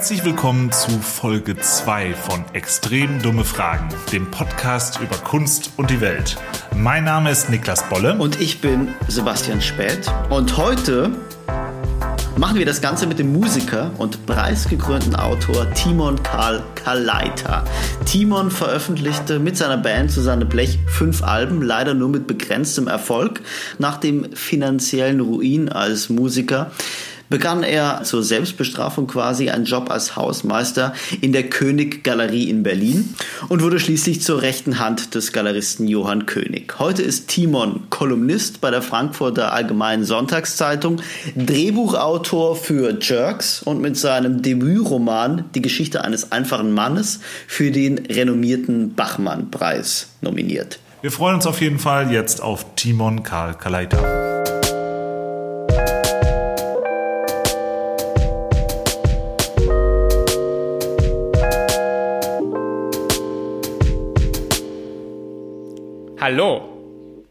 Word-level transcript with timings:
Herzlich 0.00 0.24
willkommen 0.24 0.72
zu 0.72 0.92
Folge 0.92 1.58
2 1.58 2.14
von 2.14 2.42
Extrem 2.54 3.20
dumme 3.20 3.44
Fragen, 3.44 3.90
dem 4.10 4.30
Podcast 4.30 4.98
über 4.98 5.16
Kunst 5.16 5.72
und 5.76 5.90
die 5.90 6.00
Welt. 6.00 6.38
Mein 6.74 7.04
Name 7.04 7.30
ist 7.30 7.50
Niklas 7.50 7.86
Bolle. 7.90 8.16
Und 8.16 8.40
ich 8.40 8.62
bin 8.62 8.94
Sebastian 9.08 9.60
Späth. 9.60 10.10
Und 10.30 10.56
heute 10.56 11.10
machen 12.38 12.56
wir 12.56 12.64
das 12.64 12.80
Ganze 12.80 13.06
mit 13.06 13.18
dem 13.18 13.30
Musiker 13.30 13.90
und 13.98 14.24
preisgekrönten 14.24 15.14
Autor 15.14 15.70
Timon 15.74 16.22
Karl 16.22 16.64
Kaleiter. 16.76 17.66
Timon 18.06 18.50
veröffentlichte 18.50 19.38
mit 19.38 19.58
seiner 19.58 19.76
Band 19.76 20.10
Susanne 20.10 20.46
Blech 20.46 20.78
fünf 20.86 21.22
Alben, 21.22 21.60
leider 21.60 21.92
nur 21.92 22.08
mit 22.08 22.26
begrenztem 22.26 22.88
Erfolg. 22.88 23.42
Nach 23.78 23.98
dem 23.98 24.32
finanziellen 24.32 25.20
Ruin 25.20 25.68
als 25.68 26.08
Musiker 26.08 26.70
begann 27.30 27.62
er 27.62 28.02
zur 28.02 28.22
Selbstbestrafung 28.22 29.06
quasi 29.06 29.48
einen 29.48 29.64
Job 29.64 29.90
als 29.90 30.16
Hausmeister 30.16 30.92
in 31.22 31.32
der 31.32 31.44
König 31.44 32.04
Galerie 32.04 32.50
in 32.50 32.62
Berlin 32.62 33.14
und 33.48 33.62
wurde 33.62 33.80
schließlich 33.80 34.20
zur 34.20 34.42
rechten 34.42 34.78
Hand 34.78 35.14
des 35.14 35.32
Galeristen 35.32 35.88
Johann 35.88 36.26
König. 36.26 36.78
Heute 36.78 37.02
ist 37.02 37.28
Timon 37.28 37.88
Kolumnist 37.88 38.60
bei 38.60 38.70
der 38.70 38.82
Frankfurter 38.82 39.52
Allgemeinen 39.52 40.04
Sonntagszeitung, 40.04 41.00
Drehbuchautor 41.36 42.56
für 42.56 42.98
Jerks 43.00 43.62
und 43.62 43.80
mit 43.80 43.96
seinem 43.96 44.42
Debütroman 44.42 45.44
Die 45.54 45.62
Geschichte 45.62 46.04
eines 46.04 46.32
einfachen 46.32 46.72
Mannes 46.72 47.20
für 47.46 47.70
den 47.70 47.98
renommierten 47.98 48.94
Bachmann-Preis 48.94 50.08
nominiert. 50.20 50.80
Wir 51.00 51.12
freuen 51.12 51.36
uns 51.36 51.46
auf 51.46 51.60
jeden 51.60 51.78
Fall 51.78 52.10
jetzt 52.10 52.42
auf 52.42 52.74
Timon 52.74 53.22
Karl 53.22 53.54
Kaleiter. 53.54 54.59
Hallo. 66.30 67.26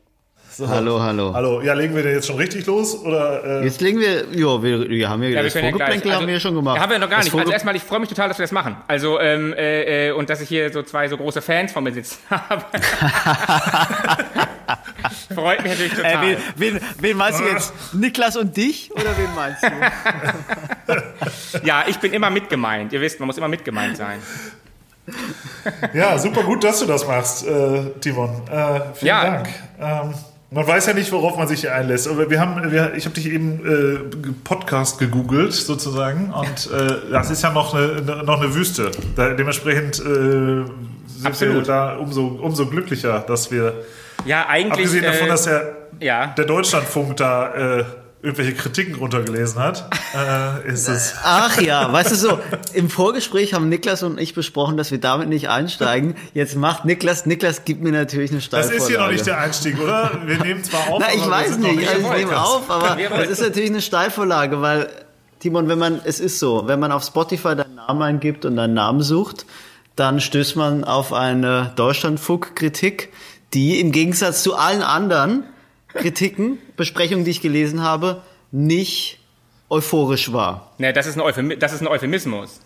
So. 0.52 0.68
Hallo, 0.68 1.00
hallo. 1.00 1.32
Hallo. 1.34 1.62
Ja, 1.62 1.74
legen 1.74 1.96
wir 1.96 2.04
denn 2.04 2.16
jetzt 2.16 2.28
schon 2.28 2.36
richtig 2.36 2.66
los? 2.66 3.02
Oder, 3.02 3.62
äh? 3.62 3.64
Jetzt 3.64 3.80
legen 3.80 3.98
wir, 3.98 4.26
jo, 4.38 4.62
wir, 4.62 4.90
wir 4.90 5.10
haben 5.10 5.24
ja, 5.24 5.30
ja 5.30 5.42
das 5.42 5.54
Vorgeplänkel 5.54 6.12
ja 6.12 6.18
haben 6.18 6.28
wir 6.28 6.34
ja 6.34 6.40
schon 6.42 6.54
gemacht. 6.54 6.78
Haben 6.78 6.92
wir 6.92 7.00
noch 7.00 7.10
gar 7.10 7.20
das 7.20 7.28
nicht. 7.28 7.40
Also 7.40 7.50
erstmal, 7.50 7.78
ich 7.78 7.84
freue 7.84 8.02
mich 8.02 8.10
total, 8.10 8.28
dass 8.28 8.40
wir 8.40 8.44
das 8.44 8.52
machen. 8.52 8.76
Also, 8.90 9.18
ähm, 9.22 9.54
äh, 9.54 10.10
äh 10.10 10.12
und 10.12 10.30
dass 10.30 10.42
ich 10.42 10.50
hier 10.50 10.70
so 10.74 10.84
zwei 10.84 11.08
so 11.08 11.16
große 11.16 11.42
Fans 11.42 11.72
von 11.72 11.86
mir 11.86 11.94
sitzen 11.94 12.18
habe. 12.30 12.66
Freut 15.34 15.64
mich 15.64 15.72
natürlich 15.72 15.94
total. 15.94 16.26
Äh, 16.26 16.36
wen, 16.58 16.74
wen, 16.74 16.82
wen 17.00 17.16
meinst 17.16 17.40
du 17.40 17.46
jetzt? 17.46 17.74
Niklas 17.94 18.36
und 18.36 18.58
dich? 18.58 18.92
Oder 18.92 19.18
wen 19.18 19.34
meinst 19.34 19.64
du? 19.64 19.70
ja, 21.66 21.86
ich 21.88 22.00
bin 22.00 22.12
immer 22.12 22.30
mitgemeint. 22.30 22.92
Ihr 22.92 23.00
wisst, 23.00 23.22
man 23.22 23.28
muss 23.28 23.38
immer 23.38 23.48
mitgemeint 23.48 23.96
sein. 23.96 24.20
Ja, 25.94 26.18
super 26.18 26.44
gut, 26.44 26.64
dass 26.64 26.80
du 26.80 26.86
das 26.86 27.08
machst, 27.08 27.46
äh, 27.46 27.92
Timon. 28.02 28.30
Äh, 28.50 28.82
vielen 28.94 29.08
ja. 29.08 29.24
Dank. 29.24 29.50
Ähm, 29.80 30.14
man 30.52 30.66
weiß 30.66 30.88
ja 30.88 30.94
nicht, 30.94 31.12
worauf 31.12 31.38
man 31.38 31.48
sich 31.48 31.62
hier 31.62 31.76
einlässt. 31.76 32.08
Aber 32.08 32.30
wir 32.30 32.40
haben, 32.40 32.72
wir, 32.72 32.94
ich 32.96 33.06
habe 33.06 33.14
dich 33.14 33.28
eben 33.28 33.66
äh, 33.66 34.32
Podcast 34.44 34.98
gegoogelt 34.98 35.54
sozusagen 35.54 36.34
und 36.34 36.72
äh, 36.72 37.12
das 37.12 37.30
ist 37.30 37.44
ja 37.44 37.52
noch 37.52 37.76
eine, 37.76 38.24
noch 38.24 38.42
eine 38.42 38.56
Wüste. 38.56 38.90
Da, 39.16 39.34
dementsprechend 39.34 40.00
äh, 40.00 40.02
sind 40.02 40.66
Absolut. 41.24 41.56
wir 41.56 41.62
da 41.64 41.98
umso, 41.98 42.26
umso 42.28 42.66
glücklicher, 42.66 43.20
dass 43.20 43.52
wir 43.52 43.74
ja 44.26 44.48
eigentlich 44.48 44.74
abgesehen 44.74 45.04
davon, 45.04 45.28
äh, 45.28 45.30
dass 45.30 45.44
der, 45.44 45.76
ja. 46.00 46.28
der 46.28 46.46
Deutschlandfunk 46.46 47.18
da 47.18 47.80
äh, 47.80 47.86
irgendwelche 48.22 48.54
Kritiken 48.54 48.96
runtergelesen 48.96 49.62
hat, 49.62 49.90
äh, 50.14 50.68
ist 50.70 50.90
es. 50.90 51.16
Ach 51.24 51.60
ja, 51.62 51.92
weißt 51.94 52.12
du 52.12 52.16
so, 52.16 52.40
im 52.74 52.90
Vorgespräch 52.90 53.54
haben 53.54 53.70
Niklas 53.70 54.04
und 54.04 54.20
ich 54.20 54.34
besprochen, 54.34 54.76
dass 54.76 54.92
wir 54.92 55.00
damit 55.00 55.30
nicht 55.30 55.50
einsteigen. 55.50 56.16
Jetzt 56.34 56.56
macht 56.56 56.84
Niklas, 56.84 57.26
Niklas 57.26 57.64
gibt 57.64 57.82
mir 57.82 57.92
natürlich 57.92 58.32
eine 58.32 58.42
Steilvorlage. 58.42 58.76
Das 58.78 58.84
ist 58.84 58.90
hier 58.90 59.00
noch 59.00 59.12
nicht 59.12 59.26
der 59.26 59.40
Einstieg, 59.40 59.80
oder? 59.80 60.12
Wir 60.26 60.38
nehmen 60.40 60.64
zwar 60.64 60.90
auf, 60.90 61.00
Na, 61.00 61.14
ich 61.14 61.30
weiß 61.30 61.58
nicht, 61.60 61.88
also 61.88 62.12
ich 62.12 62.18
nehme 62.18 62.42
auf, 62.42 62.70
aber 62.70 62.98
es 63.24 63.30
ist 63.30 63.42
natürlich 63.42 63.70
eine 63.70 63.82
Steilvorlage, 63.82 64.62
weil, 64.62 64.90
Timon, 65.40 65.70
wenn 65.70 65.80
man, 65.80 66.02
es 66.04 66.20
ist 66.20 66.40
so, 66.40 66.68
wenn 66.68 66.80
man 66.80 66.92
auf 66.92 67.04
Spotify 67.04 67.56
deinen 67.56 67.76
Namen 67.76 68.02
eingibt 68.02 68.44
und 68.44 68.58
deinen 68.58 68.74
Namen 68.74 69.02
sucht, 69.02 69.46
dann 69.96 70.20
stößt 70.20 70.58
man 70.58 70.84
auf 70.84 71.14
eine 71.14 71.72
Deutschlandfunk-Kritik, 71.78 73.14
die 73.54 73.80
im 73.80 73.94
Gegensatz 73.94 74.44
zu 74.44 74.56
allen 74.56 74.82
anderen 74.82 75.44
Kritiken, 75.94 76.60
Besprechungen, 76.78 77.26
die 77.26 77.32
ich 77.32 77.42
gelesen 77.42 77.82
habe, 77.82 78.22
nicht 78.52 79.20
euphorisch 79.70 80.34
war. 80.34 80.74
Ne, 80.78 80.94
das 80.94 81.08
ist 81.08 81.16
ein, 81.16 81.22
Euphemi 81.22 81.58
das 81.58 81.74
ist 81.74 81.82
ein 81.82 81.88
Euphemismus. 81.88 82.62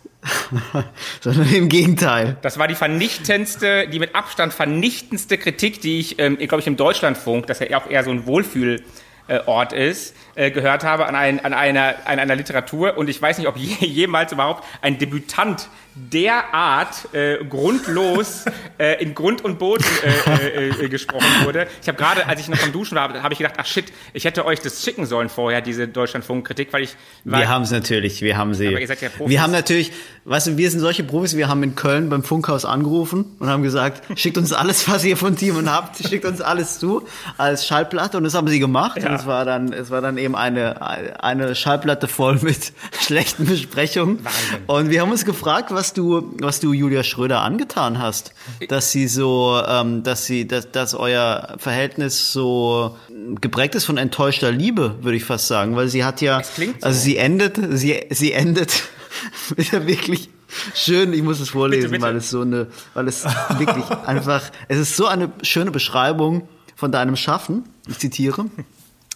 Sondern 1.20 1.54
im 1.54 1.68
Gegenteil. 1.68 2.38
Das 2.42 2.58
war 2.58 2.68
die 2.68 2.76
vernichtendste, 2.76 3.90
die 3.90 4.00
mit 4.00 4.16
Abstand 4.16 4.54
vernichtendste 4.54 5.38
Kritik, 5.38 5.82
die 5.82 6.00
ich, 6.00 6.20
ähm, 6.20 6.38
glaube 6.38 6.62
ich, 6.62 6.68
im 6.68 6.78
Deutschlandfunk, 6.78 7.48
das 7.48 7.60
ja 7.60 7.78
auch 7.78 7.90
eher 7.90 8.04
so 8.06 8.12
ein 8.12 8.26
Wohlfühlort 8.26 9.74
ist, 9.74 10.16
äh, 10.36 10.52
gehört 10.52 10.84
habe 10.84 11.06
an, 11.06 11.16
ein, 11.16 11.44
an, 11.44 11.54
einer, 11.54 11.96
an 12.06 12.20
einer 12.20 12.36
Literatur. 12.36 12.98
Und 12.98 13.10
ich 13.10 13.22
weiß 13.22 13.38
nicht, 13.38 13.48
ob 13.48 13.58
je, 13.58 13.86
jemals 13.86 14.32
überhaupt 14.32 14.64
ein 14.82 14.98
Debütant 14.98 15.70
derart 15.96 17.14
äh, 17.14 17.44
grundlos 17.46 18.46
äh, 18.80 19.02
in 19.02 19.14
Grund 19.14 19.44
und 19.44 19.60
Boden 19.60 19.86
äh, 20.04 20.48
äh, 20.48 20.86
äh 20.86 20.90
gesprochen 20.90 21.28
wurde. 21.44 21.68
Ich 21.82 21.88
habe 21.88 21.98
gerade, 21.98 22.26
als 22.26 22.42
ich 22.42 22.50
noch 22.50 22.62
am 22.64 22.72
Duschen 22.72 22.96
war, 22.96 23.14
habe 23.22 23.34
ich 23.34 23.38
gedacht, 23.38 23.56
ach 23.58 23.66
shit, 23.66 23.86
ich 24.14 24.26
hätte 24.26 24.46
euch 24.46 24.60
das 24.60 24.84
schicken 24.84 25.06
sollen 25.06 25.30
vorher, 25.30 25.62
diese 25.62 25.88
Deutschlandfunk-Kritik, 25.88 26.74
weil 26.74 26.84
ich... 26.84 26.96
Weil, 27.24 27.42
wir 27.42 27.50
haben 27.50 27.64
es 27.64 27.72
natürlich, 27.72 28.22
wir 28.22 28.38
haben 28.38 28.54
sie. 28.56 28.70
Aber 28.70 28.82
ihr 28.82 28.88
seid 28.88 29.02
ja 29.02 29.10
Profis. 29.10 29.30
Wir 29.30 29.42
haben 29.42 29.52
natürlich, 29.52 29.92
weißt 30.26 30.48
du, 30.48 30.58
wir 30.58 30.72
sind 30.72 30.80
solche 30.80 31.04
Profis, 31.04 31.38
wir 31.38 31.48
haben 31.48 31.62
in 31.62 31.76
Köln 31.76 32.10
beim 32.10 32.24
Funkhaus 32.24 32.66
angerufen 32.66 33.36
und 33.40 33.48
haben 33.48 33.62
gesagt, 33.62 34.04
schickt 34.20 34.38
uns 34.38 34.52
alles, 34.52 34.90
was 34.90 35.04
ihr 35.04 35.16
von 35.16 35.36
Timon 35.36 35.72
habt, 35.72 35.98
schickt 35.98 36.26
uns 36.26 36.42
alles 36.42 36.80
zu 36.80 37.08
als 37.38 37.68
Schallplatte 37.68 38.18
und 38.18 38.24
das 38.24 38.34
haben 38.34 38.48
sie 38.48 38.60
gemacht 38.60 39.02
ja. 39.02 39.10
und 39.10 39.16
es 39.16 39.28
war 39.28 39.46
dann, 39.46 39.72
es 39.72 39.92
war 39.92 40.02
dann 40.02 40.18
eben 40.24 40.36
eine, 40.36 41.22
eine 41.22 41.56
Schallplatte 41.56 42.08
voll 42.08 42.40
mit 42.42 42.74
schlechten 43.00 43.46
Besprechungen 43.46 44.24
Wahnsinn. 44.24 44.64
und 44.68 44.90
wir 44.90 45.02
haben 45.02 45.12
uns 45.12 45.26
gefragt, 45.26 45.72
was 45.72 45.94
du, 45.94 46.34
was 46.40 46.60
du 46.60 46.74
Julia 46.74 47.04
Schröder 47.04 47.42
angetan 47.42 48.00
hast, 48.00 48.34
dass 48.70 48.92
sie 48.92 49.08
so, 49.08 49.62
ähm, 49.68 50.04
dass 50.04 50.26
sie, 50.26 50.48
dass, 50.48 50.72
dass 50.72 50.94
euer 50.96 51.56
Verhältnis 51.58 52.32
so 52.32 52.98
geprägt 53.42 53.76
ist 53.76 53.86
von 53.86 53.98
enttäuschter 53.98 54.52
Liebe, 54.52 54.96
würde 55.02 55.18
ich 55.18 55.26
fast 55.26 55.48
sagen, 55.48 55.76
weil 55.76 55.88
sie 55.88 56.04
hat 56.04 56.22
ja, 56.22 56.42
so. 56.44 56.64
also 56.82 57.00
sie 57.00 57.18
endet, 57.18 57.60
sie, 57.72 58.06
sie 58.10 58.34
endet 58.34 58.84
mit 59.58 59.72
der 59.72 59.88
wirklich 59.88 60.30
schön, 60.74 61.14
ich 61.14 61.24
muss 61.24 61.40
es 61.40 61.50
vorlesen, 61.50 61.92
bitte, 61.92 61.92
bitte. 61.92 62.04
weil 62.04 62.16
es 62.16 62.30
so 62.30 62.42
eine, 62.42 62.68
weil 62.94 63.08
es 63.08 63.26
wirklich 63.58 63.86
einfach, 64.06 64.44
es 64.68 64.78
ist 64.78 64.96
so 64.96 65.08
eine 65.08 65.32
schöne 65.42 65.72
Beschreibung 65.72 66.48
von 66.76 66.92
deinem 66.92 67.16
Schaffen. 67.16 67.64
Ich 67.88 68.00
zitiere 68.00 68.46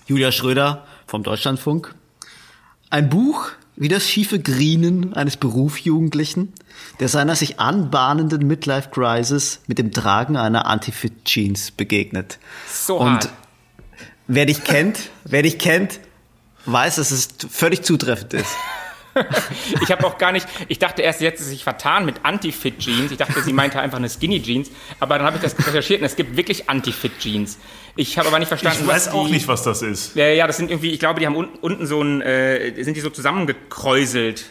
Julia 0.08 0.32
Schröder 0.32 0.86
vom 1.08 1.24
Deutschlandfunk. 1.24 1.96
Ein 2.90 3.10
Buch, 3.10 3.50
wie 3.76 3.88
das 3.88 4.08
schiefe 4.08 4.40
Grienen 4.40 5.14
eines 5.14 5.38
Berufsjugendlichen, 5.38 6.54
der 7.00 7.10
seiner 7.10 7.36
sich 7.36 7.60
anbahnenden 7.60 8.46
Midlife 8.46 8.90
Crisis 8.90 9.62
mit 9.68 9.78
dem 9.78 9.92
Tragen 9.92 10.38
einer 10.38 10.66
Anti-Fit 10.68 11.26
Jeans 11.26 11.72
begegnet. 11.72 12.40
So 12.72 12.98
Und 12.98 13.12
hart. 13.12 13.30
wer 14.28 14.46
dich 14.46 14.64
kennt, 14.64 15.10
wer 15.24 15.44
dich 15.44 15.58
kennt, 15.58 16.00
weiß, 16.66 16.98
dass 16.98 17.12
es 17.12 17.30
völlig 17.50 17.84
zutreffend 17.84 18.34
ist. 18.34 18.52
ich 19.82 19.92
habe 19.92 20.06
auch 20.06 20.18
gar 20.18 20.32
nicht, 20.32 20.48
ich 20.68 20.80
dachte 20.80 21.02
erst, 21.02 21.22
jetzt 21.22 21.42
ist 21.42 21.50
sich 21.50 21.64
vertan 21.64 22.06
mit 22.06 22.16
Anti-Fit 22.24 22.80
Jeans. 22.80 23.12
Ich 23.12 23.18
dachte, 23.18 23.42
sie 23.42 23.54
meinte 23.54 23.80
einfach 23.80 23.98
eine 23.98 24.10
Skinny 24.10 24.42
Jeans. 24.42 24.72
Aber 25.00 25.18
dann 25.18 25.26
habe 25.26 25.38
ich 25.38 25.44
das 25.44 25.56
recherchiert 25.68 26.02
und 26.02 26.06
es 26.06 26.16
gibt 26.16 26.38
wirklich 26.38 26.70
Anti-Fit 26.70 27.20
Jeans. 27.20 27.58
Ich 27.96 28.18
habe 28.18 28.28
aber 28.28 28.40
nicht 28.40 28.48
verstanden, 28.48 28.80
Ich 28.82 28.88
weiß 28.88 29.10
auch 29.10 29.26
die, 29.26 29.34
nicht, 29.34 29.48
was 29.48 29.64
das 29.64 29.82
ist. 29.82 30.16
Ja, 30.16 30.28
ja, 30.28 30.46
das 30.46 30.58
sind 30.58 30.70
irgendwie, 30.70 30.92
ich 30.92 31.00
glaube, 31.00 31.20
die 31.20 31.26
haben 31.26 31.36
unten, 31.36 31.58
unten 31.60 31.88
so 31.88 32.02
ein, 32.02 32.22
äh, 32.22 32.84
sind 32.84 32.96
die 32.96 33.02
so 33.02 33.10
zusammengekräuselt. 33.10 34.46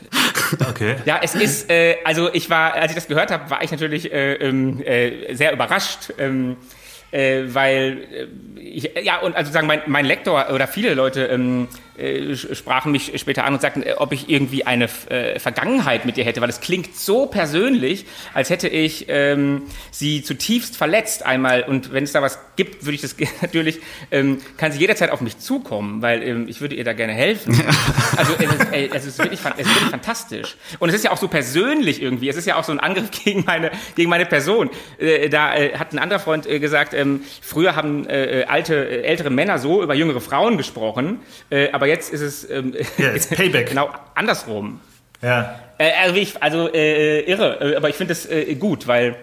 Okay. 0.69 0.97
Ja, 1.05 1.21
es 1.23 1.35
ist, 1.35 1.71
äh, 1.71 1.97
also 2.05 2.33
ich 2.33 2.51
war, 2.51 2.75
als 2.75 2.91
ich 2.91 2.97
das 2.97 3.09
gehört 3.09 3.31
habe, 3.31 3.51
war 3.51 3.63
ich 3.63 3.71
natürlich 3.71 4.13
äh, 4.13 4.35
ähm, 4.35 4.83
äh, 4.83 5.35
sehr 5.35 5.53
überrascht. 5.53 6.13
Ähm, 6.19 6.57
äh, 7.13 7.45
weil 7.55 8.29
äh, 8.57 8.61
ich, 8.61 8.91
ja 9.03 9.19
und 9.21 9.37
also 9.37 9.53
sagen 9.53 9.67
mein, 9.67 9.83
mein 9.87 10.05
Lektor 10.05 10.51
oder 10.53 10.67
viele 10.67 10.95
Leute 10.95 11.27
ähm, 11.27 11.69
äh, 11.69 11.86
sprachen 12.35 12.93
mich 12.93 13.13
später 13.17 13.45
an 13.45 13.55
und 13.55 13.61
sagten, 13.61 13.83
äh, 13.83 13.95
ob 13.97 14.13
ich 14.13 14.29
irgendwie 14.29 14.67
eine 14.67 14.89
äh, 15.09 15.39
Vergangenheit 15.39 16.05
mit 16.05 16.19
ihr 16.19 16.25
hätte, 16.25 16.41
weil 16.41 16.49
es 16.49 16.61
klingt 16.61 16.97
so 16.97 17.27
persönlich, 17.27 18.07
als 18.35 18.51
hätte 18.51 18.69
ich 18.69 19.07
ähm, 19.09 19.63
sie 19.91 20.23
zutiefst 20.23 20.77
verletzt 20.77 21.25
einmal. 21.25 21.63
Und 21.63 21.93
wenn 21.93 22.05
es 22.05 22.13
da 22.13 22.23
was 22.23 22.39
gibt, 22.57 22.85
würde 22.85 22.95
ich 22.95 23.03
das 23.03 23.17
natürlich, 23.41 23.81
ähm, 24.11 24.39
kann 24.57 24.73
sie 24.73 24.79
jederzeit 24.79 25.11
auf 25.11 25.21
mich 25.21 25.39
zukommen, 25.39 26.03
weil 26.03 26.23
ähm, 26.23 26.49
ich 26.49 26.61
würde 26.61 26.75
ihr 26.75 26.85
da 26.85 26.93
gerne 26.93 27.13
helfen. 27.13 27.55
also 28.17 28.35
es 28.39 28.53
ist, 28.53 28.73
ey, 28.73 28.91
es, 28.93 29.07
ist 29.07 29.19
wirklich, 29.19 29.41
es 29.41 29.67
ist 29.67 29.75
wirklich 29.75 29.91
fantastisch. 29.91 30.57
Und 30.79 30.89
es 30.91 30.95
ist 30.95 31.05
ja 31.05 31.13
auch 31.13 31.17
so 31.17 31.29
persönlich 31.29 32.03
irgendwie. 32.03 32.29
Es 32.29 32.37
ist 32.37 32.47
ja 32.47 32.57
auch 32.57 32.65
so 32.65 32.73
ein 32.73 32.81
Angriff 32.81 33.11
gegen 33.25 33.45
meine, 33.45 33.71
gegen 33.95 34.11
meine 34.11 34.27
Person. 34.27 34.71
Äh, 34.99 35.29
da 35.29 35.55
äh, 35.55 35.79
hat 35.79 35.93
ein 35.93 35.99
anderer 35.99 36.21
Freund 36.21 36.47
äh, 36.47 36.59
gesagt, 36.59 36.95
ähm, 36.95 37.23
früher 37.41 37.77
haben 37.77 38.07
äh, 38.09 38.45
alte, 38.49 39.05
ältere 39.05 39.31
Männer 39.31 39.59
so 39.59 39.83
über 39.83 39.95
jüngere 39.95 40.21
Frauen 40.21 40.57
gesprochen, 40.57 41.21
äh, 41.51 41.71
aber 41.73 41.86
aber 41.87 41.93
jetzt 41.93 42.13
ist 42.13 42.21
es 42.21 42.51
ähm, 42.51 42.75
ja, 42.99 43.13
jetzt 43.13 43.31
Payback. 43.37 43.69
genau 43.69 43.91
andersrum. 44.15 44.81
Ja. 45.23 45.61
Äh, 45.79 45.93
also, 46.03 46.17
ich, 46.17 46.43
also 46.43 46.69
äh, 46.73 47.21
irre, 47.21 47.61
äh, 47.61 47.77
aber 47.77 47.89
ich 47.89 47.95
finde 47.95 48.13
es 48.13 48.27
äh, 48.27 48.57
gut, 48.57 48.89
weil 48.89 49.17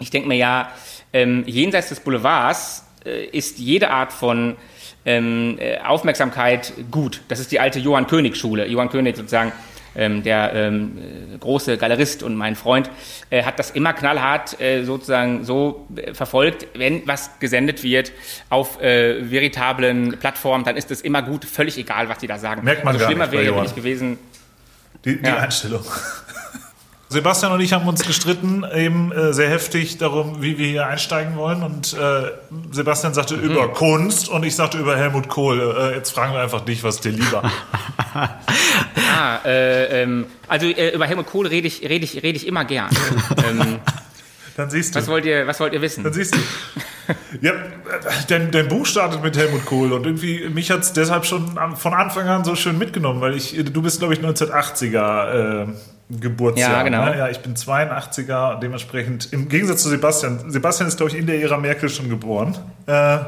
ich 0.00 0.10
denke 0.10 0.28
mir 0.28 0.36
ja, 0.36 0.72
ähm, 1.12 1.44
jenseits 1.46 1.90
des 1.90 2.00
Boulevards 2.00 2.84
äh, 3.04 3.26
ist 3.26 3.58
jede 3.58 3.90
Art 3.90 4.12
von 4.12 4.56
ähm, 5.04 5.58
äh, 5.60 5.78
Aufmerksamkeit 5.78 6.72
gut. 6.90 7.20
Das 7.28 7.38
ist 7.38 7.52
die 7.52 7.60
alte 7.60 7.78
Johann 7.78 8.08
König 8.08 8.36
Schule. 8.36 8.66
Johann 8.66 8.88
König 8.88 9.16
sozusagen 9.16 9.52
ähm, 9.96 10.22
der 10.22 10.52
ähm, 10.54 10.98
große 11.40 11.78
Galerist 11.78 12.22
und 12.22 12.36
mein 12.36 12.54
Freund, 12.56 12.90
äh, 13.30 13.42
hat 13.42 13.58
das 13.58 13.70
immer 13.70 13.92
knallhart 13.92 14.60
äh, 14.60 14.84
sozusagen 14.84 15.44
so 15.44 15.86
äh, 15.96 16.14
verfolgt, 16.14 16.66
wenn 16.74 17.06
was 17.06 17.30
gesendet 17.40 17.82
wird 17.82 18.12
auf 18.50 18.80
äh, 18.82 19.30
veritablen 19.30 20.18
Plattformen, 20.18 20.64
dann 20.64 20.76
ist 20.76 20.90
es 20.90 21.00
immer 21.00 21.22
gut, 21.22 21.44
völlig 21.44 21.78
egal, 21.78 22.08
was 22.08 22.18
die 22.18 22.26
da 22.26 22.38
sagen. 22.38 22.62
Merkt 22.64 22.84
man 22.84 22.94
also 22.94 23.00
gar 23.00 23.10
schlimmer 23.10 23.26
nicht 23.26 23.32
wäre 23.44 23.62
nicht 23.62 23.76
gewesen. 23.76 24.18
Die, 25.04 25.20
die 25.20 25.26
Ja. 25.26 25.38
Einstellung. 25.38 25.84
Sebastian 27.08 27.52
und 27.52 27.60
ich 27.60 27.72
haben 27.72 27.86
uns 27.86 28.02
gestritten, 28.04 28.64
eben 28.74 29.12
äh, 29.12 29.32
sehr 29.32 29.48
heftig 29.48 29.96
darum, 29.98 30.42
wie 30.42 30.58
wir 30.58 30.66
hier 30.66 30.86
einsteigen 30.86 31.36
wollen. 31.36 31.62
Und 31.62 31.94
äh, 31.94 32.32
Sebastian 32.72 33.14
sagte 33.14 33.36
Mhm. 33.36 33.44
über 33.44 33.68
Kunst 33.68 34.28
und 34.28 34.44
ich 34.44 34.56
sagte 34.56 34.78
über 34.78 34.96
Helmut 34.96 35.28
Kohl. 35.28 35.60
Äh, 35.78 35.94
jetzt 35.94 36.10
fragen 36.12 36.32
wir 36.32 36.40
einfach 36.40 36.62
dich, 36.62 36.82
was 36.82 37.00
dir 37.00 37.10
lieber. 37.12 37.42
Ah, 39.18 39.38
äh, 39.44 40.02
ähm, 40.02 40.26
also 40.48 40.66
äh, 40.66 40.94
über 40.94 41.06
Helmut 41.06 41.26
Kohl 41.26 41.46
rede 41.46 41.66
ich, 41.66 41.82
rede 41.82 42.04
ich, 42.04 42.22
rede 42.22 42.36
ich 42.36 42.46
immer 42.46 42.64
gern. 42.64 42.90
ähm, 43.48 43.78
Dann 44.56 44.68
siehst 44.70 44.94
du. 44.94 44.98
was, 44.98 45.08
wollt 45.08 45.24
ihr, 45.26 45.46
was 45.46 45.60
wollt 45.60 45.72
ihr 45.74 45.80
wissen? 45.82 46.02
Dann 46.04 46.12
siehst 46.12 46.34
du. 46.34 46.38
Ja, 47.40 47.52
dein, 48.28 48.50
dein 48.50 48.68
Buch 48.68 48.84
startet 48.86 49.22
mit 49.22 49.36
Helmut 49.36 49.64
Kohl 49.64 49.92
und 49.92 50.04
irgendwie 50.06 50.48
mich 50.48 50.70
hat 50.70 50.80
es 50.80 50.92
deshalb 50.92 51.24
schon 51.24 51.58
von 51.76 51.94
Anfang 51.94 52.26
an 52.28 52.44
so 52.44 52.56
schön 52.56 52.78
mitgenommen, 52.78 53.20
weil 53.20 53.36
ich, 53.36 53.54
du 53.72 53.82
bist 53.82 54.00
glaube 54.00 54.14
ich 54.14 54.20
1980er 54.20 55.62
äh, 55.62 55.66
Geburtsjahr. 56.08 56.70
Ja, 56.70 56.82
genau. 56.82 57.04
Ne? 57.06 57.18
Ja, 57.18 57.28
ich 57.28 57.40
bin 57.40 57.54
82er, 57.54 58.60
dementsprechend 58.60 59.32
im 59.32 59.48
Gegensatz 59.48 59.82
zu 59.82 59.88
Sebastian. 59.88 60.50
Sebastian 60.50 60.88
ist 60.88 60.96
glaube 60.96 61.12
ich 61.12 61.18
in 61.18 61.26
der 61.26 61.40
Ära 61.40 61.58
Merkel 61.58 61.88
schon 61.88 62.08
geboren. 62.08 62.56
Äh, 62.86 63.18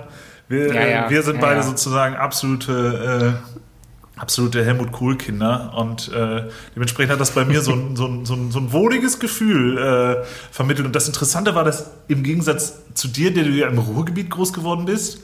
wir, 0.48 0.75
Ja, 0.75 0.86
ja. 0.86 1.06
äh, 1.06 1.10
wir 1.10 1.22
sind 1.22 1.36
Ja, 1.36 1.40
beide 1.40 1.56
ja. 1.56 1.62
sozusagen 1.62 2.14
absolute 2.16 3.34
äh, 3.44 3.58
absolute 4.19 4.64
Helmut 4.64 4.92
Kohl-Kinder 4.92 5.72
und 5.76 6.12
äh, 6.12 6.44
dementsprechend 6.75 7.12
hat 7.12 7.20
das 7.20 7.30
bei 7.32 7.44
mir 7.44 7.60
so 7.60 7.72
ein, 7.72 7.96
so 7.96 8.06
ein, 8.06 8.25
so 8.25 8.34
ein, 8.34 8.50
so 8.50 8.58
ein 8.58 8.72
wohliges 8.72 9.20
Gefühl 9.20 9.78
äh, 9.78 10.24
vermittelt. 10.50 10.86
Und 10.86 10.96
das 10.96 11.06
Interessante 11.06 11.54
war, 11.54 11.64
dass 11.64 11.92
im 12.08 12.22
Gegensatz 12.22 12.81
zu 12.94 13.08
dir, 13.08 13.32
der 13.32 13.44
du 13.44 13.50
ja 13.50 13.69
im 13.69 13.78
Ruhrgebiet 13.78 14.31
groß 14.31 14.52
geworden 14.52 14.86
bist, 14.86 15.20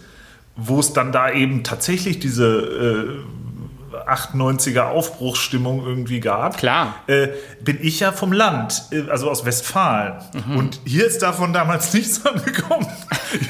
wo 0.56 0.78
es 0.78 0.92
dann 0.92 1.10
da 1.10 1.32
eben 1.32 1.64
tatsächlich 1.64 2.20
diese 2.20 2.46
äh, 2.46 3.43
98er 4.08 4.82
Aufbruchsstimmung 4.88 5.84
irgendwie 5.84 6.20
gab, 6.20 6.58
Klar. 6.58 6.96
äh, 7.06 7.28
bin 7.60 7.78
ich 7.80 8.00
ja 8.00 8.12
vom 8.12 8.32
Land, 8.32 8.84
äh, 8.92 9.08
also 9.10 9.30
aus 9.30 9.44
Westfalen. 9.44 10.14
Mhm. 10.46 10.56
Und 10.56 10.80
hier 10.84 11.06
ist 11.06 11.22
davon 11.22 11.52
damals 11.52 11.92
nichts 11.94 12.24
angekommen. 12.24 12.86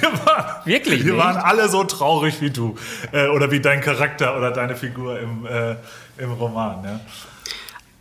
Hier 0.01 0.13
waren, 0.27 0.45
Wirklich 0.65 1.03
Hier 1.03 1.13
nicht? 1.15 1.23
waren 1.25 1.37
alle 1.37 1.69
so 1.69 1.85
traurig 1.85 2.41
wie 2.41 2.51
du. 2.51 2.77
Äh, 3.13 3.29
oder 3.29 3.51
wie 3.51 3.61
dein 3.61 3.81
Charakter 3.81 4.37
oder 4.37 4.51
deine 4.51 4.77
Figur 4.77 5.19
im, 5.21 5.47
äh, 5.47 5.77
im 6.19 6.33
Roman. 6.33 6.85
Ja. 6.85 7.01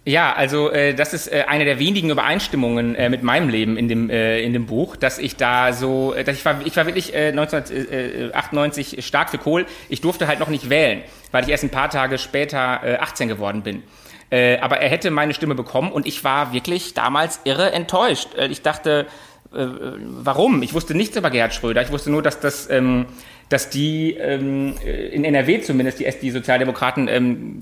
Ja, 0.06 0.34
also 0.34 0.70
äh, 0.70 0.94
das 0.94 1.14
ist 1.14 1.32
äh, 1.32 1.46
eine 1.48 1.64
der 1.64 1.80
wenigen 1.80 2.10
Übereinstimmungen 2.10 2.94
äh, 2.96 3.10
mit 3.10 3.24
meinem 3.24 3.48
Leben 3.48 3.78
in 3.78 3.88
dem 3.88 4.10
äh, 4.10 4.42
in 4.42 4.52
dem 4.52 4.66
Buch, 4.66 4.98
dass 4.98 5.18
ich 5.18 5.38
da 5.38 5.72
so, 5.72 6.14
äh, 6.14 6.26
dass 6.26 6.36
ich 6.36 6.44
war 6.44 6.60
ich 6.66 6.76
war 6.76 6.86
wirklich 6.86 7.14
äh, 7.14 7.30
1998 7.30 9.06
stark 9.06 9.30
für 9.30 9.38
Kohl. 9.38 9.66
Ich 9.88 10.02
durfte 10.02 10.28
halt 10.28 10.40
noch 10.40 10.50
nicht 10.50 10.70
wählen, 10.70 11.04
weil 11.32 11.46
ich 11.46 11.50
erst 11.50 11.64
ein 11.64 11.70
paar 11.70 11.90
Tage 11.90 12.18
später 12.18 12.82
äh, 12.84 12.98
18 12.98 13.30
geworden 13.30 13.64
bin. 13.64 13.82
Äh, 14.30 14.58
aber 14.58 14.80
er 14.80 14.90
hätte 14.90 15.10
meine 15.10 15.34
Stimme 15.34 15.56
bekommen 15.56 15.92
und 15.92 16.06
ich 16.06 16.26
war 16.26 16.52
wirklich 16.52 16.94
damals 16.94 17.40
irre 17.46 17.72
enttäuscht. 17.72 18.36
Äh, 18.36 18.48
ich 18.48 18.62
dachte, 18.62 19.08
äh, 19.54 19.68
warum? 20.02 20.64
Ich 20.64 20.74
wusste 20.74 20.96
nichts 20.96 21.16
über 21.16 21.30
Gerhard 21.30 21.54
Schröder. 21.54 21.82
Ich 21.82 21.92
wusste 21.92 22.12
nur, 22.12 22.24
dass 22.24 22.42
das, 22.42 22.70
ähm, 22.70 23.06
dass 23.54 23.70
die 23.70 24.16
ähm, 24.20 24.76
in 24.84 25.24
NRW 25.24 25.62
zumindest 25.62 26.00
die, 26.00 26.10
die 26.22 26.32
Sozialdemokraten 26.32 27.08
ähm, 27.08 27.60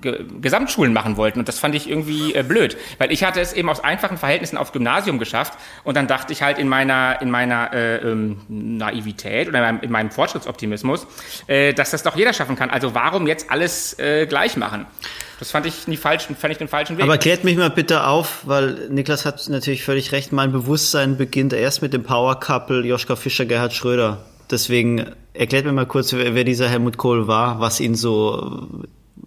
Ge 0.00 0.24
Gesamtschulen 0.40 0.92
machen 0.92 1.16
wollten. 1.16 1.38
Und 1.38 1.46
das 1.46 1.60
fand 1.60 1.76
ich 1.76 1.88
irgendwie 1.88 2.34
äh, 2.34 2.42
blöd, 2.42 2.76
weil 2.98 3.12
ich 3.12 3.22
hatte 3.22 3.40
es 3.40 3.52
eben 3.52 3.68
aus 3.68 3.84
einfachen 3.84 4.16
Verhältnissen 4.16 4.56
aufs 4.56 4.72
Gymnasium 4.72 5.20
geschafft. 5.20 5.56
Und 5.84 5.96
dann 5.96 6.08
dachte 6.08 6.32
ich 6.32 6.42
halt 6.42 6.58
in 6.58 6.68
meiner 6.68 7.22
in 7.22 7.30
meiner 7.30 7.72
äh, 7.72 7.96
ähm, 7.98 8.38
Naivität 8.48 9.48
oder 9.48 9.58
in 9.58 9.64
meinem, 9.64 9.80
in 9.82 9.92
meinem 9.92 10.10
Fortschrittsoptimismus, 10.10 11.06
äh, 11.46 11.74
dass 11.74 11.90
das 11.90 12.02
doch 12.02 12.16
jeder 12.16 12.32
schaffen 12.32 12.56
kann. 12.56 12.68
Also 12.68 12.96
warum 12.96 13.28
jetzt 13.28 13.52
alles 13.52 13.96
äh, 14.00 14.26
gleich 14.26 14.56
machen? 14.56 14.86
Das 15.38 15.52
fand 15.52 15.64
ich, 15.64 15.86
nie 15.86 15.96
falsch, 15.96 16.24
fand 16.24 16.52
ich 16.52 16.58
den 16.58 16.68
falschen 16.68 16.98
Weg. 16.98 17.04
Aber 17.04 17.18
klärt 17.18 17.44
mich 17.44 17.56
mal 17.56 17.70
bitte 17.70 18.04
auf, 18.04 18.42
weil 18.46 18.88
Niklas 18.90 19.24
hat 19.24 19.48
natürlich 19.48 19.84
völlig 19.84 20.10
recht. 20.10 20.32
Mein 20.32 20.50
Bewusstsein 20.50 21.16
beginnt 21.16 21.52
erst 21.52 21.82
mit 21.82 21.92
dem 21.92 22.02
Power 22.02 22.40
Couple 22.40 22.84
Joschka 22.84 23.14
Fischer, 23.14 23.46
Gerhard 23.46 23.72
Schröder. 23.72 24.24
Deswegen 24.50 25.06
erklärt 25.32 25.64
mir 25.64 25.72
mal 25.72 25.86
kurz, 25.86 26.12
wer, 26.12 26.34
wer 26.34 26.44
dieser 26.44 26.68
Helmut 26.68 26.96
Kohl 26.96 27.28
war, 27.28 27.60
was 27.60 27.80
ihn 27.80 27.94
so, 27.94 28.66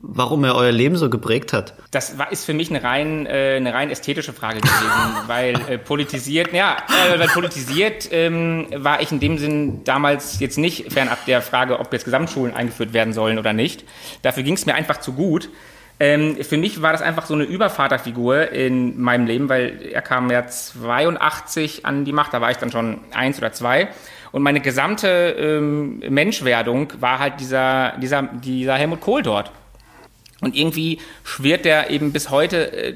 warum 0.01 0.43
er 0.43 0.55
euer 0.55 0.71
Leben 0.71 0.97
so 0.97 1.09
geprägt 1.09 1.53
hat. 1.53 1.73
Das 1.91 2.17
war, 2.17 2.31
ist 2.31 2.45
für 2.45 2.53
mich 2.53 2.69
eine 2.69 2.83
rein, 2.83 3.25
äh, 3.25 3.55
eine 3.55 3.73
rein 3.73 3.89
ästhetische 3.89 4.33
Frage 4.33 4.59
gewesen, 4.59 4.81
weil 5.27 5.55
äh, 5.69 5.77
politisiert, 5.77 6.53
ja, 6.53 6.77
äh, 6.87 7.19
weil 7.19 7.27
politisiert 7.29 8.09
ähm, 8.11 8.67
war 8.75 9.01
ich 9.01 9.11
in 9.11 9.19
dem 9.19 9.37
Sinn 9.37 9.83
damals 9.85 10.39
jetzt 10.39 10.57
nicht 10.57 10.91
fernab 10.91 11.25
der 11.25 11.41
Frage, 11.41 11.79
ob 11.79 11.91
jetzt 11.93 12.05
Gesamtschulen 12.05 12.53
eingeführt 12.53 12.93
werden 12.93 13.13
sollen 13.13 13.39
oder 13.39 13.53
nicht. 13.53 13.85
Dafür 14.21 14.43
ging 14.43 14.55
es 14.55 14.65
mir 14.65 14.75
einfach 14.75 14.99
zu 14.99 15.13
gut. 15.13 15.49
Ähm, 15.99 16.37
für 16.43 16.57
mich 16.57 16.81
war 16.81 16.91
das 16.91 17.01
einfach 17.01 17.25
so 17.25 17.33
eine 17.33 17.43
Übervaterfigur 17.43 18.51
in 18.51 18.99
meinem 18.99 19.25
Leben, 19.25 19.47
weil 19.47 19.79
er 19.91 20.01
kam 20.01 20.29
ja 20.31 20.45
82 20.47 21.85
an 21.85 22.03
die 22.03 22.11
Macht, 22.11 22.33
da 22.33 22.41
war 22.41 22.51
ich 22.51 22.57
dann 22.57 22.71
schon 22.71 22.99
eins 23.13 23.37
oder 23.37 23.53
zwei. 23.53 23.89
Und 24.33 24.41
meine 24.41 24.62
gesamte 24.62 25.07
ähm, 25.38 26.00
Menschwerdung 26.09 26.91
war 27.00 27.19
halt 27.19 27.39
dieser, 27.39 27.94
dieser, 28.01 28.24
dieser 28.24 28.74
Helmut 28.74 29.00
Kohl 29.00 29.21
dort. 29.21 29.51
Und 30.41 30.56
irgendwie 30.56 31.00
schwirrt 31.24 31.65
der 31.65 31.91
eben 31.91 32.12
bis 32.12 32.31
heute 32.31 32.74
äh, 32.74 32.95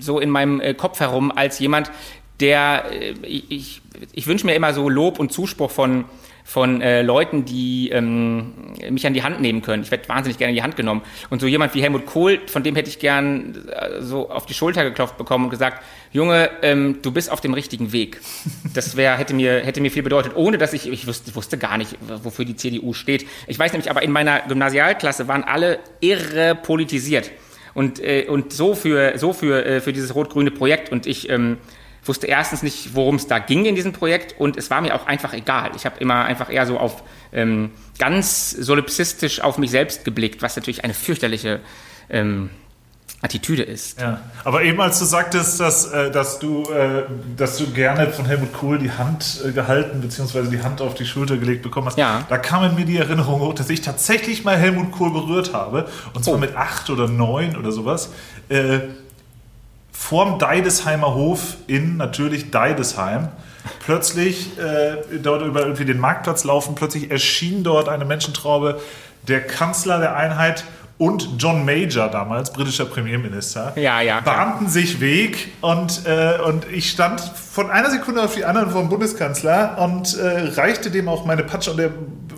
so 0.00 0.18
in 0.18 0.30
meinem 0.30 0.60
äh, 0.62 0.72
Kopf 0.72 0.98
herum 0.98 1.30
als 1.30 1.58
jemand, 1.58 1.92
der, 2.40 2.86
äh, 2.90 3.10
ich, 3.22 3.82
ich 4.12 4.26
wünsche 4.26 4.46
mir 4.46 4.54
immer 4.54 4.72
so 4.72 4.88
Lob 4.88 5.18
und 5.18 5.30
Zuspruch 5.30 5.70
von, 5.70 6.06
von 6.48 6.80
äh, 6.80 7.02
Leuten, 7.02 7.44
die 7.44 7.90
ähm, 7.90 8.54
mich 8.88 9.06
an 9.06 9.12
die 9.12 9.22
Hand 9.22 9.42
nehmen 9.42 9.60
können. 9.60 9.82
Ich 9.82 9.90
werde 9.90 10.08
wahnsinnig 10.08 10.38
gerne 10.38 10.52
in 10.52 10.56
die 10.56 10.62
Hand 10.62 10.76
genommen. 10.76 11.02
Und 11.28 11.42
so 11.42 11.46
jemand 11.46 11.74
wie 11.74 11.82
Helmut 11.82 12.06
Kohl, 12.06 12.40
von 12.46 12.62
dem 12.62 12.74
hätte 12.74 12.88
ich 12.88 12.98
gern 12.98 13.68
äh, 13.68 14.00
so 14.00 14.30
auf 14.30 14.46
die 14.46 14.54
Schulter 14.54 14.82
geklopft 14.82 15.18
bekommen 15.18 15.44
und 15.44 15.50
gesagt, 15.50 15.84
Junge, 16.10 16.48
ähm, 16.62 17.00
du 17.02 17.12
bist 17.12 17.30
auf 17.30 17.42
dem 17.42 17.52
richtigen 17.52 17.92
Weg. 17.92 18.22
Das 18.72 18.96
wäre 18.96 19.18
hätte 19.18 19.34
mir 19.34 19.60
hätte 19.60 19.82
mir 19.82 19.90
viel 19.90 20.02
bedeutet, 20.02 20.36
ohne 20.36 20.56
dass 20.56 20.72
ich 20.72 20.90
ich 20.90 21.06
wusste, 21.06 21.34
wusste 21.34 21.58
gar 21.58 21.76
nicht, 21.76 21.98
wofür 22.22 22.46
die 22.46 22.56
CDU 22.56 22.94
steht. 22.94 23.26
Ich 23.46 23.58
weiß 23.58 23.72
nämlich, 23.72 23.90
aber 23.90 24.02
in 24.02 24.10
meiner 24.10 24.40
Gymnasialklasse 24.48 25.28
waren 25.28 25.44
alle 25.44 25.80
irre 26.00 26.54
politisiert 26.54 27.30
und 27.74 28.02
äh, 28.02 28.24
und 28.26 28.54
so 28.54 28.74
für 28.74 29.18
so 29.18 29.34
für 29.34 29.66
äh, 29.66 29.80
für 29.82 29.92
dieses 29.92 30.14
rot-grüne 30.14 30.50
Projekt 30.50 30.92
und 30.92 31.06
ich 31.06 31.28
ähm, 31.28 31.58
wusste 32.04 32.26
erstens 32.26 32.62
nicht, 32.62 32.94
worum 32.94 33.16
es 33.16 33.26
da 33.26 33.38
ging 33.38 33.64
in 33.66 33.74
diesem 33.74 33.92
Projekt 33.92 34.38
und 34.40 34.56
es 34.56 34.70
war 34.70 34.80
mir 34.80 34.94
auch 34.94 35.06
einfach 35.06 35.32
egal. 35.34 35.70
Ich 35.76 35.84
habe 35.84 35.98
immer 36.00 36.24
einfach 36.24 36.50
eher 36.50 36.66
so 36.66 36.78
auf 36.78 37.02
ähm, 37.32 37.70
ganz 37.98 38.50
solipsistisch 38.50 39.40
auf 39.42 39.58
mich 39.58 39.70
selbst 39.70 40.04
geblickt, 40.04 40.40
was 40.42 40.56
natürlich 40.56 40.84
eine 40.84 40.94
fürchterliche 40.94 41.60
ähm, 42.08 42.50
Attitüde 43.20 43.64
ist. 43.64 44.00
Ja, 44.00 44.20
aber 44.44 44.62
eben 44.62 44.80
als 44.80 45.00
du 45.00 45.04
sagtest, 45.04 45.58
dass, 45.58 45.86
äh, 45.92 46.10
dass, 46.12 46.38
du, 46.38 46.62
äh, 46.70 47.02
dass 47.36 47.58
du 47.58 47.66
gerne 47.72 48.10
von 48.12 48.24
Helmut 48.26 48.52
Kohl 48.52 48.78
die 48.78 48.92
Hand 48.92 49.40
äh, 49.44 49.50
gehalten 49.50 50.00
bzw. 50.00 50.42
die 50.48 50.62
Hand 50.62 50.80
auf 50.80 50.94
die 50.94 51.04
Schulter 51.04 51.36
gelegt 51.36 51.62
bekommen 51.62 51.88
hast, 51.88 51.98
Ja. 51.98 52.22
da 52.28 52.38
kam 52.38 52.62
in 52.64 52.76
mir 52.76 52.84
die 52.84 52.96
Erinnerung 52.96 53.40
hoch, 53.40 53.54
dass 53.54 53.68
ich 53.70 53.80
tatsächlich 53.80 54.44
mal 54.44 54.56
Helmut 54.56 54.92
Kohl 54.92 55.10
berührt 55.12 55.52
habe. 55.52 55.88
Und 56.14 56.24
zwar 56.24 56.34
Oh. 56.34 56.38
mit 56.38 56.54
acht 56.54 56.90
oder 56.90 57.08
neun 57.08 57.56
oder 57.56 57.72
sowas. 57.72 58.10
Vorm 59.98 60.38
Deidesheimer 60.38 61.14
Hof 61.14 61.56
in 61.66 61.96
natürlich 61.96 62.50
Deidesheim. 62.50 63.28
Plötzlich 63.84 64.56
äh, 64.56 65.18
dort 65.18 65.42
über 65.42 65.62
irgendwie 65.62 65.84
den 65.84 65.98
Marktplatz 65.98 66.44
laufen, 66.44 66.76
plötzlich 66.76 67.10
erschien 67.10 67.64
dort 67.64 67.88
eine 67.90 68.06
Menschentraube, 68.06 68.80
der 69.26 69.42
Kanzler 69.42 69.98
der 69.98 70.16
Einheit 70.16 70.64
und 70.98 71.28
John 71.38 71.64
Major 71.66 72.08
damals, 72.08 72.52
britischer 72.52 72.86
Premierminister, 72.86 73.72
Ja, 73.76 74.00
ja, 74.00 74.20
bahnten 74.20 74.68
sich 74.68 75.00
Weg 75.00 75.48
und, 75.60 76.06
äh, 76.06 76.38
und 76.46 76.64
ich 76.72 76.90
stand 76.90 77.20
von 77.20 77.68
einer 77.68 77.90
Sekunde 77.90 78.22
auf 78.22 78.34
die 78.34 78.44
andere 78.44 78.70
vor 78.70 78.80
dem 78.80 78.88
Bundeskanzler 78.88 79.76
und 79.78 80.16
äh, 80.16 80.52
reichte 80.58 80.90
dem 80.90 81.08
auch 81.08 81.26
meine 81.26 81.42
Patsche 81.42 81.72
und 81.72 81.80
er, 81.80 81.90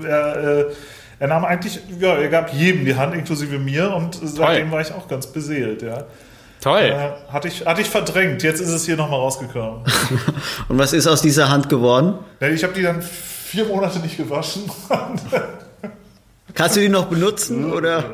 er, 0.03 0.37
äh, 0.37 0.65
er 1.21 1.29
nahm 1.29 1.45
eigentlich, 1.45 1.79
ja, 2.01 2.15
er 2.15 2.29
gab 2.31 2.53
jedem 2.55 2.87
die 2.87 2.97
Hand, 2.97 3.15
inklusive 3.15 3.59
mir 3.59 3.95
und 3.95 4.19
seitdem 4.21 4.73
war 4.73 4.81
ich 4.81 4.93
auch 4.93 5.07
ganz 5.07 5.27
beseelt, 5.27 5.83
ja. 5.83 6.05
Toll. 6.61 6.83
Äh, 6.83 7.33
hatte, 7.33 7.49
ich, 7.49 7.65
hatte 7.65 7.81
ich 7.81 7.89
verdrängt, 7.89 8.43
jetzt 8.43 8.61
ist 8.61 8.69
es 8.69 8.85
hier 8.85 8.97
nochmal 8.97 9.21
rausgekommen. 9.21 9.83
Und 10.69 10.79
was 10.79 10.93
ist 10.93 11.07
aus 11.07 11.23
dieser 11.23 11.49
Hand 11.49 11.69
geworden? 11.69 12.19
Ja, 12.41 12.49
ich 12.49 12.63
habe 12.63 12.75
die 12.75 12.83
dann 12.83 13.01
vier 13.03 13.65
Monate 13.65 13.99
nicht 14.01 14.17
gewaschen. 14.17 14.71
Kannst 16.55 16.77
du 16.77 16.81
die 16.81 16.89
noch 16.89 17.07
benutzen 17.07 17.73
oder? 17.73 18.05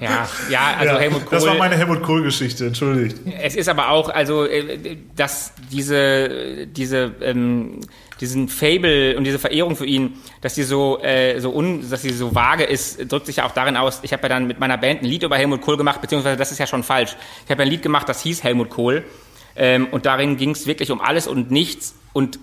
Ja, 0.00 0.28
ja, 0.48 0.76
also 0.78 0.94
ja, 0.94 1.00
Helmut 1.00 1.26
Kohl. 1.26 1.38
Das 1.38 1.46
war 1.46 1.54
meine 1.56 1.76
Helmut 1.76 2.02
Kohl-Geschichte, 2.02 2.66
entschuldigt. 2.66 3.18
Es 3.40 3.56
ist 3.56 3.68
aber 3.68 3.90
auch, 3.90 4.08
also, 4.08 4.44
äh, 4.46 4.96
dass 5.16 5.52
diese, 5.72 6.66
diese, 6.66 7.12
ähm, 7.20 7.80
diesen 8.20 8.48
Fable 8.48 9.16
und 9.16 9.24
diese 9.24 9.38
Verehrung 9.38 9.76
für 9.76 9.86
ihn, 9.86 10.14
dass 10.40 10.54
die 10.54 10.62
so, 10.62 10.98
äh, 11.02 11.40
so 11.40 11.54
un, 11.54 11.88
dass 11.88 12.02
sie 12.02 12.10
so 12.10 12.34
vage 12.34 12.64
ist, 12.64 13.10
drückt 13.10 13.26
sich 13.26 13.36
ja 13.36 13.46
auch 13.46 13.52
darin 13.52 13.76
aus. 13.76 14.00
Ich 14.02 14.12
habe 14.12 14.22
ja 14.24 14.28
dann 14.28 14.46
mit 14.46 14.58
meiner 14.58 14.76
Band 14.76 15.02
ein 15.02 15.06
Lied 15.06 15.22
über 15.22 15.36
Helmut 15.36 15.60
Kohl 15.60 15.76
gemacht, 15.76 16.00
beziehungsweise 16.00 16.36
das 16.36 16.50
ist 16.50 16.58
ja 16.58 16.66
schon 16.66 16.82
falsch. 16.82 17.16
Ich 17.44 17.50
habe 17.50 17.62
ein 17.62 17.68
Lied 17.68 17.82
gemacht, 17.82 18.08
das 18.08 18.22
hieß 18.22 18.42
Helmut 18.42 18.70
Kohl. 18.70 19.04
Ähm, 19.56 19.88
und 19.90 20.06
darin 20.06 20.36
ging 20.36 20.50
es 20.50 20.66
wirklich 20.66 20.90
um 20.90 21.00
alles 21.00 21.26
und 21.26 21.50
nichts 21.50 21.94
und 22.12 22.38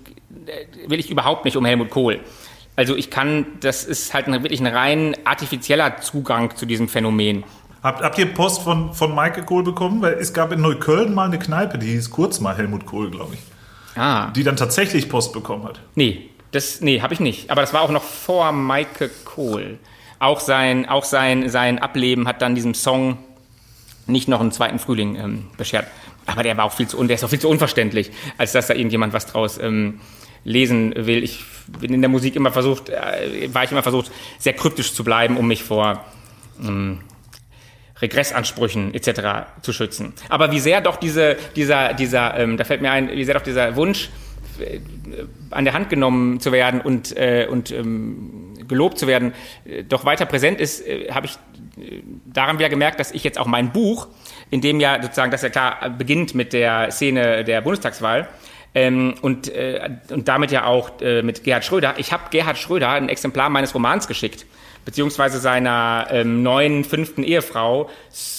äh, 0.45 0.89
will 0.89 0.99
ich 0.99 1.09
überhaupt 1.09 1.45
nicht 1.45 1.57
um 1.57 1.65
Helmut 1.65 1.89
Kohl. 1.89 2.19
Also 2.75 2.95
ich 2.95 3.09
kann, 3.09 3.45
das 3.61 3.85
ist 3.85 4.13
halt 4.13 4.27
ein, 4.27 4.43
wirklich 4.43 4.59
ein 4.59 4.67
rein 4.67 5.15
artifizieller 5.23 5.97
Zugang 6.01 6.55
zu 6.55 6.65
diesem 6.65 6.89
Phänomen. 6.89 7.45
Habt, 7.81 8.01
habt 8.01 8.17
ihr 8.17 8.25
Post 8.33 8.63
von, 8.63 8.93
von 8.93 9.13
Michael 9.13 9.45
Kohl 9.45 9.63
bekommen? 9.63 10.01
Weil 10.01 10.13
es 10.15 10.33
gab 10.33 10.51
in 10.51 10.59
Neukölln 10.59 11.13
mal 11.13 11.25
eine 11.25 11.39
Kneipe, 11.39 11.77
die 11.77 11.87
hieß 11.87 12.09
kurz 12.09 12.39
mal 12.39 12.57
Helmut 12.57 12.85
Kohl, 12.85 13.11
glaube 13.11 13.35
ich. 13.35 13.54
Ah. 13.95 14.31
Die 14.31 14.43
dann 14.43 14.57
tatsächlich 14.57 15.09
Post 15.09 15.33
bekommen 15.33 15.63
hat. 15.63 15.79
Nee, 15.95 16.29
das, 16.51 16.81
nee, 16.81 17.01
habe 17.01 17.13
ich 17.13 17.19
nicht. 17.19 17.49
Aber 17.49 17.61
das 17.61 17.73
war 17.73 17.81
auch 17.81 17.91
noch 17.91 18.03
vor 18.03 18.51
Michael 18.51 19.11
Kohl. 19.23 19.79
Auch 20.19 20.39
sein, 20.39 20.87
auch 20.87 21.03
sein, 21.03 21.49
sein 21.49 21.79
Ableben 21.79 22.27
hat 22.27 22.41
dann 22.41 22.55
diesem 22.55 22.73
Song 22.73 23.17
nicht 24.07 24.27
noch 24.27 24.39
einen 24.39 24.51
zweiten 24.51 24.79
Frühling 24.79 25.15
ähm, 25.15 25.45
beschert. 25.57 25.87
Aber 26.25 26.43
der 26.43 26.57
war 26.57 26.65
auch 26.65 26.73
viel 26.73 26.87
zu, 26.87 27.03
der 27.03 27.15
ist 27.15 27.23
auch 27.23 27.29
viel 27.29 27.39
zu 27.39 27.49
unverständlich, 27.49 28.11
als 28.37 28.51
dass 28.51 28.67
da 28.67 28.73
irgendjemand 28.73 29.13
was 29.13 29.25
draus 29.25 29.57
ähm, 29.57 29.99
lesen 30.43 30.93
will. 30.95 31.23
Ich 31.23 31.43
bin 31.79 31.93
in 31.93 32.01
der 32.01 32.09
Musik 32.09 32.35
immer 32.35 32.51
versucht, 32.51 32.89
äh, 32.89 33.49
war 33.53 33.63
ich 33.63 33.71
immer 33.71 33.83
versucht, 33.83 34.11
sehr 34.39 34.53
kryptisch 34.53 34.93
zu 34.93 35.03
bleiben, 35.03 35.37
um 35.37 35.47
mich 35.47 35.63
vor 35.63 36.05
ähm, 36.63 36.99
Regressansprüchen 38.01 38.93
etc. 38.93 39.47
zu 39.61 39.73
schützen. 39.73 40.13
Aber 40.29 40.51
wie 40.51 40.59
sehr 40.59 40.81
doch 40.81 40.97
diese, 40.97 41.37
dieser, 41.55 41.93
dieser, 41.93 42.37
ähm, 42.37 42.57
da 42.57 42.63
fällt 42.63 42.81
mir 42.81 42.91
ein, 42.91 43.09
wie 43.09 43.23
sehr 43.23 43.35
doch 43.35 43.41
dieser 43.41 43.75
Wunsch, 43.75 44.09
äh, 44.59 44.79
an 45.51 45.65
der 45.65 45.73
Hand 45.73 45.89
genommen 45.89 46.39
zu 46.39 46.51
werden 46.51 46.81
und, 46.81 47.15
äh, 47.15 47.47
und 47.49 47.71
ähm, 47.71 48.53
gelobt 48.67 48.97
zu 48.97 49.07
werden, 49.07 49.33
äh, 49.65 49.83
doch 49.83 50.05
weiter 50.05 50.25
präsent 50.25 50.59
ist, 50.59 50.85
äh, 50.85 51.11
habe 51.11 51.27
ich 51.27 51.33
äh, 51.77 52.01
daran 52.25 52.59
wieder 52.59 52.69
gemerkt, 52.69 52.99
dass 52.99 53.11
ich 53.11 53.23
jetzt 53.23 53.39
auch 53.39 53.47
mein 53.47 53.71
Buch, 53.71 54.07
in 54.49 54.61
dem 54.61 54.79
ja 54.79 55.01
sozusagen, 55.01 55.31
das 55.31 55.41
ja 55.41 55.49
klar 55.49 55.89
beginnt 55.89 56.35
mit 56.35 56.51
der 56.53 56.91
Szene 56.91 57.43
der 57.43 57.61
Bundestagswahl, 57.61 58.27
ähm, 58.75 59.15
und, 59.21 59.47
äh, 59.47 59.89
und 60.09 60.27
damit 60.27 60.51
ja 60.51 60.65
auch 60.65 61.01
äh, 61.01 61.21
mit 61.21 61.45
Gerhard 61.45 61.63
Schröder. 61.63 61.95
Ich 61.97 62.11
habe 62.11 62.23
Gerhard 62.29 62.57
Schröder 62.57 62.89
ein 62.89 63.07
Exemplar 63.07 63.49
meines 63.49 63.73
Romans 63.73 64.07
geschickt, 64.07 64.45
beziehungsweise 64.85 65.39
seiner 65.39 66.07
ähm, 66.11 66.43
neuen 66.43 66.83
fünften 66.83 67.23
Ehefrau, 67.23 67.89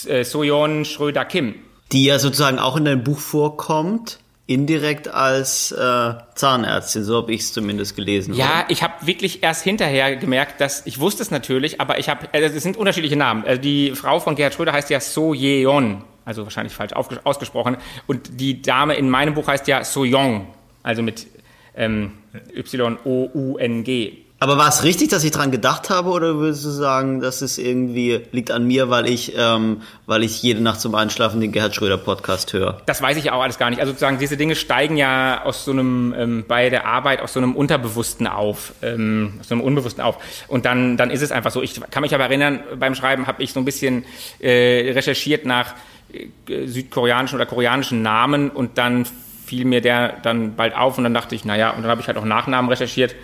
äh, 0.07 0.25
Soyeon 0.25 0.85
Schröder-Kim. 0.85 1.57
Die 1.93 2.05
ja 2.05 2.19
sozusagen 2.19 2.59
auch 2.59 2.77
in 2.77 2.85
deinem 2.85 3.05
Buch 3.05 3.19
vorkommt 3.19 4.19
indirekt 4.49 5.09
als 5.09 5.73
äh, 5.73 6.15
Zahnärztin, 6.37 7.03
so 7.03 7.17
habe 7.17 7.35
ich 7.35 7.41
es 7.41 7.53
zumindest 7.53 7.97
gelesen. 7.97 8.33
Ja, 8.35 8.61
oder? 8.61 8.67
ich 8.69 8.85
habe 8.85 8.95
wirklich 9.05 9.43
erst 9.43 9.65
hinterher 9.65 10.15
gemerkt, 10.15 10.61
dass 10.61 10.87
ich 10.87 11.01
wusste 11.01 11.25
es 11.25 11.33
natürlich, 11.33 11.81
aber 11.81 11.99
ich 11.99 12.09
habe, 12.09 12.29
also 12.33 12.57
es 12.57 12.63
sind 12.63 12.77
unterschiedliche 12.77 13.17
Namen. 13.17 13.45
Also 13.45 13.61
die 13.61 13.91
Frau 13.97 14.21
von 14.21 14.37
Gerhard 14.37 14.55
Schröder 14.55 14.73
heißt 14.73 14.89
ja 14.89 15.01
So 15.01 15.35
Yeon 15.35 16.05
also 16.27 16.43
wahrscheinlich 16.43 16.75
falsch 16.75 16.93
ausgesprochen. 16.93 17.79
Und 18.07 18.41
die 18.41 18.61
Dame 18.61 18.97
in 18.97 19.09
meinem 19.09 19.33
Buch 19.33 19.47
heißt 19.47 19.67
ja 19.69 19.85
Soyoung, 19.85 20.49
also 20.83 21.03
mit 21.03 21.27
ähm, 21.75 22.13
Y-O-U-N-G. 22.55 24.19
Aber 24.39 24.59
war 24.59 24.69
es 24.69 24.83
richtig, 24.83 25.09
dass 25.09 25.25
ich 25.25 25.31
dran 25.31 25.51
gedacht 25.51 25.89
habe, 25.89 26.11
oder 26.11 26.37
würdest 26.37 26.63
du 26.67 26.69
sagen, 26.69 27.21
dass 27.21 27.41
es 27.41 27.57
irgendwie 27.57 28.21
liegt 28.33 28.51
an 28.51 28.67
mir, 28.67 28.91
weil 28.91 29.09
ich, 29.09 29.33
ähm, 29.35 29.81
weil 30.05 30.23
ich 30.23 30.43
jede 30.43 30.63
Nacht 30.63 30.79
zum 30.79 30.95
Einschlafen 30.95 31.41
den 31.41 31.53
Gerhard 31.53 31.75
Schröder 31.75 31.97
Podcast 31.97 32.53
höre? 32.53 32.83
Das 32.85 33.01
weiß 33.01 33.17
ich 33.17 33.31
auch 33.31 33.41
alles 33.41 33.57
gar 33.57 33.71
nicht. 33.71 33.81
Also 33.81 33.93
sozusagen 33.93 34.19
diese 34.19 34.37
Dinge 34.37 34.55
steigen 34.55 34.99
ja 34.99 35.43
aus 35.45 35.65
so 35.65 35.71
einem 35.71 36.15
ähm, 36.19 36.45
bei 36.47 36.69
der 36.69 36.87
Arbeit 36.87 37.23
aus 37.23 37.33
so 37.33 37.41
einem 37.41 37.57
Unterbewussten 37.57 38.27
auf, 38.27 38.75
ähm, 38.83 39.39
aus 39.41 39.49
so 39.49 39.55
einem 39.55 39.65
Unbewussten 39.65 40.05
auf. 40.05 40.19
Und 40.49 40.67
dann 40.67 40.99
dann 40.99 41.11
ist 41.11 41.23
es 41.23 41.33
einfach 41.33 41.51
so. 41.51 41.63
Ich 41.63 41.81
kann 41.91 42.03
mich 42.03 42.15
aber 42.15 42.25
erinnern, 42.25 42.61
beim 42.79 42.95
Schreiben 42.95 43.27
habe 43.27 43.43
ich 43.43 43.55
so 43.55 43.61
ein 43.61 43.65
bisschen 43.65 44.05
äh, 44.41 44.93
recherchiert 44.93 45.47
nach 45.47 45.75
äh, 46.13 46.67
südkoreanischen 46.67 47.37
oder 47.37 47.47
koreanischen 47.47 48.03
Namen 48.03 48.51
und 48.51 48.77
dann 48.77 49.07
fiel 49.47 49.65
mir 49.65 49.81
der 49.81 50.19
dann 50.23 50.57
bald 50.57 50.77
auf 50.77 50.99
und 50.99 51.05
dann 51.05 51.15
dachte 51.15 51.35
ich, 51.35 51.47
naja, 51.47 51.71
und 51.71 51.83
dann 51.83 51.91
habe 51.91 52.03
ich 52.03 52.07
halt 52.07 52.19
auch 52.19 52.25
Nachnamen 52.25 52.69
recherchiert 52.69 53.15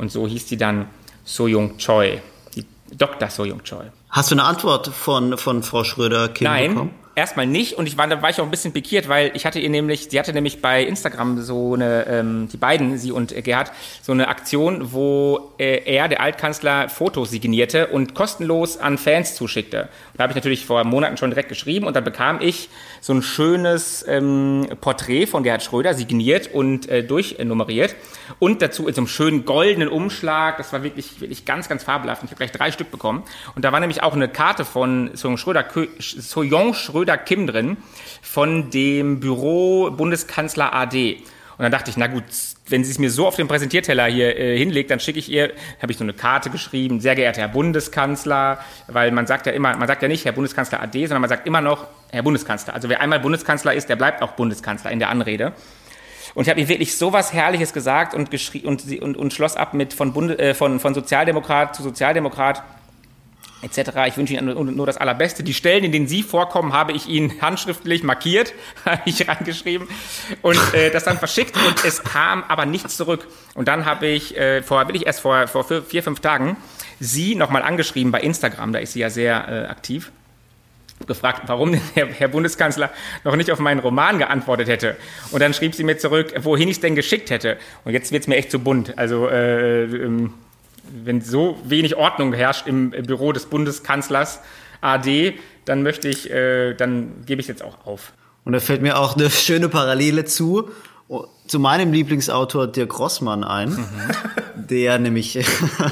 und 0.00 0.10
so 0.10 0.26
hieß 0.26 0.46
die 0.46 0.56
dann 0.56 0.86
So-Young 1.24 1.76
Choi, 1.76 2.18
die 2.54 2.64
Dr. 2.96 3.28
So-Young 3.28 3.62
Choi. 3.62 3.84
Hast 4.08 4.30
du 4.30 4.34
eine 4.34 4.44
Antwort 4.44 4.88
von, 4.88 5.36
von 5.36 5.62
Frau 5.62 5.84
Schröder-Kim 5.84 6.50
bekommen? 6.68 6.90
erstmal 7.20 7.46
nicht 7.46 7.74
und 7.74 7.86
ich 7.86 7.98
war, 7.98 8.08
da 8.08 8.22
war 8.22 8.30
ich 8.30 8.40
auch 8.40 8.44
ein 8.44 8.50
bisschen 8.50 8.72
pikiert, 8.72 9.08
weil 9.08 9.30
ich 9.34 9.44
hatte 9.44 9.58
ihr 9.58 9.68
nämlich, 9.68 10.08
sie 10.10 10.18
hatte 10.18 10.32
nämlich 10.32 10.62
bei 10.62 10.82
Instagram 10.82 11.42
so 11.42 11.74
eine, 11.74 12.06
ähm, 12.06 12.48
die 12.50 12.56
beiden, 12.56 12.96
sie 12.98 13.12
und 13.12 13.32
äh, 13.32 13.42
Gerhard, 13.42 13.72
so 14.02 14.12
eine 14.12 14.28
Aktion, 14.28 14.92
wo 14.92 15.52
äh, 15.58 15.82
er, 15.84 16.08
der 16.08 16.20
Altkanzler, 16.20 16.88
Fotos 16.88 17.30
signierte 17.30 17.88
und 17.88 18.14
kostenlos 18.14 18.78
an 18.78 18.96
Fans 18.96 19.34
zuschickte. 19.34 19.82
Und 19.82 19.88
da 20.18 20.22
habe 20.24 20.32
ich 20.32 20.36
natürlich 20.36 20.64
vor 20.64 20.82
Monaten 20.84 21.16
schon 21.16 21.30
direkt 21.30 21.48
geschrieben 21.48 21.86
und 21.86 21.94
dann 21.94 22.04
bekam 22.04 22.40
ich 22.40 22.68
so 23.00 23.12
ein 23.12 23.22
schönes 23.22 24.04
ähm, 24.06 24.66
Porträt 24.80 25.26
von 25.26 25.42
Gerhard 25.42 25.62
Schröder, 25.62 25.94
signiert 25.94 26.52
und 26.52 26.88
äh, 26.88 27.02
durchnummeriert 27.02 27.96
und 28.38 28.62
dazu 28.62 28.86
in 28.86 28.94
so 28.94 29.00
einem 29.00 29.08
schönen 29.08 29.44
goldenen 29.44 29.88
Umschlag, 29.88 30.58
das 30.58 30.72
war 30.72 30.82
wirklich, 30.82 31.20
wirklich 31.20 31.44
ganz, 31.44 31.68
ganz 31.68 31.84
fabelhaft. 31.84 32.22
Ich 32.24 32.30
habe 32.30 32.38
gleich 32.38 32.52
drei 32.52 32.70
Stück 32.70 32.90
bekommen 32.90 33.24
und 33.54 33.64
da 33.64 33.72
war 33.72 33.80
nämlich 33.80 34.02
auch 34.02 34.14
eine 34.14 34.28
Karte 34.28 34.64
von 34.64 35.10
Soyoung 35.14 35.36
Schröder, 35.38 35.64
Schröder 35.98 36.74
Schröder 36.74 37.16
Kim 37.16 37.46
drin 37.46 37.76
von 38.22 38.70
dem 38.70 39.20
Büro 39.20 39.90
Bundeskanzler 39.90 40.74
AD. 40.74 41.22
Und 41.60 41.64
dann 41.64 41.72
dachte 41.72 41.90
ich, 41.90 41.98
na 41.98 42.06
gut, 42.06 42.24
wenn 42.68 42.84
sie 42.84 42.90
es 42.90 42.98
mir 42.98 43.10
so 43.10 43.26
auf 43.26 43.36
den 43.36 43.46
Präsentierteller 43.46 44.06
hier 44.06 44.34
äh, 44.34 44.56
hinlegt, 44.56 44.90
dann 44.90 44.98
schicke 44.98 45.18
ich 45.18 45.30
ihr, 45.30 45.52
habe 45.82 45.92
ich 45.92 45.98
so 45.98 46.04
eine 46.04 46.14
Karte 46.14 46.48
geschrieben, 46.48 47.02
sehr 47.02 47.14
geehrter 47.14 47.42
Herr 47.42 47.48
Bundeskanzler, 47.48 48.60
weil 48.86 49.10
man 49.10 49.26
sagt 49.26 49.44
ja 49.44 49.52
immer, 49.52 49.76
man 49.76 49.86
sagt 49.86 50.00
ja 50.00 50.08
nicht 50.08 50.24
Herr 50.24 50.32
Bundeskanzler 50.32 50.80
AD, 50.80 50.98
sondern 51.04 51.20
man 51.20 51.28
sagt 51.28 51.46
immer 51.46 51.60
noch 51.60 51.86
Herr 52.12 52.22
Bundeskanzler. 52.22 52.72
Also 52.72 52.88
wer 52.88 53.02
einmal 53.02 53.20
Bundeskanzler 53.20 53.74
ist, 53.74 53.90
der 53.90 53.96
bleibt 53.96 54.22
auch 54.22 54.30
Bundeskanzler 54.32 54.90
in 54.90 55.00
der 55.00 55.10
Anrede. 55.10 55.52
Und 56.34 56.44
ich 56.44 56.48
habe 56.48 56.60
ihr 56.60 56.68
wirklich 56.68 56.96
so 56.96 57.12
was 57.12 57.34
Herrliches 57.34 57.74
gesagt 57.74 58.14
und, 58.14 58.30
und, 58.64 59.02
und, 59.02 59.16
und 59.18 59.32
schloss 59.34 59.54
ab 59.54 59.74
mit 59.74 59.92
von, 59.92 60.14
Bund, 60.14 60.40
äh, 60.40 60.54
von, 60.54 60.80
von 60.80 60.94
Sozialdemokrat 60.94 61.76
zu 61.76 61.82
Sozialdemokrat 61.82 62.62
etc. 63.62 63.90
Ich 64.08 64.16
wünsche 64.16 64.34
Ihnen 64.34 64.76
nur 64.76 64.86
das 64.86 64.96
Allerbeste. 64.96 65.42
Die 65.42 65.54
Stellen, 65.54 65.84
in 65.84 65.92
denen 65.92 66.08
Sie 66.08 66.22
vorkommen, 66.22 66.72
habe 66.72 66.92
ich 66.92 67.08
Ihnen 67.08 67.40
handschriftlich 67.40 68.02
markiert, 68.02 68.54
habe 68.84 69.02
ich 69.04 69.26
reingeschrieben 69.28 69.88
und 70.42 70.58
äh, 70.74 70.90
das 70.90 71.04
dann 71.04 71.18
verschickt 71.18 71.56
und 71.56 71.84
es 71.84 72.02
kam 72.02 72.42
aber 72.44 72.66
nichts 72.66 72.96
zurück. 72.96 73.26
Und 73.54 73.68
dann 73.68 73.84
habe 73.84 74.06
ich, 74.06 74.36
äh, 74.36 74.62
vor, 74.62 74.84
bin 74.84 74.96
ich 74.96 75.06
erst 75.06 75.20
vor, 75.20 75.46
vor 75.46 75.64
vier, 75.64 76.02
fünf 76.02 76.20
Tagen, 76.20 76.56
Sie 77.02 77.34
nochmal 77.34 77.62
angeschrieben 77.62 78.12
bei 78.12 78.20
Instagram, 78.20 78.74
da 78.74 78.78
ist 78.78 78.92
sie 78.92 79.00
ja 79.00 79.08
sehr 79.08 79.48
äh, 79.48 79.70
aktiv, 79.70 80.12
gefragt, 81.06 81.44
warum 81.46 81.72
denn 81.72 81.80
der 81.96 82.06
Herr 82.08 82.28
Bundeskanzler 82.28 82.90
noch 83.24 83.36
nicht 83.36 83.50
auf 83.50 83.58
meinen 83.58 83.80
Roman 83.80 84.18
geantwortet 84.18 84.68
hätte. 84.68 84.96
Und 85.30 85.40
dann 85.40 85.54
schrieb 85.54 85.74
sie 85.74 85.82
mir 85.82 85.96
zurück, 85.96 86.34
wohin 86.42 86.68
ich 86.68 86.76
es 86.76 86.80
denn 86.80 86.94
geschickt 86.94 87.30
hätte. 87.30 87.56
Und 87.86 87.94
jetzt 87.94 88.12
wird 88.12 88.24
es 88.24 88.28
mir 88.28 88.36
echt 88.36 88.50
zu 88.50 88.58
bunt. 88.58 88.98
Also 88.98 89.28
äh, 89.28 89.84
ähm, 89.84 90.34
wenn 91.04 91.20
so 91.20 91.58
wenig 91.64 91.96
Ordnung 91.96 92.32
herrscht 92.32 92.66
im 92.66 92.90
Büro 92.90 93.32
des 93.32 93.46
Bundeskanzlers 93.46 94.40
AD, 94.80 95.34
dann 95.64 95.82
möchte 95.82 96.08
ich, 96.08 96.30
äh, 96.30 96.74
dann 96.74 97.24
gebe 97.26 97.40
ich 97.40 97.48
jetzt 97.48 97.62
auch 97.62 97.86
auf. 97.86 98.12
Und 98.44 98.52
da 98.52 98.60
fällt 98.60 98.82
mir 98.82 98.98
auch 98.98 99.16
eine 99.16 99.30
schöne 99.30 99.68
Parallele 99.68 100.24
zu, 100.24 100.70
zu 101.46 101.58
meinem 101.58 101.92
Lieblingsautor 101.92 102.66
Dirk 102.66 102.98
Rossmann 102.98 103.44
ein, 103.44 103.70
mhm. 103.70 103.86
der 104.54 104.98
nämlich, 104.98 105.38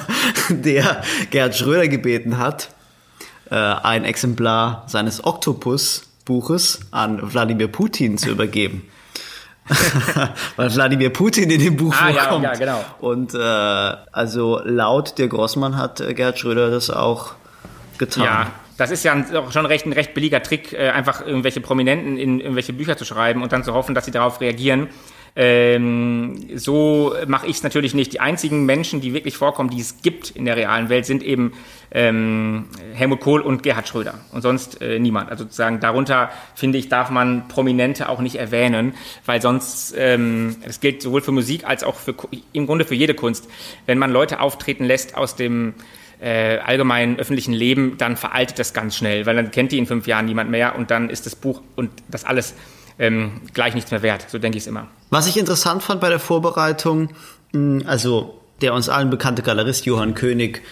der 0.48 1.02
Gerhard 1.30 1.56
Schröder 1.56 1.88
gebeten 1.88 2.38
hat, 2.38 2.70
äh, 3.50 3.54
ein 3.54 4.04
Exemplar 4.04 4.84
seines 4.88 5.24
Oktopus-Buches 5.24 6.80
an 6.90 7.32
Wladimir 7.32 7.68
Putin 7.68 8.18
zu 8.18 8.30
übergeben. 8.30 8.88
weil 10.56 10.74
Wladimir 10.74 11.10
Putin 11.10 11.50
in 11.50 11.60
dem 11.60 11.76
Buch 11.76 11.94
ah, 11.98 12.12
vorkommt. 12.12 12.44
Ja, 12.44 12.52
ja, 12.52 12.58
genau. 12.58 12.84
Und 13.00 13.34
äh, 13.34 13.38
also 13.38 14.60
laut 14.64 15.18
der 15.18 15.28
Grossmann 15.28 15.76
hat 15.76 16.00
äh, 16.00 16.14
Gerhard 16.14 16.38
Schröder 16.38 16.70
das 16.70 16.90
auch 16.90 17.32
getan. 17.98 18.24
Ja, 18.24 18.46
das 18.76 18.90
ist 18.90 19.04
ja 19.04 19.12
ein, 19.12 19.26
schon 19.50 19.66
recht, 19.66 19.86
ein 19.86 19.92
recht 19.92 20.14
billiger 20.14 20.42
Trick, 20.42 20.72
äh, 20.72 20.90
einfach 20.90 21.26
irgendwelche 21.26 21.60
Prominenten 21.60 22.16
in 22.16 22.40
irgendwelche 22.40 22.72
Bücher 22.72 22.96
zu 22.96 23.04
schreiben 23.04 23.42
und 23.42 23.52
dann 23.52 23.64
zu 23.64 23.74
hoffen, 23.74 23.94
dass 23.94 24.04
sie 24.04 24.12
darauf 24.12 24.40
reagieren. 24.40 24.88
Ähm, 25.40 26.48
so 26.56 27.14
mache 27.28 27.46
ich 27.46 27.58
es 27.58 27.62
natürlich 27.62 27.94
nicht. 27.94 28.12
Die 28.12 28.18
einzigen 28.18 28.66
Menschen, 28.66 29.00
die 29.00 29.14
wirklich 29.14 29.36
vorkommen, 29.36 29.70
die 29.70 29.78
es 29.78 30.02
gibt 30.02 30.30
in 30.30 30.44
der 30.44 30.56
realen 30.56 30.88
Welt, 30.88 31.06
sind 31.06 31.22
eben 31.22 31.52
ähm, 31.92 32.64
Helmut 32.92 33.20
Kohl 33.20 33.40
und 33.40 33.62
Gerhard 33.62 33.86
Schröder 33.86 34.14
und 34.32 34.42
sonst 34.42 34.82
äh, 34.82 34.98
niemand. 34.98 35.30
Also 35.30 35.44
sozusagen 35.44 35.78
darunter, 35.78 36.30
finde 36.56 36.78
ich, 36.78 36.88
darf 36.88 37.10
man 37.10 37.46
Prominente 37.46 38.08
auch 38.08 38.20
nicht 38.20 38.34
erwähnen, 38.34 38.94
weil 39.26 39.40
sonst, 39.40 39.94
ähm, 39.96 40.56
das 40.64 40.80
gilt 40.80 41.02
sowohl 41.02 41.20
für 41.20 41.30
Musik 41.30 41.64
als 41.64 41.84
auch 41.84 41.94
für, 41.94 42.16
im 42.52 42.66
Grunde 42.66 42.84
für 42.84 42.96
jede 42.96 43.14
Kunst, 43.14 43.48
wenn 43.86 43.98
man 43.98 44.10
Leute 44.10 44.40
auftreten 44.40 44.84
lässt 44.84 45.16
aus 45.16 45.36
dem 45.36 45.74
äh, 46.20 46.58
allgemeinen 46.58 47.16
öffentlichen 47.16 47.52
Leben, 47.52 47.96
dann 47.96 48.16
veraltet 48.16 48.58
das 48.58 48.74
ganz 48.74 48.96
schnell, 48.96 49.24
weil 49.24 49.36
dann 49.36 49.52
kennt 49.52 49.70
die 49.70 49.78
in 49.78 49.86
fünf 49.86 50.08
Jahren 50.08 50.26
niemand 50.26 50.50
mehr 50.50 50.74
und 50.74 50.90
dann 50.90 51.10
ist 51.10 51.26
das 51.26 51.36
Buch 51.36 51.62
und 51.76 51.90
das 52.08 52.24
alles 52.24 52.54
ähm, 52.98 53.40
gleich 53.54 53.74
nichts 53.74 53.90
mehr 53.90 54.02
wert. 54.02 54.26
So 54.28 54.38
denke 54.38 54.58
ich 54.58 54.64
es 54.64 54.66
immer. 54.66 54.88
Was 55.10 55.26
ich 55.26 55.36
interessant 55.36 55.82
fand 55.82 56.00
bei 56.00 56.08
der 56.08 56.18
Vorbereitung, 56.18 57.10
hm, 57.52 57.84
also 57.86 58.40
der 58.60 58.74
uns 58.74 58.88
allen 58.88 59.10
bekannte 59.10 59.42
Galerist 59.42 59.86
Johann 59.86 60.14
König 60.14 60.62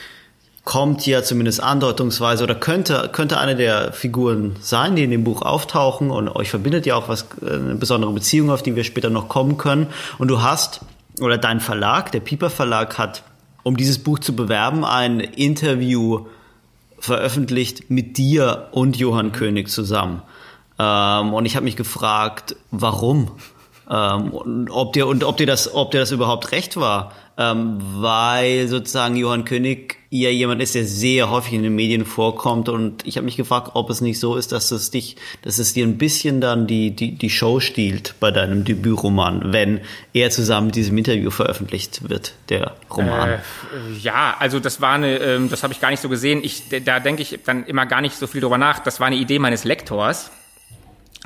kommt 0.64 1.06
ja 1.06 1.22
zumindest 1.22 1.62
andeutungsweise 1.62 2.42
oder 2.42 2.56
könnte, 2.56 3.08
könnte 3.12 3.38
eine 3.38 3.54
der 3.54 3.92
Figuren 3.92 4.56
sein, 4.60 4.96
die 4.96 5.04
in 5.04 5.12
dem 5.12 5.22
Buch 5.22 5.42
auftauchen 5.42 6.10
und 6.10 6.28
euch 6.28 6.50
verbindet 6.50 6.86
ja 6.86 6.96
auch 6.96 7.08
was, 7.08 7.26
eine 7.40 7.76
besondere 7.76 8.12
Beziehung, 8.12 8.50
auf 8.50 8.64
die 8.64 8.74
wir 8.74 8.82
später 8.82 9.08
noch 9.08 9.28
kommen 9.28 9.58
können. 9.58 9.86
Und 10.18 10.26
du 10.26 10.42
hast, 10.42 10.80
oder 11.20 11.38
dein 11.38 11.60
Verlag, 11.60 12.10
der 12.10 12.18
Pieper 12.18 12.50
Verlag 12.50 12.98
hat, 12.98 13.22
um 13.62 13.76
dieses 13.76 14.00
Buch 14.00 14.18
zu 14.18 14.34
bewerben, 14.34 14.84
ein 14.84 15.20
Interview 15.20 16.26
veröffentlicht 16.98 17.88
mit 17.88 18.16
dir 18.18 18.66
und 18.72 18.96
Johann 18.96 19.30
König 19.30 19.70
zusammen. 19.70 20.22
Ähm, 20.78 21.32
und 21.32 21.46
ich 21.46 21.56
habe 21.56 21.64
mich 21.64 21.76
gefragt, 21.76 22.56
warum? 22.70 23.30
Ähm, 23.88 24.30
und 24.32 24.70
ob 24.70 24.92
dir 24.92 25.06
und 25.06 25.22
ob 25.22 25.36
dir 25.36 25.46
das, 25.46 25.72
ob 25.72 25.92
dir 25.92 26.00
das 26.00 26.10
überhaupt 26.10 26.50
recht 26.50 26.76
war, 26.76 27.12
ähm, 27.38 27.78
weil 27.78 28.66
sozusagen 28.66 29.14
Johann 29.14 29.44
König 29.44 29.98
ja 30.10 30.30
jemand 30.30 30.60
ist, 30.60 30.74
der 30.74 30.84
sehr 30.84 31.30
häufig 31.30 31.52
in 31.52 31.62
den 31.62 31.74
Medien 31.74 32.04
vorkommt 32.04 32.68
und 32.68 33.06
ich 33.06 33.16
habe 33.16 33.26
mich 33.26 33.36
gefragt, 33.36 33.72
ob 33.74 33.90
es 33.90 34.00
nicht 34.00 34.18
so 34.18 34.34
ist, 34.34 34.50
dass 34.50 34.72
es 34.72 34.90
dich, 34.90 35.16
dass 35.42 35.58
es 35.58 35.72
dir 35.74 35.86
ein 35.86 35.98
bisschen 35.98 36.40
dann 36.40 36.66
die 36.66 36.96
die 36.96 37.12
die 37.12 37.30
Show 37.30 37.60
stiehlt 37.60 38.14
bei 38.18 38.32
deinem 38.32 38.64
Debütroman, 38.64 39.52
wenn 39.52 39.80
er 40.12 40.30
zusammen 40.30 40.68
mit 40.68 40.76
diesem 40.76 40.98
Interview 40.98 41.30
veröffentlicht 41.30 42.08
wird, 42.08 42.34
der 42.48 42.74
Roman. 42.90 43.28
Äh, 43.28 43.38
ja, 44.00 44.34
also 44.38 44.58
das 44.58 44.80
war 44.80 44.94
eine, 44.94 45.18
ähm, 45.18 45.48
das 45.48 45.62
habe 45.62 45.72
ich 45.72 45.80
gar 45.80 45.90
nicht 45.90 46.00
so 46.02 46.08
gesehen. 46.08 46.42
Ich 46.42 46.64
da 46.84 46.98
denke 46.98 47.22
ich 47.22 47.38
dann 47.44 47.66
immer 47.66 47.86
gar 47.86 48.00
nicht 48.00 48.16
so 48.16 48.26
viel 48.26 48.40
drüber 48.40 48.58
nach. 48.58 48.80
Das 48.80 48.98
war 48.98 49.06
eine 49.06 49.16
Idee 49.16 49.38
meines 49.38 49.62
Lektors 49.62 50.32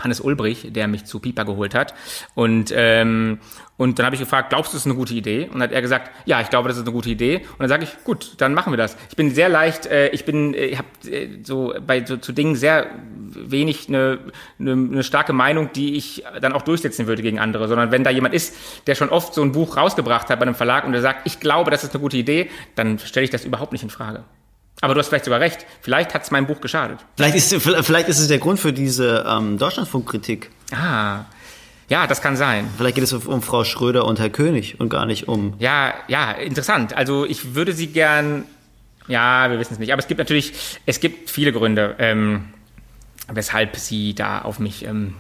Hannes 0.03 0.21
Ulbrich, 0.21 0.69
der 0.71 0.89
mich 0.89 1.05
zu 1.05 1.21
Pipa 1.21 1.45
geholt 1.45 1.75
hat. 1.75 1.95
Und, 2.35 2.73
ähm, 2.75 3.39
und 3.77 3.99
dann 3.99 4.07
habe 4.07 4.15
ich 4.15 4.21
gefragt, 4.21 4.51
glaubst 4.51 4.73
du, 4.73 4.77
das 4.77 4.83
ist 4.83 4.87
eine 4.87 4.97
gute 4.97 5.15
Idee? 5.15 5.45
Und 5.45 5.55
dann 5.55 5.63
hat 5.63 5.73
er 5.73 5.81
gesagt, 5.81 6.11
ja, 6.27 6.41
ich 6.41 6.51
glaube, 6.51 6.69
das 6.69 6.77
ist 6.77 6.85
eine 6.85 6.93
gute 6.93 7.09
Idee. 7.09 7.37
Und 7.53 7.61
dann 7.61 7.69
sage 7.69 7.85
ich, 7.85 8.05
gut, 8.05 8.35
dann 8.39 8.53
machen 8.53 8.73
wir 8.73 8.77
das. 8.77 8.97
Ich 9.09 9.17
bin 9.17 9.35
sehr 9.35 9.49
leicht, 9.49 9.87
äh, 9.87 10.09
ich 10.09 10.25
bin, 10.25 10.55
äh, 10.55 10.67
ich 10.67 10.79
habe 10.79 10.89
äh, 11.11 11.29
so 11.43 11.75
bei 11.87 12.05
so, 12.05 12.17
zu 12.17 12.33
Dingen 12.33 12.57
sehr 12.57 12.87
wenig 13.33 13.89
eine, 13.89 14.19
eine, 14.59 14.73
eine 14.73 15.03
starke 15.03 15.33
Meinung, 15.33 15.71
die 15.73 15.97
ich 15.97 16.25
dann 16.41 16.53
auch 16.53 16.63
durchsetzen 16.63 17.07
würde 17.07 17.23
gegen 17.23 17.39
andere, 17.39 17.69
sondern 17.69 17.91
wenn 17.91 18.05
da 18.05 18.11
jemand 18.11 18.35
ist, 18.35 18.57
der 18.87 18.95
schon 18.95 19.09
oft 19.09 19.35
so 19.35 19.43
ein 19.43 19.53
Buch 19.53 19.77
rausgebracht 19.77 20.29
hat 20.29 20.39
bei 20.39 20.47
einem 20.47 20.55
Verlag 20.55 20.85
und 20.85 20.93
der 20.93 21.01
sagt, 21.01 21.27
ich 21.27 21.41
glaube, 21.41 21.71
das 21.71 21.85
ist 21.85 21.95
eine 21.95 22.01
gute 22.01 22.17
Idee, 22.17 22.51
dann 22.75 22.99
stelle 22.99 23.25
ich 23.25 23.31
das 23.31 23.45
überhaupt 23.45 23.73
nicht 23.73 23.83
in 23.83 23.91
Frage. 23.91 24.25
Aber 24.81 24.95
du 24.95 25.01
hast 25.01 25.09
vielleicht 25.09 25.27
sogar 25.27 25.41
recht. 25.41 25.67
Vielleicht 25.83 26.15
hat 26.15 26.23
es 26.23 26.31
meinem 26.31 26.47
Buch 26.47 26.61
geschadet. 26.61 26.99
Vielleicht 27.17 27.37
ist, 27.37 27.55
vielleicht 27.55 28.09
ist 28.09 28.19
es 28.19 28.29
der 28.29 28.39
Grund 28.39 28.59
für 28.59 28.73
diese 28.73 29.25
ähm, 29.29 29.59
Deutschlandfunkkritik. 29.59 30.51
Ah. 30.73 31.25
Ja, 31.89 32.07
das 32.07 32.23
kann 32.23 32.37
sein. 32.37 32.69
Vielleicht 32.77 32.95
geht 32.95 33.05
es 33.05 33.13
um, 33.13 33.27
um 33.27 33.43
Frau 33.43 33.65
Schröder 33.65 34.05
und 34.05 34.21
Herr 34.21 34.31
König 34.31 34.79
und 34.79 34.89
gar 34.89 35.07
nicht 35.07 35.29
um. 35.29 35.55
Ja, 35.59 35.93
ja, 36.09 36.31
interessant. 36.31 36.97
Also 36.97 37.27
ich 37.27 37.55
würde 37.55 37.73
sie 37.73 37.89
gern. 37.89 38.45
Ja, 39.09 39.51
wir 39.51 39.59
wissen 39.59 39.73
es 39.73 39.81
nicht. 39.81 39.93
Aber 39.93 40.01
es 40.01 40.07
gibt 40.07 40.19
natürlich, 40.19 40.53
es 40.87 41.01
gibt 41.01 41.29
viele 41.31 41.53
Gründe, 41.53 41.97
ähm, 41.99 42.45
weshalb 43.29 43.77
sie 43.77 44.15
da 44.15 44.43
auf 44.43 44.61
mich 44.61 44.85
ähm, 44.85 45.17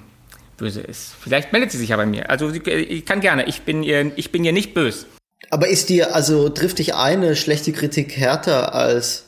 böse 0.56 0.80
ist. 0.80 1.12
Vielleicht 1.20 1.52
meldet 1.52 1.72
sie 1.72 1.78
sich 1.78 1.88
ja 1.88 1.96
bei 1.96 2.06
mir. 2.06 2.30
Also 2.30 2.52
ich 2.52 3.04
kann 3.04 3.20
gerne. 3.20 3.46
Ich 3.46 3.62
bin 3.62 3.82
ihr, 3.82 4.12
ich 4.16 4.30
bin 4.30 4.44
ihr 4.44 4.52
nicht 4.52 4.72
böse. 4.72 5.06
Aber 5.50 5.66
ist 5.66 5.88
dir, 5.88 6.14
also 6.14 6.50
trifft 6.50 6.78
dich 6.78 6.94
eine 6.94 7.34
schlechte 7.34 7.72
Kritik 7.72 8.16
härter 8.16 8.74
als 8.74 9.24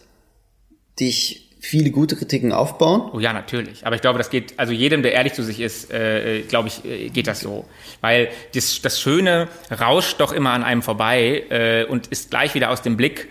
dich 0.98 1.48
viele 1.62 1.92
gute 1.92 2.16
Kritiken 2.16 2.52
aufbauen? 2.52 3.10
Oh 3.12 3.20
ja, 3.20 3.32
natürlich. 3.32 3.86
Aber 3.86 3.94
ich 3.94 4.02
glaube, 4.02 4.18
das 4.18 4.30
geht, 4.30 4.58
also 4.58 4.72
jedem, 4.72 5.02
der 5.02 5.12
ehrlich 5.12 5.32
zu 5.32 5.44
sich 5.44 5.60
ist, 5.60 5.92
äh, 5.92 6.42
glaube 6.42 6.68
ich, 6.68 6.84
äh, 6.84 7.08
geht 7.08 7.28
das 7.28 7.40
so. 7.40 7.66
Weil 8.00 8.30
das, 8.54 8.82
das 8.82 9.00
Schöne 9.00 9.48
rauscht 9.70 10.20
doch 10.20 10.32
immer 10.32 10.50
an 10.50 10.64
einem 10.64 10.82
vorbei 10.82 11.44
äh, 11.50 11.84
und 11.84 12.08
ist 12.08 12.30
gleich 12.30 12.54
wieder 12.54 12.70
aus 12.70 12.82
dem 12.82 12.96
Blick. 12.96 13.28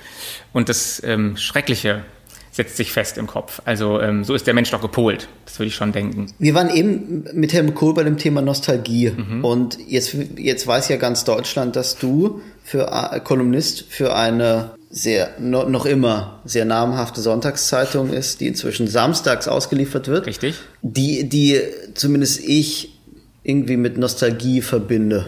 Und 0.53 0.69
das 0.69 1.03
ähm, 1.03 1.35
Schreckliche 1.35 2.05
setzt 2.51 2.77
sich 2.77 2.91
fest 2.91 3.17
im 3.17 3.27
Kopf. 3.27 3.61
Also 3.65 3.99
ähm, 4.01 4.23
so 4.23 4.33
ist 4.33 4.47
der 4.47 4.53
Mensch 4.53 4.71
doch 4.71 4.81
gepolt. 4.81 5.27
Das 5.45 5.59
würde 5.59 5.67
ich 5.67 5.75
schon 5.75 5.91
denken. 5.91 6.27
Wir 6.39 6.53
waren 6.53 6.69
eben 6.69 7.25
mit 7.33 7.51
Helmut 7.51 7.75
Kohl 7.75 7.93
bei 7.93 8.03
dem 8.03 8.17
Thema 8.17 8.41
Nostalgie. 8.41 9.11
Mhm. 9.11 9.43
Und 9.43 9.77
jetzt, 9.87 10.15
jetzt 10.37 10.67
weiß 10.67 10.87
ja 10.87 10.95
ganz 10.95 11.25
Deutschland, 11.25 11.75
dass 11.75 11.97
du 11.97 12.41
für 12.63 12.91
äh, 12.91 13.19
Kolumnist 13.19 13.85
für 13.89 14.15
eine 14.15 14.71
sehr 14.91 15.31
no, 15.39 15.63
noch 15.67 15.85
immer 15.85 16.41
sehr 16.43 16.65
namhafte 16.65 17.21
Sonntagszeitung 17.21 18.11
ist, 18.11 18.41
die 18.41 18.47
inzwischen 18.47 18.87
samstags 18.87 19.47
ausgeliefert 19.47 20.09
wird. 20.09 20.27
Richtig. 20.27 20.55
Die, 20.81 21.27
die 21.29 21.61
zumindest 21.93 22.41
ich 22.41 22.99
irgendwie 23.43 23.77
mit 23.77 23.97
Nostalgie 23.97 24.61
verbinde. 24.61 25.27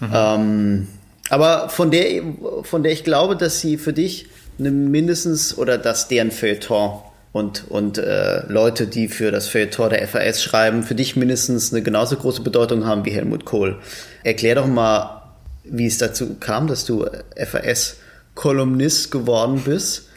Mhm. 0.00 0.10
Ähm, 0.14 0.88
aber 1.28 1.68
von 1.68 1.90
der, 1.90 2.22
von 2.62 2.82
der 2.82 2.92
ich 2.92 3.04
glaube, 3.04 3.36
dass 3.36 3.60
sie 3.60 3.76
für 3.76 3.92
dich 3.92 4.26
eine 4.58 4.70
mindestens 4.70 5.58
oder 5.58 5.78
dass 5.78 6.08
deren 6.08 6.30
Feuilleton 6.30 7.00
und, 7.32 7.64
und 7.68 7.98
äh, 7.98 8.46
Leute, 8.46 8.86
die 8.86 9.08
für 9.08 9.30
das 9.32 9.48
Feuilleton 9.48 9.90
der 9.90 10.06
FAS 10.06 10.42
schreiben, 10.42 10.82
für 10.82 10.94
dich 10.94 11.16
mindestens 11.16 11.72
eine 11.72 11.82
genauso 11.82 12.16
große 12.16 12.42
Bedeutung 12.42 12.86
haben 12.86 13.04
wie 13.04 13.10
Helmut 13.10 13.46
Kohl. 13.46 13.78
Erklär 14.22 14.56
doch 14.56 14.66
mal, 14.66 15.22
wie 15.64 15.86
es 15.86 15.98
dazu 15.98 16.36
kam, 16.38 16.66
dass 16.66 16.84
du 16.84 17.06
FAS 17.36 17.96
Kolumnist 18.34 19.10
geworden 19.10 19.62
bist 19.64 20.08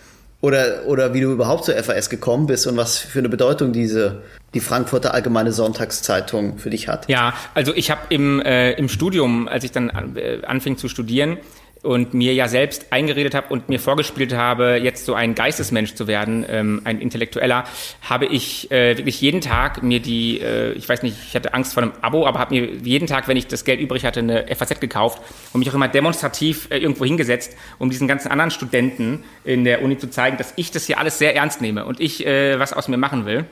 oder, 0.41 0.85
oder 0.85 1.13
wie 1.13 1.21
du 1.21 1.31
überhaupt 1.31 1.65
zur 1.65 1.75
FAS 1.75 2.09
gekommen 2.09 2.47
bist 2.47 2.67
und 2.67 2.77
was 2.77 2.97
für 2.97 3.19
eine 3.19 3.29
Bedeutung 3.29 3.73
diese 3.73 4.21
die 4.53 4.61
Frankfurter 4.61 5.13
Allgemeine 5.13 5.51
Sonntagszeitung 5.51 6.57
für 6.59 6.69
dich 6.69 6.87
hat. 6.87 7.09
Ja, 7.09 7.33
also 7.53 7.73
ich 7.75 7.91
habe 7.91 8.01
im, 8.09 8.41
äh, 8.41 8.71
im 8.73 8.87
Studium, 8.87 9.49
als 9.49 9.65
ich 9.65 9.71
dann 9.71 9.89
äh, 10.15 10.41
anfing 10.45 10.77
zu 10.77 10.87
studieren, 10.87 11.37
und 11.83 12.13
mir 12.13 12.33
ja 12.33 12.47
selbst 12.47 12.87
eingeredet 12.91 13.35
habe 13.35 13.47
und 13.49 13.69
mir 13.69 13.79
vorgespielt 13.79 14.33
habe, 14.33 14.79
jetzt 14.81 15.05
so 15.05 15.13
ein 15.13 15.35
Geistesmensch 15.35 15.93
zu 15.93 16.07
werden, 16.07 16.45
ähm, 16.49 16.81
ein 16.83 16.99
Intellektueller, 16.99 17.65
habe 18.01 18.25
ich 18.25 18.71
äh, 18.71 18.97
wirklich 18.97 19.21
jeden 19.21 19.41
Tag 19.41 19.83
mir 19.83 19.99
die, 19.99 20.39
äh, 20.39 20.73
ich 20.73 20.89
weiß 20.89 21.03
nicht, 21.03 21.15
ich 21.27 21.35
hatte 21.35 21.53
Angst 21.53 21.73
vor 21.73 21.83
einem 21.83 21.93
Abo, 22.01 22.25
aber 22.25 22.39
habe 22.39 22.55
mir 22.55 22.65
jeden 22.83 23.07
Tag, 23.07 23.27
wenn 23.27 23.37
ich 23.37 23.47
das 23.47 23.65
Geld 23.65 23.79
übrig 23.79 24.05
hatte, 24.05 24.19
eine 24.19 24.45
FAZ 24.55 24.79
gekauft 24.79 25.21
und 25.53 25.59
mich 25.59 25.69
auch 25.69 25.75
immer 25.75 25.87
demonstrativ 25.87 26.67
äh, 26.71 26.77
irgendwo 26.77 27.05
hingesetzt, 27.05 27.55
um 27.77 27.89
diesen 27.89 28.07
ganzen 28.07 28.29
anderen 28.31 28.51
Studenten 28.51 29.23
in 29.43 29.63
der 29.63 29.83
Uni 29.83 29.97
zu 29.97 30.09
zeigen, 30.09 30.37
dass 30.37 30.53
ich 30.55 30.71
das 30.71 30.85
hier 30.85 30.99
alles 30.99 31.19
sehr 31.19 31.35
ernst 31.35 31.61
nehme 31.61 31.85
und 31.85 31.99
ich 31.99 32.25
äh, 32.25 32.59
was 32.59 32.73
aus 32.73 32.87
mir 32.87 32.97
machen 32.97 33.25
will. 33.25 33.45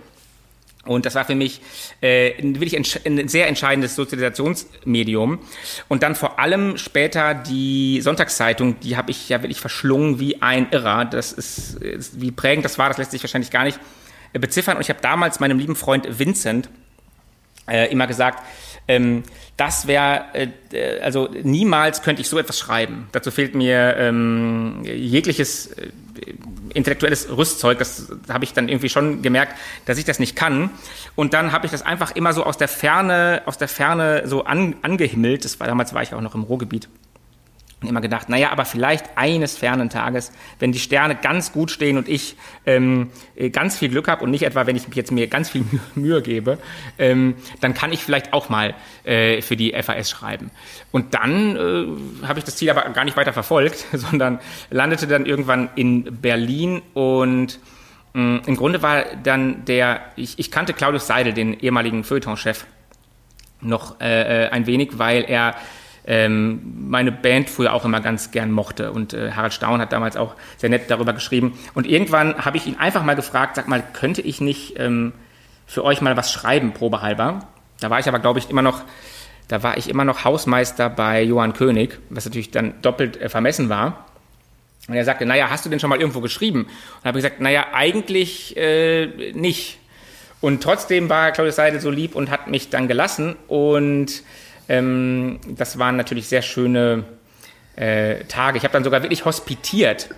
Und 0.86 1.06
das 1.06 1.16
war 1.16 1.24
für 1.24 1.36
mich 1.36 1.62
äh, 2.02 2.34
wirklich 2.42 2.76
ein 2.76 3.28
sehr 3.30 3.48
entscheidendes 3.48 3.96
Sozialisationsmedium. 3.96 5.40
Und 5.88 6.04
dann 6.04 6.14
vor 6.14 6.40
allem 6.40 6.78
später 6.78 7.34
die 7.34 8.02
Sonntagszeitung, 8.02 8.80
die 8.82 8.98
habe 8.98 9.12
ich 9.12 9.30
ja 9.30 9.42
wirklich 9.42 9.62
verschlungen 9.62 10.20
wie 10.20 10.42
ein 10.42 10.68
Irrer. 10.72 11.06
Das 11.06 11.32
ist, 11.32 11.76
ist, 11.76 12.20
wie 12.20 12.32
prägend 12.32 12.66
das 12.66 12.78
war, 12.78 12.90
das 12.90 12.98
lässt 12.98 13.12
sich 13.12 13.24
wahrscheinlich 13.24 13.52
gar 13.52 13.64
nicht 13.64 13.80
äh, 14.34 14.40
beziffern. 14.40 14.76
Und 14.76 14.82
ich 14.82 14.90
habe 14.90 15.00
damals 15.02 15.40
meinem 15.40 15.58
lieben 15.58 15.78
Freund 15.78 16.20
Vincent 16.20 16.70
äh, 17.66 17.90
immer 17.90 18.08
gesagt, 18.08 18.44
ähm, 18.88 19.24
das 19.58 19.88
wäre, 19.88 20.26
äh, 20.34 21.00
also 21.02 21.30
niemals 21.44 22.02
könnte 22.02 22.22
ich 22.22 22.28
so 22.28 22.38
etwas 22.38 22.60
schreiben. 22.60 23.08
Dazu 23.12 23.32
fehlt 23.32 23.56
mir 23.56 23.96
ähm, 23.98 24.82
jegliches 24.84 25.68
äh, 25.68 25.92
intellektuelles 26.74 27.30
Rüstzeug. 27.36 27.78
Das 27.80 28.12
habe 28.30 28.44
ich 28.44 28.54
dann 28.54 28.68
irgendwie 28.68 28.90
schon 28.90 29.22
gemerkt, 29.22 29.56
dass 29.86 29.98
ich 29.98 30.06
das 30.06 30.20
nicht 30.20 30.36
kann. 30.36 30.70
Und 31.16 31.34
dann 31.34 31.52
habe 31.52 31.66
ich 31.66 31.72
das 31.72 31.82
einfach 31.82 32.16
immer 32.16 32.34
so 32.34 32.44
aus 32.44 32.58
der 32.58 32.68
Ferne, 32.68 33.44
aus 33.46 33.58
der 33.58 33.68
Ferne 33.68 34.24
so 34.26 34.44
an, 34.44 34.76
angehimmelt. 34.82 35.46
Das 35.46 35.60
war 35.60 35.68
damals 35.68 35.94
war 35.94 36.02
ich 36.02 36.14
auch 36.14 36.22
noch 36.22 36.36
im 36.36 36.44
Ruhrgebiet 36.44 36.90
immer 37.88 38.02
gedacht, 38.02 38.30
naja, 38.30 38.52
aber 38.52 38.66
vielleicht 38.66 39.18
eines 39.18 39.58
fernen 39.58 39.90
Tages, 39.90 40.32
wenn 40.60 40.72
die 40.72 40.80
Sterne 40.80 41.16
ganz 41.16 41.52
gut 41.52 41.72
stehen 41.72 41.98
und 41.98 42.08
ich 42.08 42.36
ähm, 42.66 43.10
äh, 43.36 43.50
ganz 43.50 43.78
viel 43.78 43.90
Glück 43.90 44.08
habe 44.08 44.24
und 44.24 44.32
nicht 44.32 44.44
etwa, 44.44 44.66
wenn 44.68 44.76
ich 44.76 44.84
jetzt 44.94 45.12
mir 45.12 45.28
ganz 45.28 45.50
viel 45.50 45.66
Mühe 45.96 46.22
gebe, 46.22 46.58
ähm, 46.98 47.36
dann 47.62 47.74
kann 47.74 47.92
ich 47.92 48.04
vielleicht 48.04 48.34
auch 48.34 48.50
mal 48.50 48.74
äh, 49.04 49.42
für 49.42 49.56
die 49.56 49.74
FAS 49.82 50.10
schreiben. 50.10 50.52
Und 50.92 51.14
dann 51.14 51.56
äh, 51.56 52.26
habe 52.28 52.40
ich 52.40 52.46
das 52.46 52.56
Ziel 52.56 52.70
aber 52.70 52.82
gar 52.90 53.06
nicht 53.06 53.18
weiter 53.18 53.34
verfolgt, 53.34 53.86
sondern 53.94 54.40
landete 54.70 55.08
dann 55.08 55.26
irgendwann 55.26 55.70
in 55.76 56.04
Berlin 56.22 56.82
und 56.94 57.60
mh, 58.14 58.42
im 58.46 58.56
Grunde 58.56 58.82
war 58.82 59.06
dann 59.24 59.66
der, 59.66 60.02
ich, 60.16 60.40
ich 60.40 60.52
kannte 60.52 60.74
Claudius 60.74 61.08
Seidel, 61.08 61.34
den 61.34 61.60
ehemaligen 61.60 62.04
Feuilleton-Chef, 62.04 62.66
noch 63.62 64.00
äh, 64.02 64.46
äh 64.46 64.50
ein 64.50 64.68
wenig, 64.68 65.00
weil 65.00 65.24
er 65.24 65.56
ähm, 66.06 66.90
meine 66.90 67.12
Band 67.12 67.50
früher 67.50 67.74
auch 67.74 67.86
immer 67.86 68.02
ganz 68.02 68.32
gern 68.32 68.52
mochte. 68.52 68.92
Und 68.92 69.14
äh, 69.14 69.32
Harald 69.32 69.54
Staun 69.54 69.80
hat 69.80 69.94
damals 69.94 70.18
auch 70.18 70.36
sehr 70.58 70.70
nett 70.70 70.90
darüber 70.90 71.14
geschrieben. 71.14 71.58
Und 71.74 71.88
irgendwann 71.88 72.44
habe 72.46 72.58
ich 72.58 72.68
ihn 72.68 72.78
einfach 72.78 73.04
mal 73.04 73.16
gefragt, 73.16 73.56
sag 73.56 73.68
mal, 73.68 73.84
könnte 73.94 74.22
ich 74.22 74.42
nicht 74.42 74.80
ähm, 74.80 75.14
für 75.66 75.84
euch 75.84 76.02
mal 76.02 76.18
was 76.18 76.32
schreiben, 76.32 76.74
probehalber? 76.74 77.48
Da 77.80 77.90
war 77.90 78.00
ich 78.00 78.08
aber, 78.08 78.20
glaube 78.20 78.40
ich, 78.40 78.50
immer 78.50 78.62
noch, 78.62 78.82
da 79.48 79.64
war 79.64 79.78
ich 79.78 79.90
immer 79.90 80.06
noch 80.06 80.24
Hausmeister 80.24 80.90
bei 80.90 81.24
Johann 81.24 81.54
König, 81.54 82.00
was 82.10 82.26
natürlich 82.26 82.52
dann 82.52 82.82
doppelt 82.82 83.20
äh, 83.20 83.30
vermessen 83.30 83.70
war. 83.70 84.06
Und 84.88 84.96
er 84.96 85.06
sagte, 85.06 85.26
naja, 85.26 85.50
hast 85.50 85.66
du 85.66 85.70
denn 85.70 85.80
schon 85.80 85.90
mal 85.90 86.00
irgendwo 86.00 86.20
geschrieben? 86.20 86.66
Und 86.66 87.06
habe 87.06 87.18
ich 87.18 87.24
gesagt, 87.24 87.40
naja, 87.40 87.68
eigentlich 87.74 88.58
äh, 88.58 89.32
nicht. 89.32 89.80
Und 90.42 90.62
trotzdem 90.62 91.08
war 91.08 91.32
Claudius 91.32 91.56
Seidel 91.56 91.80
so 91.80 91.90
lieb 91.90 92.16
und 92.16 92.30
hat 92.30 92.50
mich 92.50 92.70
dann 92.70 92.90
gelassen. 92.90 93.38
Und 93.48 94.24
ähm, 94.70 95.40
das 95.48 95.78
waren 95.80 95.98
natürlich 95.98 96.28
sehr 96.28 96.42
schöne 96.42 97.04
äh, 97.76 98.24
Tage. 98.26 98.58
Ich 98.58 98.64
habe 98.64 98.74
dann 98.74 98.84
sogar 98.84 99.02
wirklich 99.02 99.26
hospitiert 99.26 100.10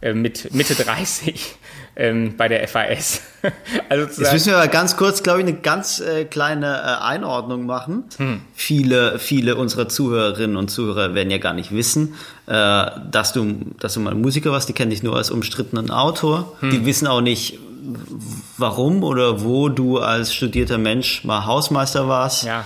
äh, 0.00 0.12
mit 0.12 0.52
Mitte 0.54 0.74
30 0.74 1.56
ähm, 1.96 2.36
bei 2.36 2.48
der 2.48 2.66
FAS. 2.68 3.22
also 3.88 4.22
Jetzt 4.22 4.32
müssen 4.32 4.48
wir 4.48 4.58
aber 4.58 4.68
ganz 4.68 4.96
kurz, 4.96 5.22
glaube 5.22 5.40
ich, 5.40 5.46
eine 5.46 5.56
ganz 5.56 6.00
äh, 6.00 6.24
kleine 6.24 6.66
äh, 6.66 7.04
Einordnung 7.04 7.66
machen. 7.66 8.04
Hm. 8.16 8.40
Viele, 8.54 9.18
viele 9.18 9.56
unserer 9.56 9.88
Zuhörerinnen 9.88 10.56
und 10.56 10.68
Zuhörer 10.68 11.14
werden 11.14 11.30
ja 11.30 11.38
gar 11.38 11.54
nicht 11.54 11.72
wissen, 11.72 12.14
äh, 12.46 12.86
dass 13.10 13.32
du, 13.32 13.56
dass 13.80 13.94
du 13.94 14.00
mal 14.00 14.14
Musiker 14.14 14.52
warst. 14.52 14.68
Die 14.68 14.72
kennen 14.72 14.90
dich 14.90 15.02
nur 15.02 15.16
als 15.16 15.30
umstrittenen 15.30 15.90
Autor. 15.90 16.52
Hm. 16.60 16.70
Die 16.70 16.84
wissen 16.84 17.06
auch 17.06 17.20
nicht, 17.20 17.58
warum 18.58 19.02
oder 19.02 19.42
wo 19.42 19.68
du 19.68 19.98
als 19.98 20.34
studierter 20.34 20.78
Mensch 20.78 21.24
mal 21.24 21.44
Hausmeister 21.46 22.08
warst. 22.08 22.44
Ja. 22.44 22.64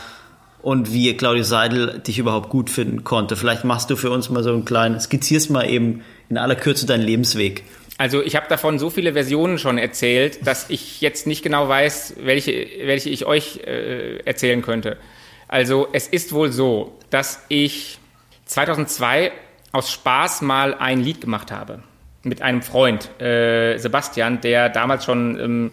Und 0.68 0.92
wie 0.92 1.16
Claudius 1.16 1.48
Seidel 1.48 2.00
dich 2.00 2.18
überhaupt 2.18 2.50
gut 2.50 2.68
finden 2.68 3.02
konnte. 3.02 3.36
Vielleicht 3.36 3.64
machst 3.64 3.88
du 3.88 3.96
für 3.96 4.10
uns 4.10 4.28
mal 4.28 4.42
so 4.42 4.50
einen 4.52 4.66
kleinen, 4.66 5.00
skizzierst 5.00 5.48
mal 5.48 5.66
eben 5.66 6.04
in 6.28 6.36
aller 6.36 6.56
Kürze 6.56 6.84
deinen 6.84 7.04
Lebensweg. 7.04 7.64
Also 7.96 8.20
ich 8.22 8.36
habe 8.36 8.48
davon 8.50 8.78
so 8.78 8.90
viele 8.90 9.14
Versionen 9.14 9.56
schon 9.56 9.78
erzählt, 9.78 10.46
dass 10.46 10.68
ich 10.68 11.00
jetzt 11.00 11.26
nicht 11.26 11.42
genau 11.42 11.70
weiß, 11.70 12.16
welche, 12.20 12.68
welche 12.82 13.08
ich 13.08 13.24
euch 13.24 13.60
äh, 13.66 14.18
erzählen 14.26 14.60
könnte. 14.60 14.98
Also 15.48 15.88
es 15.94 16.06
ist 16.06 16.34
wohl 16.34 16.52
so, 16.52 16.98
dass 17.08 17.42
ich 17.48 17.98
2002 18.44 19.32
aus 19.72 19.90
Spaß 19.90 20.42
mal 20.42 20.74
ein 20.74 21.00
Lied 21.00 21.22
gemacht 21.22 21.50
habe 21.50 21.82
mit 22.24 22.42
einem 22.42 22.60
Freund, 22.60 23.08
äh, 23.22 23.78
Sebastian, 23.78 24.42
der 24.42 24.68
damals 24.68 25.06
schon 25.06 25.40
ähm, 25.40 25.70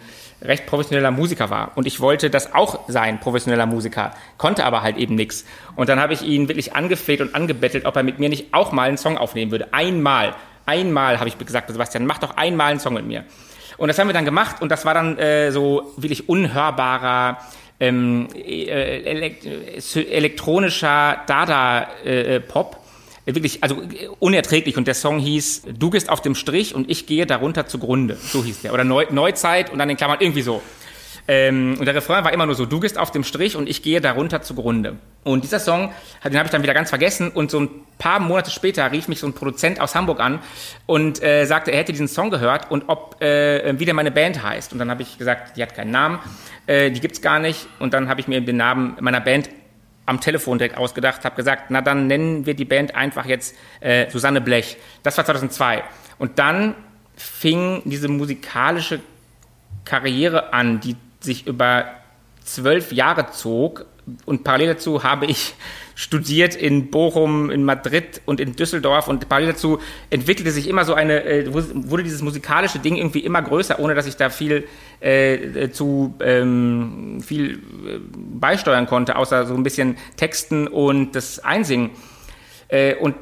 recht 0.48 0.66
professioneller 0.66 1.12
Musiker 1.12 1.50
war. 1.50 1.72
Und 1.76 1.88
ich 1.88 2.00
wollte 2.00 2.30
das 2.30 2.54
auch 2.54 2.88
sein, 2.88 3.20
professioneller 3.20 3.66
Musiker, 3.66 4.14
konnte 4.38 4.66
aber 4.66 4.82
halt 4.82 4.98
eben 4.98 5.16
nichts. 5.16 5.46
Und 5.76 5.90
dann 5.90 6.00
habe 6.00 6.14
ich 6.14 6.22
ihn 6.22 6.48
wirklich 6.48 6.76
angefleht 6.76 7.22
und 7.22 7.36
angebettelt, 7.36 7.86
ob 7.86 7.96
er 7.96 8.04
mit 8.04 8.20
mir 8.20 8.30
nicht 8.30 8.54
auch 8.54 8.72
mal 8.72 8.88
einen 8.88 8.98
Song 8.98 9.18
aufnehmen 9.18 9.52
würde. 9.52 9.74
Einmal. 9.74 10.36
Einmal 10.66 11.20
habe 11.20 11.28
ich 11.28 11.38
gesagt, 11.38 11.70
Sebastian, 11.70 12.06
mach 12.06 12.18
doch 12.18 12.38
einmal 12.38 12.72
einen 12.72 12.80
Song 12.80 12.94
mit 12.94 13.06
mir. 13.06 13.24
Und 13.78 13.90
das 13.90 14.00
haben 14.00 14.08
wir 14.08 14.14
dann 14.14 14.26
gemacht 14.26 14.62
und 14.62 14.70
das 14.70 14.86
war 14.86 14.94
dann 14.94 15.18
äh, 15.18 15.52
so 15.52 15.94
wirklich 15.98 16.30
unhörbarer, 16.30 17.40
ähm, 17.80 18.30
äh, 18.34 19.04
elekt 19.04 19.46
elektronischer 19.96 21.22
Dada-Pop. 21.28 22.76
Äh, 22.76 22.85
wirklich, 23.26 23.64
also 23.64 23.82
unerträglich. 24.20 24.78
Und 24.78 24.88
der 24.88 24.94
Song 24.94 25.20
hieß 25.20 25.64
Du 25.78 25.90
gehst 25.90 26.10
auf 26.10 26.22
dem 26.22 26.36
Strich 26.36 26.76
und 26.76 26.90
ich 26.90 27.08
gehe 27.08 27.26
darunter 27.26 27.66
zugrunde. 27.66 28.16
So 28.16 28.44
hieß 28.44 28.62
der. 28.62 28.74
Oder 28.74 28.84
Neu 28.84 29.06
Neuzeit 29.10 29.72
und 29.72 29.80
dann 29.80 29.90
in 29.90 29.98
Klammern 29.98 30.18
irgendwie 30.20 30.42
so. 30.42 30.62
Ähm, 31.28 31.76
und 31.80 31.86
der 31.86 31.96
Refrain 31.96 32.24
war 32.24 32.32
immer 32.34 32.46
nur 32.46 32.54
so, 32.54 32.66
du 32.66 32.80
gehst 32.80 33.00
auf 33.00 33.10
dem 33.10 33.24
Strich 33.24 33.56
und 33.56 33.68
ich 33.68 33.82
gehe 33.82 34.00
darunter 34.00 34.44
zugrunde. 34.44 34.98
Und 35.24 35.44
dieser 35.44 35.60
Song, 35.60 35.92
den 36.24 36.38
habe 36.38 36.46
ich 36.46 36.52
dann 36.52 36.62
wieder 36.62 36.76
ganz 36.76 36.90
vergessen 36.90 37.30
und 37.32 37.50
so 37.50 37.62
ein 37.62 37.70
paar 37.98 38.20
Monate 38.20 38.52
später 38.52 38.92
rief 38.92 39.08
mich 39.08 39.20
so 39.20 39.28
ein 39.28 39.34
Produzent 39.34 39.82
aus 39.82 39.96
Hamburg 39.96 40.20
an 40.20 40.40
und 40.86 41.24
äh, 41.24 41.46
sagte, 41.46 41.72
er 41.72 41.80
hätte 41.80 41.94
diesen 41.94 42.08
Song 42.08 42.30
gehört 42.30 42.70
und 42.70 42.84
ob 42.88 43.22
äh, 43.24 43.74
wie 43.80 43.86
der 43.86 43.96
meine 43.96 44.12
Band 44.12 44.44
heißt. 44.44 44.72
Und 44.72 44.80
dann 44.80 44.92
habe 44.92 45.02
ich 45.02 45.18
gesagt, 45.18 45.58
die 45.58 45.64
hat 45.64 45.74
keinen 45.74 45.92
Namen, 45.92 46.20
äh, 46.68 46.92
die 46.92 47.00
gibt's 47.00 47.22
gar 47.22 47.40
nicht. 47.40 47.68
Und 47.80 47.96
dann 47.96 48.08
habe 48.08 48.22
ich 48.22 48.28
mir 48.28 48.42
den 48.42 48.58
Namen 48.58 48.96
meiner 49.00 49.22
Band 49.22 49.50
am 50.06 50.22
Telefon 50.22 50.58
direkt 50.58 50.78
ausgedacht, 50.78 51.26
habe 51.26 51.36
gesagt, 51.36 51.70
na 51.70 51.82
dann 51.82 52.08
nennen 52.08 52.46
wir 52.46 52.54
die 52.54 52.66
Band 52.66 52.96
einfach 52.96 53.26
jetzt 53.26 53.56
äh, 53.80 54.10
Susanne 54.10 54.42
Blech. 54.42 54.78
Das 55.04 55.18
war 55.18 55.26
2002. 55.26 55.84
Und 56.18 56.40
dann 56.40 56.76
fing 57.16 57.82
diese 57.86 58.08
musikalische 58.08 59.00
Karriere 59.84 60.54
an, 60.54 60.80
die 60.80 60.96
sich 61.20 61.48
über 61.48 61.86
zwölf 62.44 62.92
Jahre 62.92 63.32
zog. 63.32 63.86
Und 64.26 64.44
parallel 64.44 64.76
dazu 64.76 65.04
habe 65.04 65.26
ich 65.26 65.56
studiert 65.96 66.56
in 66.56 66.92
Bochum, 66.92 67.50
in 67.50 67.64
Madrid 67.64 68.22
und 68.26 68.40
in 68.40 68.56
Düsseldorf. 68.56 69.08
Und 69.08 69.28
parallel 69.30 69.54
dazu 69.54 69.80
entwickelte 70.10 70.52
sich 70.52 70.68
immer 70.68 70.86
so 70.86 70.94
eine, 70.94 71.24
äh, 71.24 71.54
wurde 71.54 72.04
dieses 72.04 72.22
musikalische 72.22 72.80
Ding 72.80 72.98
irgendwie 72.98 73.22
immer 73.22 73.42
größer, 73.42 73.80
ohne 73.80 73.96
dass 73.96 74.06
ich 74.06 74.18
da 74.18 74.30
viel 74.30 74.68
äh, 75.00 75.70
zu 75.70 76.14
ähm, 76.20 77.22
viel 77.26 77.54
äh, 77.54 77.58
beisteuern 78.14 78.86
konnte, 78.86 79.16
außer 79.16 79.46
so 79.46 79.56
ein 79.56 79.64
bisschen 79.64 79.98
Texten 80.18 80.68
und 80.68 81.16
das 81.16 81.40
Einsingen. 81.40 81.92
Äh, 82.68 82.96
und 82.96 83.16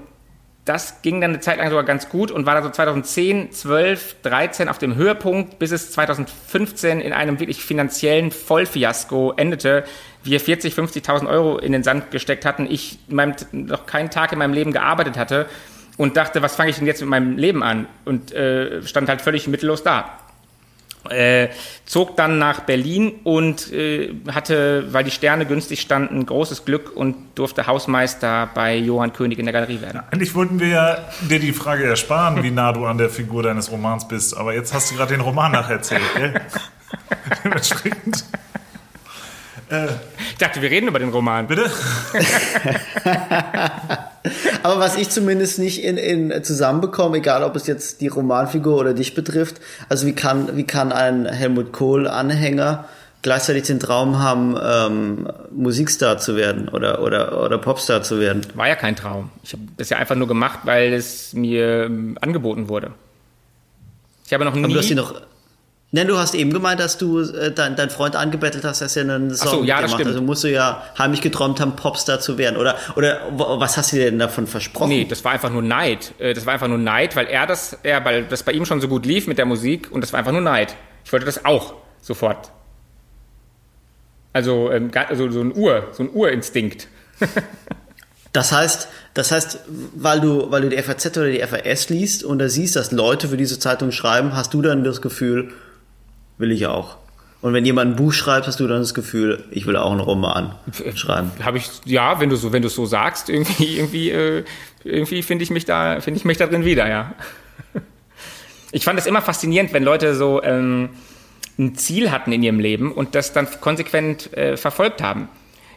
das 0.66 1.02
ging 1.02 1.20
dann 1.20 1.32
eine 1.32 1.42
Zeit 1.42 1.58
lang 1.58 1.70
sogar 1.70 1.84
ganz 1.84 2.08
gut 2.08 2.32
und 2.32 2.46
war 2.46 2.56
dann 2.56 2.64
so 2.64 2.70
2010, 2.70 3.52
12, 3.52 4.22
13 4.22 4.70
auf 4.70 4.78
dem 4.78 4.96
Höhepunkt, 4.96 5.60
bis 5.60 5.72
es 5.72 5.92
2015 5.92 7.02
in 7.02 7.12
einem 7.12 7.40
wirklich 7.40 7.64
finanziellen 7.64 8.32
Vollfiasko 8.32 9.34
endete. 9.36 9.84
Wir 10.24 10.40
40, 10.40 10.74
50.000 10.74 11.28
Euro 11.28 11.58
in 11.58 11.74
den 11.74 11.84
Sand 11.84 12.12
gesteckt 12.12 12.46
hatten, 12.46 12.66
ich 12.70 13.00
meinem, 13.10 13.36
noch 13.52 13.86
keinen 13.86 14.10
Tag 14.10 14.32
in 14.32 14.40
meinem 14.40 14.54
Leben 14.54 14.72
gearbeitet 14.72 15.18
hatte 15.18 15.48
und 15.98 16.16
dachte, 16.16 16.42
was 16.42 16.56
fange 16.56 16.70
ich 16.70 16.78
denn 16.78 16.88
jetzt 16.88 17.02
mit 17.02 17.10
meinem 17.10 17.38
Leben 17.38 17.62
an? 17.62 17.88
Und 18.06 18.32
äh, 18.32 18.82
stand 18.84 19.10
halt 19.10 19.22
völlig 19.22 19.48
mittellos 19.50 19.84
da. 19.84 20.18
Äh, 21.10 21.50
zog 21.86 22.16
dann 22.16 22.40
nach 22.40 22.62
Berlin 22.62 23.14
und 23.24 23.72
äh, 23.74 24.14
hatte, 24.32 24.94
weil 24.94 25.04
die 25.04 25.12
Sterne 25.12 25.46
günstig 25.46 25.82
standen, 25.82 26.26
großes 26.26 26.64
Glück 26.64 26.96
und 26.96 27.16
durfte 27.36 27.68
Hausmeister 27.68 28.50
bei 28.54 28.78
Johann 28.78 29.12
König 29.12 29.38
in 29.38 29.46
der 29.46 29.54
Galerie 29.54 29.82
werden. 29.82 29.98
Ja, 29.98 30.04
eigentlich 30.12 30.34
wollten 30.34 30.60
wir 30.62 30.68
ja 30.68 30.98
dir 31.30 31.40
die 31.40 31.52
Frage 31.52 31.84
ersparen, 31.84 32.42
wie 32.42 32.52
nah 32.52 32.72
du 32.72 32.86
an 32.86 32.98
der 32.98 33.10
Figur 33.10 33.44
deines 33.44 33.70
Romans 33.70 34.08
bist, 34.08 34.38
aber 34.38 34.54
jetzt 34.54 34.74
hast 34.74 34.92
du 34.92 34.96
gerade 34.96 35.14
den 35.14 35.22
Roman 35.22 35.52
nacherzählt, 35.52 36.04
gell? 36.16 36.34
Dementsprechend. 37.44 38.26
Äh, 39.74 39.88
ich 40.32 40.38
dachte, 40.38 40.62
wir 40.62 40.70
reden 40.70 40.88
über 40.88 41.00
den 41.00 41.10
Roman. 41.10 41.48
Bitte? 41.48 41.66
Aber 44.64 44.80
was 44.80 44.96
ich 44.96 45.10
zumindest 45.10 45.60
nicht 45.60 45.84
in, 45.84 45.98
in 45.98 46.44
zusammenbekomme, 46.44 47.18
egal 47.18 47.44
ob 47.44 47.56
es 47.56 47.68
jetzt 47.68 48.02
die 48.02 48.08
Romanfigur 48.08 48.78
oder 48.78 48.94
dich 48.94 49.16
betrifft, 49.16 49.60
also 49.90 50.06
wie 50.06 50.14
kann, 50.14 50.56
wie 50.56 50.64
kann 50.66 50.92
ein 50.92 51.26
Helmut 51.26 51.74
Kohl-Anhänger 51.74 52.86
gleichzeitig 53.22 53.64
den 53.64 53.80
Traum 53.80 54.20
haben, 54.20 54.56
ähm, 54.62 55.28
Musikstar 55.52 56.20
zu 56.20 56.36
werden 56.36 56.70
oder, 56.70 57.02
oder, 57.02 57.44
oder 57.44 57.58
Popstar 57.58 58.04
zu 58.04 58.20
werden? 58.20 58.46
War 58.54 58.68
ja 58.68 58.76
kein 58.76 58.96
Traum. 58.96 59.32
Ich 59.44 59.54
habe 59.54 59.64
das 59.78 59.90
ja 59.90 59.98
einfach 59.98 60.16
nur 60.16 60.28
gemacht, 60.28 60.60
weil 60.64 60.94
es 60.94 61.34
mir 61.34 61.86
ähm, 61.86 62.18
angeboten 62.22 62.70
wurde. 62.70 62.92
Ich 64.26 64.34
habe 64.34 64.46
noch 64.46 64.54
nie. 64.54 64.64
Aber 64.64 64.74
du 64.74 64.80
hast 64.80 64.92
noch 64.92 65.16
Nein, 65.96 66.08
du 66.08 66.18
hast 66.18 66.34
eben 66.34 66.52
gemeint, 66.52 66.80
dass 66.80 66.98
du 66.98 67.20
äh, 67.20 67.52
dein, 67.52 67.76
dein 67.76 67.92
Freund 67.92 68.16
angebettelt 68.16 68.64
hast, 68.66 68.82
dass 68.82 68.96
er 68.96 69.04
einen 69.04 69.30
Song 69.36 69.60
so, 69.60 69.64
ja, 69.64 69.80
gemacht 69.80 70.00
hat. 70.00 70.08
Also 70.08 70.24
musst 70.24 70.44
du 70.44 70.48
ja 70.50 70.82
heimlich 70.98 71.22
geträumt 71.22 71.60
haben, 71.60 71.76
Popstar 71.76 72.20
zu 72.20 72.40
werden. 72.40 72.58
Oder, 72.58 72.78
oder 72.96 73.22
was 73.38 73.78
hast 73.78 73.92
du 73.92 73.98
dir 73.98 74.06
denn 74.06 74.18
davon 74.18 74.48
versprochen? 74.48 74.90
Nee, 74.90 75.06
das 75.06 75.24
war 75.24 75.34
einfach 75.34 75.52
nur 75.52 75.62
Neid. 75.62 76.16
Äh, 76.18 76.34
das 76.34 76.48
war 76.48 76.54
einfach 76.54 76.68
nur 76.68 76.80
Neid, 76.80 77.16
weil 77.16 77.28
er 77.28 77.46
das, 77.46 77.78
er, 77.84 78.04
weil 78.06 78.24
das 78.24 78.42
bei 78.42 78.54
ihm 78.54 78.66
schon 78.66 78.82
so 78.82 78.88
gut 78.88 79.06
lief 79.06 79.28
mit 79.28 79.38
der 79.38 79.46
Musik 79.46 79.92
und 79.92 80.02
das 80.02 80.12
war 80.14 80.18
einfach 80.18 80.32
nur 80.32 80.42
Neid. 80.42 80.76
Ich 81.06 81.14
wollte 81.14 81.28
das 81.28 81.46
auch 81.46 81.76
sofort. 82.02 82.50
Also, 84.34 84.72
ähm, 84.72 84.90
also 84.96 85.30
so 85.30 85.42
ein 85.42 85.56
Ur, 85.56 85.90
so 85.92 86.02
ein 86.02 86.10
Urinstinkt. 86.10 86.88
Das 88.34 88.52
heißt, 88.52 88.88
das 89.14 89.32
heißt, 89.32 89.60
weil 89.94 90.20
du, 90.20 90.50
weil 90.50 90.64
du 90.64 90.70
die 90.70 90.82
FAZ 90.82 91.16
oder 91.18 91.30
die 91.30 91.40
FAS 91.40 91.90
liest 91.90 92.24
und 92.24 92.40
da 92.40 92.50
siehst, 92.50 92.76
dass 92.76 92.92
Leute 92.92 93.28
für 93.28 93.38
diese 93.38 93.60
Zeitung 93.60 93.92
schreiben, 93.92 94.36
hast 94.36 94.56
du 94.56 94.64
dann 94.64 94.84
das 94.84 95.04
Gefühl, 95.04 95.54
will 96.44 96.52
ich 96.52 96.68
auch. 96.68 96.98
Und 97.42 97.54
wenn 97.54 97.66
jemand 97.66 97.92
ein 97.92 97.96
Buch 97.96 98.14
schreibt, 98.14 98.48
hast 98.48 98.60
du 98.60 98.68
dann 98.68 98.80
das 98.80 98.94
Gefühl, 98.94 99.44
ich 99.52 99.66
will 99.66 99.76
auch 99.76 99.92
einen 99.92 100.02
Roman 100.02 100.56
schreiben. 100.96 101.32
Habe 101.42 101.58
ich 101.58 101.70
ja, 101.86 102.20
wenn 102.20 102.30
du 102.30 102.36
so, 102.36 102.54
wenn 102.54 102.62
du 102.62 102.70
so 102.70 102.86
sagst, 102.86 103.30
irgendwie, 103.30 103.78
irgendwie, 103.78 104.12
äh, 104.12 104.44
irgendwie 104.84 105.24
finde 105.24 105.44
ich 105.44 105.50
mich 105.50 105.66
da, 105.66 106.00
finde 106.02 106.20
ich 106.20 106.26
mich 106.26 106.38
da 106.38 106.48
drin 106.48 106.66
wieder, 106.66 106.88
ja. 106.88 107.16
Ich 108.76 108.86
fand 108.86 108.98
es 108.98 109.06
immer 109.06 109.22
faszinierend, 109.22 109.72
wenn 109.72 109.84
Leute 109.84 110.16
so 110.16 110.42
ähm, 110.42 110.90
ein 111.60 111.76
Ziel 111.76 112.10
hatten 112.10 112.32
in 112.32 112.42
ihrem 112.42 112.60
Leben 112.60 112.92
und 112.92 113.14
das 113.14 113.32
dann 113.32 113.48
konsequent 113.62 114.36
äh, 114.36 114.58
verfolgt 114.58 115.04
haben. 115.04 115.30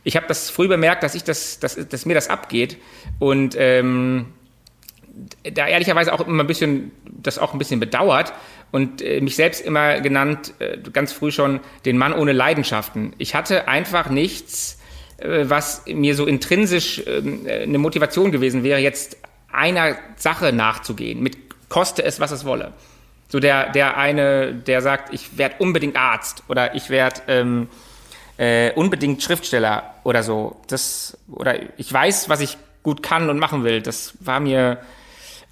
Ich 0.03 0.17
habe 0.17 0.27
das 0.29 0.49
früh 0.49 0.67
bemerkt, 0.67 1.03
dass 1.03 1.15
ich 1.15 1.23
das, 1.23 1.61
dass, 1.61 1.77
dass 1.89 2.07
mir 2.07 2.15
das 2.15 2.31
abgeht 2.31 2.79
und 3.19 3.55
ähm, 3.59 4.27
da 5.43 5.67
ehrlicherweise 5.67 6.13
auch 6.13 6.27
immer 6.27 6.43
ein 6.43 6.47
bisschen, 6.47 6.91
das 7.05 7.39
auch 7.39 7.53
ein 7.53 7.59
bisschen 7.59 7.81
bedauert, 7.81 8.33
und 8.77 9.01
äh, 9.01 9.23
mich 9.23 9.37
selbst 9.37 9.65
immer 9.65 10.03
genannt, 10.03 10.53
äh, 10.59 10.77
ganz 10.93 11.11
früh 11.11 11.31
schon, 11.31 11.61
den 11.87 11.97
Mann 11.97 12.13
ohne 12.13 12.33
Leidenschaften. 12.33 13.15
Ich 13.17 13.35
hatte 13.35 13.69
einfach 13.69 14.11
nichts, 14.11 14.79
äh, 15.17 15.45
was 15.45 15.85
mir 15.87 16.15
so 16.15 16.27
intrinsisch 16.27 17.03
ähm, 17.07 17.47
äh, 17.47 17.63
eine 17.63 17.79
Motivation 17.79 18.33
gewesen 18.33 18.65
wäre, 18.65 18.79
jetzt 18.79 19.17
einer 19.51 19.97
Sache 20.17 20.53
nachzugehen, 20.53 21.23
mit 21.23 21.39
koste 21.71 22.05
es, 22.05 22.21
was 22.21 22.33
es 22.33 22.45
wolle. 22.45 22.75
So 23.29 23.41
der, 23.41 23.71
der 23.73 23.97
eine, 23.97 24.53
der 24.53 24.83
sagt, 24.83 25.15
ich 25.15 25.39
werde 25.39 25.55
unbedingt 25.59 25.97
Arzt 25.97 26.43
oder 26.49 26.75
ich 26.75 26.91
werde 26.91 27.23
ähm, 27.29 27.69
äh, 28.37 28.73
unbedingt 28.73 29.23
Schriftsteller 29.23 29.95
oder 30.05 30.23
so. 30.23 30.61
Das, 30.69 31.17
oder 31.29 31.57
ich 31.79 31.91
weiß, 31.91 32.29
was 32.29 32.43
ich 32.43 32.59
gut 32.83 33.03
kann 33.03 33.31
und 33.31 33.39
machen 33.39 33.65
will. 33.65 33.81
Das 33.81 34.13
war 34.21 34.39
mir 34.39 34.79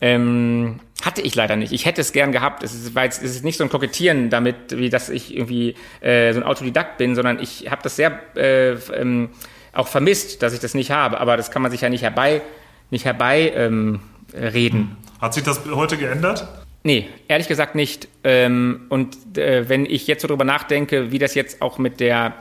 Ähm, 0.01 0.81
hatte 1.05 1.21
ich 1.21 1.35
leider 1.35 1.57
nicht. 1.57 1.73
Ich 1.73 1.87
hätte 1.87 2.01
es 2.01 2.13
gern 2.13 2.33
gehabt. 2.33 2.63
Es 2.63 2.75
ist, 2.75 2.95
weil 2.95 3.09
es 3.09 3.19
ist 3.19 3.45
nicht 3.45 3.59
so 3.59 3.65
ein 3.65 3.71
Kokettieren 3.71 4.31
damit, 4.31 4.77
wie 4.77 4.89
dass 4.89 5.09
ich 5.09 5.37
irgendwie 5.37 5.75
äh, 6.01 6.33
so 6.33 6.41
ein 6.41 6.47
Autodidakt 6.47 6.99
bin, 6.99 7.15
sondern 7.15 7.41
ich 7.41 7.71
habe 7.71 7.83
das 7.83 7.97
sehr 7.97 8.19
äh, 8.37 8.73
ähm, 8.73 9.31
auch 9.73 9.89
vermisst, 9.89 10.43
dass 10.43 10.55
ich 10.55 10.61
das 10.61 10.75
nicht 10.75 10.91
habe. 10.91 11.21
Aber 11.21 11.37
das 11.37 11.51
kann 11.51 11.63
man 11.63 11.71
sich 11.71 11.83
ja 11.83 11.89
nicht 11.89 12.03
herbei, 12.03 12.43
nicht 12.91 13.05
herbei 13.05 13.53
ähm, 13.55 14.01
reden. 14.33 14.97
Hat 15.21 15.35
sich 15.35 15.43
das 15.43 15.61
heute 15.67 15.97
geändert? 15.97 16.47
Nee, 16.85 17.09
ehrlich 17.29 17.49
gesagt 17.49 17.75
nicht. 17.75 18.09
Ähm, 18.25 18.87
und 18.89 19.39
äh, 19.39 19.69
wenn 19.69 19.87
ich 19.87 20.07
jetzt 20.07 20.23
so 20.23 20.29
drüber 20.29 20.45
nachdenke, 20.45 21.13
wie 21.13 21.19
das 21.19 21.35
jetzt 21.35 21.63
auch 21.63 21.79
mit 21.79 22.01
der 22.01 22.35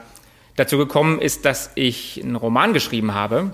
dazu 0.56 0.78
gekommen 0.78 1.20
ist, 1.20 1.44
dass 1.44 1.70
ich 1.74 2.20
einen 2.22 2.36
Roman 2.36 2.72
geschrieben 2.72 3.14
habe 3.14 3.52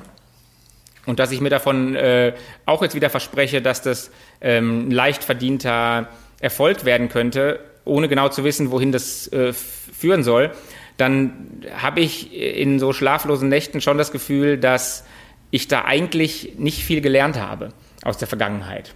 und 1.06 1.18
dass 1.18 1.32
ich 1.32 1.40
mir 1.40 1.50
davon 1.50 1.96
äh, 1.96 2.34
auch 2.66 2.82
jetzt 2.82 2.94
wieder 2.94 3.10
verspreche, 3.10 3.62
dass 3.62 3.82
das 3.82 4.10
ähm, 4.40 4.90
leicht 4.90 5.24
verdienter 5.24 6.08
Erfolg 6.40 6.84
werden 6.84 7.08
könnte, 7.08 7.60
ohne 7.84 8.08
genau 8.08 8.28
zu 8.28 8.44
wissen, 8.44 8.70
wohin 8.70 8.92
das 8.92 9.28
äh, 9.32 9.52
führen 9.52 10.22
soll, 10.22 10.52
dann 10.96 11.62
habe 11.74 12.00
ich 12.00 12.34
in 12.34 12.78
so 12.78 12.92
schlaflosen 12.92 13.48
Nächten 13.48 13.80
schon 13.80 13.96
das 13.96 14.12
Gefühl, 14.12 14.58
dass 14.58 15.04
ich 15.50 15.66
da 15.68 15.84
eigentlich 15.84 16.54
nicht 16.58 16.84
viel 16.84 17.00
gelernt 17.00 17.38
habe 17.38 17.70
aus 18.02 18.18
der 18.18 18.28
Vergangenheit. 18.28 18.94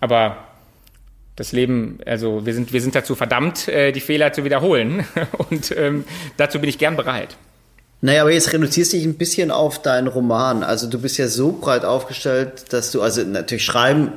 Aber 0.00 0.48
das 1.36 1.52
Leben, 1.52 1.98
also 2.04 2.44
wir 2.44 2.54
sind, 2.54 2.72
wir 2.72 2.80
sind 2.80 2.94
dazu 2.94 3.14
verdammt, 3.14 3.68
äh, 3.68 3.92
die 3.92 4.00
Fehler 4.00 4.32
zu 4.32 4.44
wiederholen. 4.44 5.06
Und 5.50 5.74
ähm, 5.76 6.04
dazu 6.36 6.60
bin 6.60 6.68
ich 6.68 6.78
gern 6.78 6.96
bereit. 6.96 7.36
Naja, 8.04 8.22
aber 8.22 8.32
jetzt 8.32 8.52
reduzierst 8.52 8.92
du 8.92 8.96
dich 8.96 9.06
ein 9.06 9.14
bisschen 9.14 9.52
auf 9.52 9.80
deinen 9.80 10.08
Roman. 10.08 10.64
Also 10.64 10.90
du 10.90 10.98
bist 10.98 11.18
ja 11.18 11.28
so 11.28 11.52
breit 11.52 11.84
aufgestellt, 11.84 12.72
dass 12.72 12.90
du, 12.90 13.00
also 13.00 13.22
natürlich 13.22 13.64
schreiben 13.64 14.12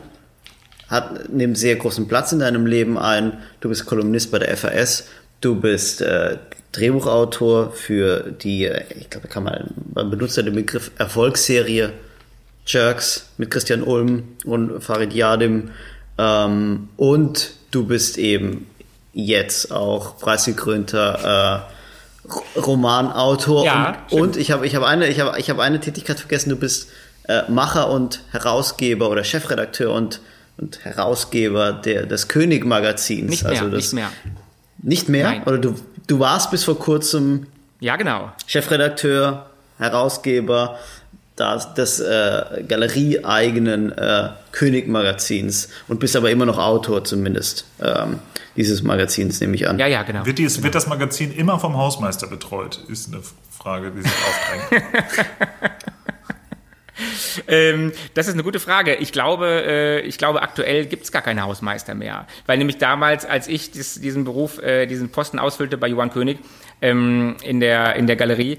hat, 0.88 1.30
nimmt 1.30 1.56
sehr 1.56 1.76
großen 1.76 2.08
Platz 2.08 2.32
in 2.32 2.40
deinem 2.40 2.66
Leben 2.66 2.98
ein. 2.98 3.38
Du 3.60 3.70
bist 3.70 3.86
Kolumnist 3.86 4.32
bei 4.32 4.40
der 4.40 4.58
FAS. 4.58 5.06
Du 5.40 5.62
bist 5.62 6.02
äh, 6.02 6.38
Drehbuchautor 6.72 7.74
für 7.74 8.32
die, 8.32 8.66
äh, 8.66 8.86
ich 9.00 9.12
glaube, 9.12 9.28
kann 9.28 9.44
man, 9.44 9.70
man 9.94 10.10
benutzt 10.10 10.36
ja 10.38 10.42
den 10.42 10.56
Begriff 10.56 10.90
Erfolgsserie 10.98 11.94
Jerks 12.66 13.30
mit 13.38 13.52
Christian 13.52 13.84
Ulm 13.84 14.36
und 14.46 14.84
Farid 14.84 15.14
Yadim. 15.14 15.70
Ähm, 16.18 16.90
und 16.98 17.52
du 17.70 17.86
bist 17.86 18.18
eben 18.18 18.66
jetzt 19.14 19.72
auch 19.72 20.18
preisgekrönter 20.18 21.68
äh, 21.70 21.76
Romanautor. 22.56 23.66
Ja, 23.66 23.98
und, 24.12 24.22
und, 24.22 24.38
ich 24.38 24.52
habe 24.52 24.66
ich 24.66 24.76
hab 24.76 24.84
eine, 24.84 25.08
ich 25.08 25.20
hab, 25.20 25.38
ich 25.38 25.50
hab 25.50 25.60
eine 25.60 25.80
Tätigkeit 25.80 26.20
vergessen, 26.20 26.50
du 26.50 26.56
bist 26.56 26.90
äh, 27.28 27.44
Macher 27.50 27.90
und 27.90 28.22
Herausgeber 28.32 29.10
oder 29.10 29.24
Chefredakteur 29.24 29.94
und, 29.94 30.22
und 30.58 30.84
Herausgeber 30.84 31.74
der, 31.74 32.06
des 32.06 32.28
König-Magazins. 32.28 33.30
Nicht 33.30 33.44
mehr, 33.44 33.52
also 33.52 33.70
das, 33.70 33.78
nicht 33.78 33.94
mehr. 33.94 34.12
Nicht 34.82 35.10
mehr? 35.10 35.28
Nein. 35.30 35.44
Oder 35.46 35.58
du, 35.58 35.76
du 36.08 36.20
warst 36.20 36.52
bis 36.52 36.64
vor 36.64 36.78
kurzem 36.80 37.48
ja, 37.80 37.96
genau. 37.98 38.32
Chefredakteur, 38.48 39.48
Herausgeber 39.78 40.80
das, 41.36 41.74
des 41.74 42.00
äh, 42.00 42.64
galerieeigenen 42.68 43.92
äh, 43.92 44.30
König-Magazins 44.52 45.70
und 45.88 46.00
bist 46.00 46.16
aber 46.16 46.32
immer 46.32 46.46
noch 46.46 46.58
Autor 46.58 47.04
zumindest 47.04 47.66
ähm, 47.82 48.20
dieses 48.56 48.84
Magazins, 48.84 49.40
nehme 49.42 49.56
ich 49.56 49.68
an. 49.68 49.80
Ja, 49.80 49.88
ja, 49.88 50.04
genau. 50.04 50.26
Wird, 50.26 50.38
dies, 50.38 50.56
genau. 50.56 50.66
wird 50.66 50.76
das 50.76 50.88
Magazin 50.88 51.32
immer 51.32 51.60
vom 51.60 51.78
Hausmeister 51.78 52.28
betreut? 52.28 52.84
Ist 52.88 53.14
eine 53.14 53.22
Frage, 53.52 53.92
die 53.92 54.02
sich 54.02 54.12
aufdrängt. 54.12 54.86
ähm, 57.48 57.92
das 58.14 58.28
ist 58.28 58.34
eine 58.34 58.44
gute 58.44 58.60
Frage. 58.60 58.96
Ich 58.96 59.12
glaube, 59.12 59.64
äh, 59.66 60.00
ich 60.02 60.18
glaube 60.18 60.42
aktuell 60.42 60.86
gibt 60.86 61.04
es 61.04 61.12
gar 61.12 61.22
keine 61.22 61.44
Hausmeister 61.44 61.96
mehr. 61.96 62.28
Weil 62.46 62.58
nämlich 62.58 62.78
damals, 62.78 63.26
als 63.26 63.48
ich 63.48 63.72
dies, 63.72 64.00
diesen 64.00 64.24
Beruf, 64.24 64.62
äh, 64.62 64.86
diesen 64.86 65.10
Posten 65.10 65.40
ausfüllte 65.40 65.78
bei 65.78 65.88
Johann 65.88 66.12
König, 66.12 66.40
ähm, 66.82 67.36
in, 67.44 67.60
der, 67.60 67.96
in 67.96 68.08
der 68.08 68.16
Galerie. 68.16 68.58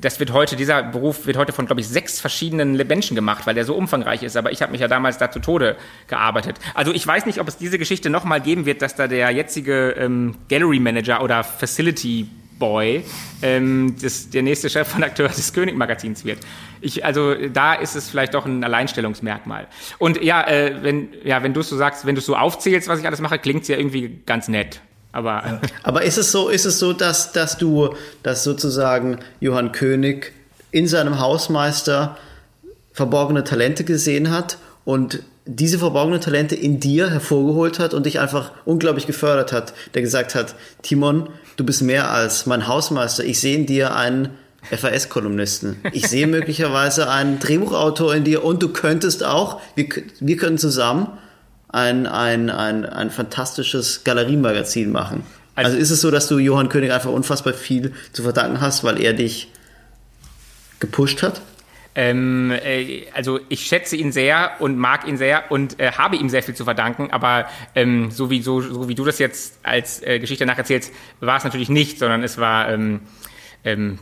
Das 0.00 0.18
wird 0.20 0.32
heute, 0.32 0.56
dieser 0.56 0.82
Beruf 0.82 1.26
wird 1.26 1.36
heute 1.36 1.52
von, 1.52 1.66
glaube 1.66 1.80
ich, 1.80 1.88
sechs 1.88 2.20
verschiedenen 2.20 2.76
Menschen 2.76 3.14
gemacht, 3.14 3.46
weil 3.46 3.54
der 3.54 3.64
so 3.64 3.74
umfangreich 3.74 4.22
ist. 4.22 4.36
Aber 4.36 4.52
ich 4.52 4.62
habe 4.62 4.72
mich 4.72 4.80
ja 4.80 4.88
damals 4.88 5.18
da 5.18 5.30
zu 5.30 5.40
Tode 5.40 5.76
gearbeitet. 6.08 6.56
Also 6.74 6.92
ich 6.92 7.06
weiß 7.06 7.26
nicht, 7.26 7.40
ob 7.40 7.48
es 7.48 7.56
diese 7.56 7.78
Geschichte 7.78 8.10
nochmal 8.10 8.40
geben 8.40 8.66
wird, 8.66 8.82
dass 8.82 8.94
da 8.94 9.08
der 9.08 9.30
jetzige 9.30 9.90
ähm, 9.90 10.36
Gallery 10.48 10.80
Manager 10.80 11.22
oder 11.22 11.44
Facility 11.44 12.28
Boy 12.60 13.02
ähm, 13.42 13.96
das, 14.00 14.30
der 14.30 14.42
nächste 14.42 14.70
Chefredakteur 14.70 15.28
des 15.28 15.52
König-Magazins 15.52 16.24
wird. 16.24 16.38
Ich, 16.80 17.04
also 17.04 17.34
da 17.34 17.74
ist 17.74 17.96
es 17.96 18.08
vielleicht 18.08 18.34
doch 18.34 18.46
ein 18.46 18.62
Alleinstellungsmerkmal. 18.62 19.66
Und 19.98 20.22
ja, 20.22 20.46
äh, 20.46 20.76
wenn, 20.82 21.08
ja, 21.24 21.42
wenn 21.42 21.52
du 21.52 21.62
so 21.62 21.76
sagst, 21.76 22.06
wenn 22.06 22.14
du 22.14 22.20
so 22.20 22.36
aufzählst, 22.36 22.86
was 22.86 23.00
ich 23.00 23.06
alles 23.06 23.20
mache, 23.20 23.40
klingt 23.40 23.62
es 23.62 23.68
ja 23.68 23.76
irgendwie 23.76 24.20
ganz 24.24 24.46
nett. 24.46 24.80
Aber, 25.10 25.60
aber 25.82 26.02
ist 26.02 26.18
es 26.18 26.30
so, 26.30 26.48
ist 26.48 26.66
es 26.66 26.78
so, 26.78 26.92
dass, 26.92 27.32
dass 27.32 27.58
du, 27.58 27.94
dass 28.22 28.44
sozusagen 28.44 29.18
Johann 29.40 29.72
König 29.72 30.32
in 30.70 30.86
seinem 30.86 31.18
Hausmeister 31.18 32.16
verborgene 32.92 33.42
Talente 33.42 33.82
gesehen 33.82 34.30
hat 34.30 34.58
und 34.84 35.22
diese 35.46 35.78
verborgenen 35.78 36.20
Talente 36.20 36.54
in 36.54 36.78
dir 36.78 37.10
hervorgeholt 37.10 37.78
hat 37.78 37.92
und 37.94 38.06
dich 38.06 38.20
einfach 38.20 38.52
unglaublich 38.64 39.06
gefördert 39.06 39.52
hat, 39.52 39.74
der 39.94 40.02
gesagt 40.02 40.34
hat, 40.34 40.54
Timon, 40.82 41.28
du 41.60 41.64
bist 41.64 41.82
mehr 41.82 42.10
als 42.10 42.46
mein 42.46 42.66
Hausmeister. 42.66 43.22
Ich 43.22 43.38
sehe 43.38 43.54
in 43.54 43.66
dir 43.66 43.94
einen 43.94 44.30
FAS-Kolumnisten. 44.62 45.76
Ich 45.92 46.08
sehe 46.08 46.26
möglicherweise 46.38 47.10
einen 47.10 47.38
Drehbuchautor 47.38 48.14
in 48.14 48.24
dir 48.24 48.42
und 48.44 48.62
du 48.62 48.70
könntest 48.70 49.22
auch, 49.22 49.60
wir, 49.74 49.86
wir 50.20 50.36
können 50.38 50.56
zusammen 50.56 51.08
ein, 51.68 52.06
ein, 52.06 52.48
ein, 52.48 52.86
ein 52.86 53.10
fantastisches 53.10 54.04
Galeriemagazin 54.04 54.90
machen. 54.90 55.22
Also, 55.54 55.72
also 55.72 55.82
ist 55.82 55.90
es 55.90 56.00
so, 56.00 56.10
dass 56.10 56.28
du 56.28 56.38
Johann 56.38 56.70
König 56.70 56.92
einfach 56.92 57.10
unfassbar 57.10 57.52
viel 57.52 57.92
zu 58.12 58.22
verdanken 58.22 58.62
hast, 58.62 58.82
weil 58.82 58.98
er 59.00 59.12
dich 59.12 59.48
gepusht 60.78 61.22
hat? 61.22 61.42
Ähm, 61.94 62.52
äh, 62.52 63.04
also 63.14 63.40
ich 63.48 63.66
schätze 63.66 63.96
ihn 63.96 64.12
sehr 64.12 64.52
und 64.60 64.78
mag 64.78 65.06
ihn 65.08 65.16
sehr 65.16 65.50
und 65.50 65.80
äh, 65.80 65.92
habe 65.92 66.16
ihm 66.16 66.28
sehr 66.28 66.42
viel 66.42 66.54
zu 66.54 66.64
verdanken, 66.64 67.10
aber 67.10 67.48
ähm, 67.74 68.10
so, 68.10 68.30
wie, 68.30 68.42
so, 68.42 68.60
so 68.60 68.88
wie 68.88 68.94
du 68.94 69.04
das 69.04 69.18
jetzt 69.18 69.58
als 69.64 70.02
äh, 70.02 70.18
Geschichte 70.18 70.46
nacherzählst, 70.46 70.92
war 71.20 71.36
es 71.36 71.44
natürlich 71.44 71.68
nicht, 71.68 71.98
sondern 71.98 72.22
es 72.22 72.38
war 72.38 72.68
ähm, 72.68 73.00
ähm, 73.64 73.98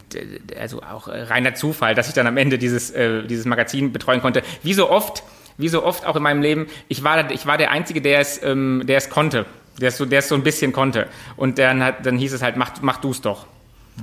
also 0.60 0.82
auch 0.82 1.08
reiner 1.08 1.54
Zufall, 1.54 1.94
dass 1.94 2.08
ich 2.08 2.14
dann 2.14 2.26
am 2.26 2.36
Ende 2.36 2.58
dieses, 2.58 2.90
äh, 2.90 3.22
dieses 3.24 3.46
Magazin 3.46 3.92
betreuen 3.92 4.20
konnte. 4.20 4.42
Wie 4.62 4.74
so 4.74 4.90
oft 4.90 5.22
wie 5.58 5.68
so 5.68 5.84
oft 5.84 6.06
auch 6.06 6.16
in 6.16 6.22
meinem 6.22 6.40
Leben, 6.40 6.68
ich 6.86 7.02
war, 7.02 7.30
ich 7.30 7.44
war 7.44 7.58
der 7.58 7.72
Einzige, 7.72 8.00
der 8.00 8.20
es, 8.20 8.40
ähm, 8.42 8.82
der 8.86 8.96
es 8.96 9.10
konnte. 9.10 9.44
Der 9.80 9.88
es, 9.88 9.96
so, 9.96 10.06
der 10.06 10.20
es 10.20 10.28
so 10.28 10.34
ein 10.34 10.42
bisschen 10.42 10.72
konnte. 10.72 11.08
Und 11.36 11.58
dann, 11.58 11.82
hat, 11.82 12.06
dann 12.06 12.16
hieß 12.16 12.32
es 12.32 12.42
halt, 12.42 12.56
mach, 12.56 12.80
mach 12.80 12.98
du 12.98 13.10
es 13.10 13.20
doch. 13.20 13.46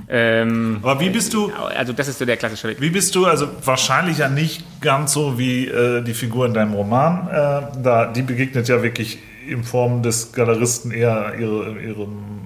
Ähm, 0.08 0.78
Aber 0.82 1.00
wie 1.00 1.10
bist 1.10 1.34
du? 1.34 1.50
Also 1.76 1.92
das 1.92 2.08
ist 2.08 2.18
so 2.18 2.24
der 2.24 2.36
klassische 2.36 2.68
Weg. 2.68 2.80
Wie 2.80 2.90
bist 2.90 3.14
du? 3.14 3.26
Also 3.26 3.48
wahrscheinlich 3.64 4.18
ja 4.18 4.28
nicht 4.28 4.80
ganz 4.80 5.12
so 5.12 5.38
wie 5.38 5.66
äh, 5.66 6.02
die 6.02 6.14
Figur 6.14 6.46
in 6.46 6.54
deinem 6.54 6.74
Roman. 6.74 7.28
Äh, 7.28 7.82
da 7.82 8.06
die 8.06 8.22
begegnet 8.22 8.68
ja 8.68 8.82
wirklich 8.82 9.18
in 9.48 9.64
Form 9.64 10.02
des 10.02 10.32
Galeristen 10.32 10.90
eher 10.90 11.34
ihre, 11.38 11.78
ihrem 11.80 12.36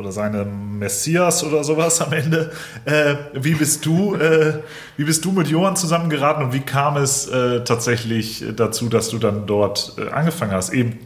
oder 0.00 0.12
seine 0.12 0.44
Messias 0.44 1.44
oder 1.44 1.62
sowas 1.62 2.00
am 2.00 2.12
Ende. 2.12 2.52
Äh, 2.84 3.14
wie 3.34 3.54
bist 3.54 3.84
du, 3.84 4.14
äh, 4.14 4.54
wie 4.96 5.04
bist 5.04 5.24
du 5.24 5.32
mit 5.32 5.48
Johann 5.48 5.76
zusammengeraten 5.76 6.44
und 6.44 6.52
wie 6.52 6.60
kam 6.60 6.96
es 6.96 7.28
äh, 7.28 7.64
tatsächlich 7.64 8.44
dazu, 8.56 8.88
dass 8.88 9.10
du 9.10 9.18
dann 9.18 9.46
dort 9.46 9.94
äh, 9.98 10.10
angefangen 10.10 10.52
hast? 10.52 10.72
Eben 10.72 10.98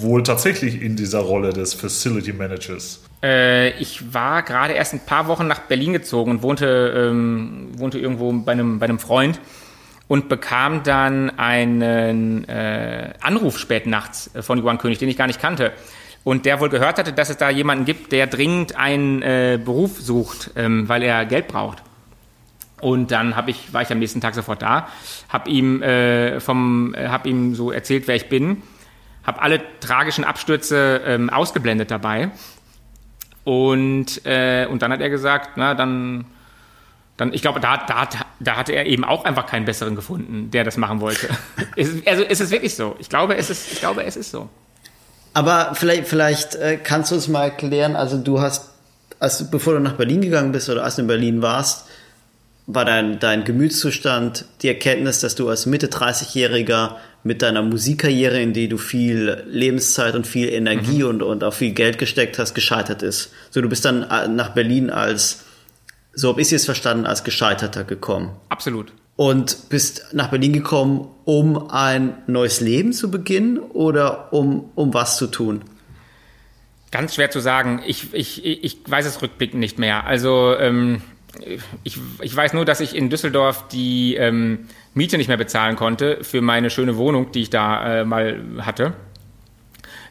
wohl 0.00 0.22
tatsächlich 0.22 0.82
in 0.82 0.96
dieser 0.96 1.20
Rolle 1.20 1.52
des 1.52 1.74
Facility 1.74 2.32
Managers. 2.32 3.02
Äh, 3.22 3.70
ich 3.78 4.12
war 4.14 4.42
gerade 4.42 4.74
erst 4.74 4.94
ein 4.94 5.06
paar 5.06 5.26
Wochen 5.28 5.46
nach 5.46 5.60
Berlin 5.60 5.92
gezogen 5.92 6.30
und 6.30 6.42
wohnte, 6.42 7.10
ähm, 7.10 7.68
wohnte 7.76 7.98
irgendwo 7.98 8.32
bei 8.32 8.52
einem, 8.52 8.78
bei 8.78 8.84
einem 8.84 8.98
Freund 8.98 9.40
und 10.08 10.28
bekam 10.28 10.82
dann 10.82 11.30
einen 11.38 12.44
äh, 12.48 13.14
Anruf 13.20 13.58
spät 13.58 13.86
nachts 13.86 14.30
von 14.40 14.58
Johann 14.58 14.78
König, 14.78 14.98
den 14.98 15.08
ich 15.08 15.16
gar 15.16 15.26
nicht 15.26 15.40
kannte 15.40 15.72
und 16.24 16.46
der 16.46 16.58
wohl 16.58 16.70
gehört 16.70 16.98
hatte, 16.98 17.12
dass 17.12 17.30
es 17.30 17.36
da 17.36 17.50
jemanden 17.50 17.84
gibt, 17.84 18.10
der 18.10 18.26
dringend 18.26 18.76
einen 18.76 19.22
äh, 19.22 19.60
Beruf 19.62 20.00
sucht, 20.00 20.50
ähm, 20.56 20.88
weil 20.88 21.02
er 21.02 21.26
Geld 21.26 21.48
braucht. 21.48 21.82
Und 22.80 23.12
dann 23.12 23.36
hab 23.36 23.48
ich, 23.48 23.72
war 23.72 23.82
ich 23.82 23.92
am 23.92 23.98
nächsten 23.98 24.20
Tag 24.20 24.34
sofort 24.34 24.60
da, 24.60 24.88
habe 25.28 25.48
ihm, 25.50 25.82
äh, 25.82 26.40
vom, 26.40 26.94
äh, 26.94 27.08
hab 27.08 27.26
ihm 27.26 27.54
so 27.54 27.70
erzählt, 27.70 28.08
wer 28.08 28.16
ich 28.16 28.28
bin, 28.28 28.62
habe 29.26 29.40
alle 29.40 29.60
tragischen 29.80 30.24
Abstürze 30.24 31.02
ähm, 31.04 31.30
ausgeblendet 31.30 31.90
dabei. 31.90 32.30
Und, 33.44 34.24
äh, 34.24 34.66
und 34.66 34.82
dann 34.82 34.92
hat 34.92 35.00
er 35.00 35.10
gesagt, 35.10 35.56
na, 35.56 35.74
dann, 35.74 36.24
dann 37.16 37.32
ich 37.32 37.42
glaube, 37.42 37.60
da, 37.60 37.76
da, 37.76 38.08
da 38.40 38.56
hatte 38.56 38.72
er 38.72 38.86
eben 38.86 39.04
auch 39.04 39.24
einfach 39.24 39.46
keinen 39.46 39.66
besseren 39.66 39.94
gefunden, 39.94 40.50
der 40.50 40.64
das 40.64 40.76
machen 40.76 41.00
wollte. 41.00 41.28
es, 41.76 42.06
also 42.06 42.22
es 42.22 42.40
ist 42.40 42.50
wirklich 42.50 42.74
so. 42.74 42.96
Ich 42.98 43.08
glaube, 43.08 43.36
es 43.36 43.50
ist, 43.50 43.72
ich 43.72 43.80
glaube, 43.80 44.04
es 44.04 44.16
ist 44.16 44.30
so. 44.30 44.48
Aber 45.34 45.74
vielleicht, 45.74 46.06
vielleicht 46.06 46.54
äh, 46.54 46.78
kannst 46.82 47.10
du 47.10 47.16
uns 47.16 47.28
mal 47.28 47.44
erklären, 47.44 47.96
also 47.96 48.16
du 48.18 48.40
hast, 48.40 48.70
als 49.18 49.50
bevor 49.50 49.74
du 49.74 49.80
nach 49.80 49.94
Berlin 49.94 50.22
gegangen 50.22 50.52
bist 50.52 50.70
oder 50.70 50.84
als 50.84 50.96
du 50.96 51.02
in 51.02 51.08
Berlin 51.08 51.42
warst, 51.42 51.86
war 52.66 52.84
dein, 52.84 53.18
dein 53.18 53.44
Gemütszustand 53.44 54.46
die 54.62 54.68
Erkenntnis, 54.68 55.20
dass 55.20 55.34
du 55.34 55.48
als 55.48 55.66
Mitte 55.66 55.88
30-Jähriger 55.88 56.96
mit 57.22 57.42
deiner 57.42 57.62
Musikkarriere, 57.62 58.40
in 58.40 58.52
die 58.52 58.68
du 58.68 58.78
viel 58.78 59.44
Lebenszeit 59.46 60.14
und 60.14 60.26
viel 60.26 60.48
Energie 60.48 61.02
mhm. 61.02 61.08
und, 61.08 61.22
und 61.22 61.44
auch 61.44 61.54
viel 61.54 61.72
Geld 61.72 61.98
gesteckt 61.98 62.38
hast, 62.38 62.54
gescheitert 62.54 63.02
ist. 63.02 63.32
So, 63.50 63.60
du 63.60 63.68
bist 63.68 63.84
dann 63.84 64.02
äh, 64.02 64.28
nach 64.28 64.50
Berlin 64.50 64.90
als, 64.90 65.44
so 66.14 66.28
habe 66.28 66.40
ich 66.40 66.52
es 66.52 66.64
verstanden, 66.64 67.06
als 67.06 67.24
Gescheiterter 67.24 67.84
gekommen. 67.84 68.30
Absolut. 68.48 68.92
Und 69.16 69.68
bist 69.68 70.08
nach 70.12 70.28
Berlin 70.28 70.52
gekommen, 70.52 71.08
um 71.24 71.70
ein 71.70 72.14
neues 72.26 72.60
Leben 72.60 72.92
zu 72.92 73.10
beginnen 73.10 73.58
oder 73.58 74.32
um, 74.32 74.70
um 74.74 74.92
was 74.92 75.16
zu 75.16 75.26
tun? 75.26 75.62
Ganz 76.90 77.14
schwer 77.14 77.30
zu 77.30 77.40
sagen. 77.40 77.82
Ich, 77.86 78.12
ich, 78.12 78.44
ich 78.44 78.78
weiß 78.86 79.06
es 79.06 79.22
rückblickend 79.22 79.60
nicht 79.60 79.78
mehr. 79.78 80.06
Also 80.06 80.56
ähm, 80.58 81.00
ich, 81.82 81.98
ich 82.20 82.34
weiß 82.34 82.52
nur, 82.52 82.64
dass 82.64 82.80
ich 82.80 82.94
in 82.94 83.10
Düsseldorf 83.10 83.68
die 83.68 84.14
ähm, 84.16 84.66
Miete 84.94 85.16
nicht 85.18 85.28
mehr 85.28 85.36
bezahlen 85.36 85.76
konnte 85.76 86.22
für 86.22 86.40
meine 86.40 86.70
schöne 86.70 86.96
Wohnung, 86.96 87.32
die 87.32 87.42
ich 87.42 87.50
da 87.50 88.00
äh, 88.00 88.04
mal 88.04 88.40
hatte. 88.60 88.94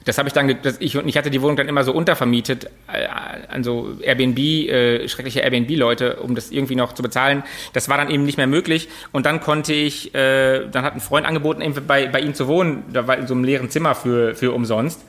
Das 0.05 0.17
habe 0.17 0.27
ich 0.27 0.33
dann, 0.33 0.53
das, 0.61 0.77
ich, 0.81 0.95
ich 0.95 1.17
hatte 1.17 1.29
die 1.29 1.41
Wohnung 1.41 1.55
dann 1.55 1.69
immer 1.69 1.83
so 1.83 1.93
untervermietet 1.93 2.69
äh, 2.91 3.07
an 3.07 3.63
so 3.63 3.97
Airbnb, 4.01 4.37
äh, 4.37 5.07
schreckliche 5.07 5.39
Airbnb-Leute, 5.39 6.17
um 6.17 6.35
das 6.35 6.51
irgendwie 6.51 6.75
noch 6.75 6.93
zu 6.93 7.01
bezahlen. 7.01 7.43
Das 7.71 7.87
war 7.87 7.97
dann 7.97 8.09
eben 8.09 8.25
nicht 8.25 8.37
mehr 8.37 8.47
möglich. 8.47 8.89
Und 9.11 9.25
dann 9.25 9.39
konnte 9.39 9.73
ich, 9.73 10.13
äh, 10.13 10.67
dann 10.69 10.83
hat 10.83 10.93
ein 10.93 10.99
Freund 10.99 11.25
angeboten, 11.25 11.61
eben 11.61 11.87
bei, 11.87 12.07
bei 12.07 12.19
ihm 12.19 12.33
zu 12.33 12.47
wohnen, 12.47 12.83
da 12.91 13.07
war 13.07 13.17
in 13.17 13.27
so 13.27 13.33
einem 13.33 13.45
leeren 13.45 13.69
Zimmer 13.69 13.95
für, 13.95 14.35
für 14.35 14.51
umsonst. 14.51 15.01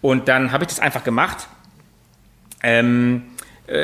Und 0.00 0.26
dann 0.28 0.50
habe 0.50 0.64
ich 0.64 0.68
das 0.68 0.80
einfach 0.80 1.04
gemacht. 1.04 1.48
Ähm, 2.62 3.22
äh, 3.26 3.33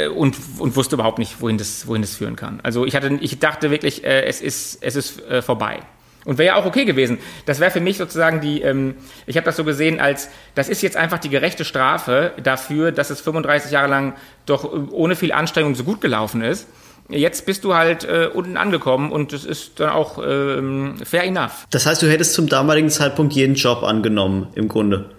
und, 0.09 0.37
und 0.59 0.77
wusste 0.77 0.97
überhaupt 0.97 1.19
nicht, 1.19 1.41
wohin 1.41 1.59
das, 1.59 1.87
wohin 1.87 2.03
das 2.03 2.15
führen 2.15 2.37
kann. 2.37 2.61
Also 2.63 2.85
ich, 2.85 2.95
hatte, 2.95 3.19
ich 3.21 3.39
dachte 3.39 3.71
wirklich, 3.71 4.05
äh, 4.05 4.25
es 4.25 4.41
ist, 4.41 4.83
es 4.83 4.97
ist 4.97 5.25
äh, 5.27 5.43
vorbei. 5.43 5.81
Und 6.27 6.37
wäre 6.37 6.55
ja 6.55 6.57
auch 6.57 6.67
okay 6.67 6.85
gewesen. 6.85 7.19
Das 7.47 7.61
wäre 7.61 7.71
für 7.71 7.81
mich 7.81 7.97
sozusagen 7.97 8.43
die, 8.43 8.61
ähm, 8.61 8.97
ich 9.27 9.37
habe 9.37 9.47
das 9.47 9.57
so 9.57 9.65
gesehen 9.65 10.01
als, 10.01 10.29
das 10.55 10.69
ist 10.69 10.83
jetzt 10.83 10.97
einfach 10.97 11.19
die 11.19 11.31
gerechte 11.31 11.65
Strafe 11.65 12.33
dafür, 12.43 12.93
dass 12.93 13.09
es 13.09 13.23
35 13.23 13.71
Jahre 13.73 13.89
lang 13.89 14.15
doch 14.45 14.65
äh, 14.65 14.77
ohne 14.91 15.17
viel 15.17 15.33
Anstrengung 15.33 15.75
so 15.75 15.85
gut 15.85 16.01
gelaufen 16.01 16.43
ist. 16.43 16.69
Jetzt 17.09 17.47
bist 17.47 17.65
du 17.65 17.75
halt 17.75 18.05
äh, 18.05 18.29
unten 18.33 18.57
angekommen 18.57 19.11
und 19.11 19.33
das 19.33 19.45
ist 19.45 19.81
dann 19.81 19.91
auch 19.91 20.23
ähm, 20.25 20.97
fair 21.03 21.25
enough. 21.25 21.67
Das 21.71 21.87
heißt, 21.87 22.03
du 22.03 22.09
hättest 22.09 22.35
zum 22.35 22.49
damaligen 22.49 22.91
Zeitpunkt 22.91 23.33
jeden 23.33 23.55
Job 23.55 23.83
angenommen, 23.83 24.49
im 24.55 24.69
Grunde? 24.69 25.11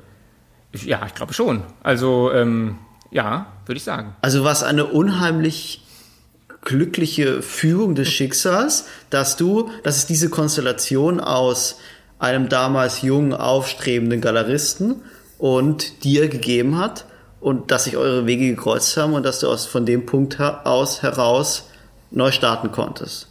Ja, 0.74 1.02
ich 1.06 1.16
glaube 1.16 1.34
schon. 1.34 1.64
Also, 1.84 2.32
ähm, 2.32 2.78
ja, 3.12 3.48
würde 3.66 3.78
ich 3.78 3.84
sagen. 3.84 4.16
Also 4.22 4.44
was 4.44 4.64
eine 4.64 4.86
unheimlich 4.86 5.84
glückliche 6.64 7.42
Fügung 7.42 7.96
des 7.96 8.10
Schicksals, 8.10 8.86
dass 9.10 9.36
du, 9.36 9.70
dass 9.84 9.98
es 9.98 10.06
diese 10.06 10.30
Konstellation 10.30 11.20
aus 11.20 11.78
einem 12.20 12.50
damals 12.50 13.02
jungen, 13.02 13.34
aufstrebenden 13.34 14.22
Galeristen 14.22 15.02
und 15.38 16.04
dir 16.04 16.30
gegeben 16.30 16.78
hat 16.78 17.06
und 17.40 17.72
dass 17.72 17.86
sich 17.86 17.98
eure 17.98 18.28
Wege 18.28 18.48
gekreuzt 18.48 18.96
haben 18.96 19.14
und 19.14 19.26
dass 19.26 19.40
du 19.40 19.48
aus, 19.48 19.66
von 19.66 19.86
dem 19.86 20.06
Punkt 20.06 20.40
aus 20.40 21.02
heraus 21.02 21.68
neu 22.12 22.32
starten 22.32 22.72
konntest. 22.72 23.28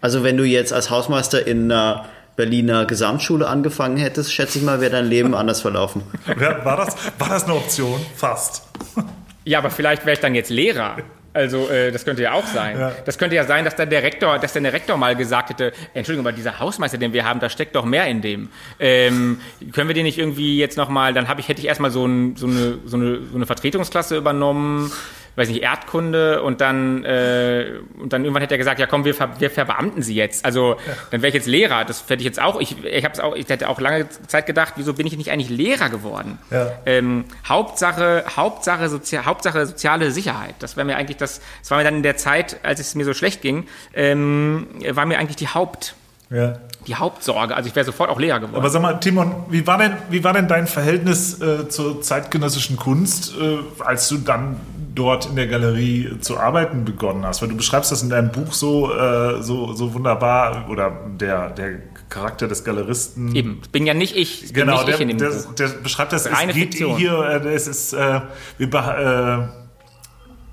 Also 0.00 0.22
wenn 0.22 0.36
du 0.36 0.44
jetzt 0.44 0.72
als 0.72 0.90
Hausmeister 0.90 1.46
in 1.46 1.70
einer 1.70 2.06
Berliner 2.36 2.84
Gesamtschule 2.86 3.46
angefangen 3.46 3.96
hättest, 3.96 4.32
schätze 4.32 4.58
ich 4.58 4.64
mal, 4.64 4.80
wäre 4.80 4.90
dein 4.90 5.06
Leben 5.06 5.34
anders 5.34 5.60
verlaufen. 5.60 6.02
War 6.26 6.76
das, 6.76 6.96
war 7.18 7.28
das 7.28 7.44
eine 7.44 7.54
Option? 7.54 8.00
Fast. 8.16 8.62
Ja, 9.46 9.58
aber 9.58 9.70
vielleicht 9.70 10.06
wäre 10.06 10.14
ich 10.14 10.20
dann 10.20 10.34
jetzt 10.34 10.48
Lehrer. 10.48 10.96
Also 11.34 11.68
äh, 11.68 11.90
das 11.90 12.04
könnte 12.04 12.22
ja 12.22 12.32
auch 12.32 12.46
sein. 12.46 12.78
Ja. 12.78 12.92
Das 13.04 13.18
könnte 13.18 13.34
ja 13.34 13.44
sein, 13.44 13.64
dass 13.64 13.74
dann 13.74 13.90
der 13.90 14.04
Rektor, 14.04 14.38
dass 14.38 14.52
dann 14.52 14.62
der 14.62 14.72
Rektor 14.72 14.96
mal 14.96 15.16
gesagt 15.16 15.50
hätte, 15.50 15.72
Entschuldigung, 15.92 16.24
aber 16.24 16.34
dieser 16.34 16.60
Hausmeister, 16.60 16.96
den 16.96 17.12
wir 17.12 17.24
haben, 17.24 17.40
da 17.40 17.50
steckt 17.50 17.74
doch 17.74 17.84
mehr 17.84 18.06
in 18.06 18.22
dem. 18.22 18.48
Ähm, 18.78 19.40
können 19.72 19.88
wir 19.88 19.94
den 19.94 20.04
nicht 20.04 20.16
irgendwie 20.16 20.58
jetzt 20.58 20.78
nochmal, 20.78 21.12
dann 21.12 21.26
habe 21.26 21.40
ich, 21.40 21.48
hätte 21.48 21.60
ich 21.60 21.66
erstmal 21.66 21.90
so, 21.90 22.06
ein, 22.06 22.36
so, 22.36 22.46
eine, 22.46 22.78
so, 22.86 22.96
eine, 22.96 23.18
so 23.30 23.34
eine 23.34 23.46
Vertretungsklasse 23.46 24.16
übernommen 24.16 24.92
weiß 25.36 25.48
nicht, 25.48 25.62
Erdkunde 25.62 26.42
und 26.42 26.60
dann, 26.60 27.04
äh, 27.04 27.80
und 27.98 28.12
dann 28.12 28.22
irgendwann 28.22 28.42
hätte 28.42 28.54
er 28.54 28.58
gesagt, 28.58 28.78
ja 28.78 28.86
komm, 28.86 29.04
wir, 29.04 29.14
ver 29.14 29.30
wir 29.38 29.50
verbeamten 29.50 30.02
sie 30.02 30.14
jetzt. 30.14 30.44
Also 30.44 30.76
ja. 30.86 30.92
dann 31.10 31.22
wäre 31.22 31.28
ich 31.28 31.34
jetzt 31.34 31.46
Lehrer. 31.46 31.84
Das 31.84 32.02
hätte 32.02 32.16
ich 32.16 32.24
jetzt 32.24 32.40
auch, 32.40 32.60
ich, 32.60 32.84
ich 32.84 33.04
habe 33.04 33.22
auch, 33.22 33.34
ich 33.34 33.48
hätte 33.48 33.68
auch 33.68 33.80
lange 33.80 34.08
Zeit 34.26 34.46
gedacht, 34.46 34.74
wieso 34.76 34.94
bin 34.94 35.06
ich 35.06 35.16
nicht 35.16 35.30
eigentlich 35.30 35.50
Lehrer 35.50 35.88
geworden? 35.88 36.38
Ja. 36.50 36.72
Ähm, 36.86 37.24
Hauptsache, 37.48 38.24
Hauptsache, 38.36 38.88
Sozi 38.88 39.16
Hauptsache 39.16 39.66
soziale 39.66 40.10
Sicherheit. 40.10 40.54
Das 40.60 40.76
wäre 40.76 40.84
mir 40.84 40.96
eigentlich 40.96 41.16
das, 41.16 41.40
das 41.60 41.70
war 41.70 41.78
mir 41.78 41.84
dann 41.84 41.96
in 41.96 42.02
der 42.02 42.16
Zeit, 42.16 42.58
als 42.62 42.80
es 42.80 42.94
mir 42.94 43.04
so 43.04 43.14
schlecht 43.14 43.42
ging, 43.42 43.66
ähm, 43.94 44.66
war 44.90 45.06
mir 45.06 45.18
eigentlich 45.18 45.36
die 45.36 45.48
Haupt. 45.48 45.94
Ja 46.30 46.54
die 46.86 46.94
Hauptsorge. 46.94 47.54
Also 47.54 47.68
ich 47.68 47.76
wäre 47.76 47.84
sofort 47.84 48.10
auch 48.10 48.18
Lehrer 48.18 48.40
geworden. 48.40 48.56
Aber 48.56 48.70
sag 48.70 48.82
mal, 48.82 48.94
Timon, 48.94 49.34
wie 49.48 49.66
war 49.66 49.78
denn, 49.78 49.92
wie 50.10 50.22
war 50.24 50.32
denn 50.32 50.48
dein 50.48 50.66
Verhältnis 50.66 51.40
äh, 51.40 51.68
zur 51.68 52.02
zeitgenössischen 52.02 52.76
Kunst, 52.76 53.34
äh, 53.40 53.58
als 53.82 54.08
du 54.08 54.18
dann 54.18 54.60
dort 54.94 55.26
in 55.26 55.36
der 55.36 55.46
Galerie 55.46 56.18
zu 56.20 56.38
arbeiten 56.38 56.84
begonnen 56.84 57.24
hast? 57.24 57.42
Weil 57.42 57.48
du 57.48 57.56
beschreibst 57.56 57.92
das 57.92 58.02
in 58.02 58.10
deinem 58.10 58.30
Buch 58.32 58.52
so, 58.52 58.94
äh, 58.94 59.42
so, 59.42 59.72
so 59.72 59.94
wunderbar 59.94 60.68
oder 60.70 60.92
der, 61.20 61.50
der 61.50 61.80
Charakter 62.08 62.48
des 62.48 62.64
Galeristen. 62.64 63.34
Eben, 63.34 63.60
bin 63.72 63.86
ja 63.86 63.94
nicht 63.94 64.16
ich. 64.16 64.52
genau, 64.54 64.84
nicht 64.84 64.98
der, 64.98 65.00
ich 65.00 65.16
der, 65.16 65.68
der 65.68 65.68
beschreibt 65.82 66.12
das. 66.12 66.30
Reine 66.30 66.52
es 66.52 66.56
geht 66.56 66.74
Fiktion. 66.74 66.96
hier, 66.96 67.18
äh, 67.44 67.54
es 67.54 67.66
ist, 67.66 67.92
äh, 67.92 68.20
wir, 68.58 69.48
äh, 69.52 69.63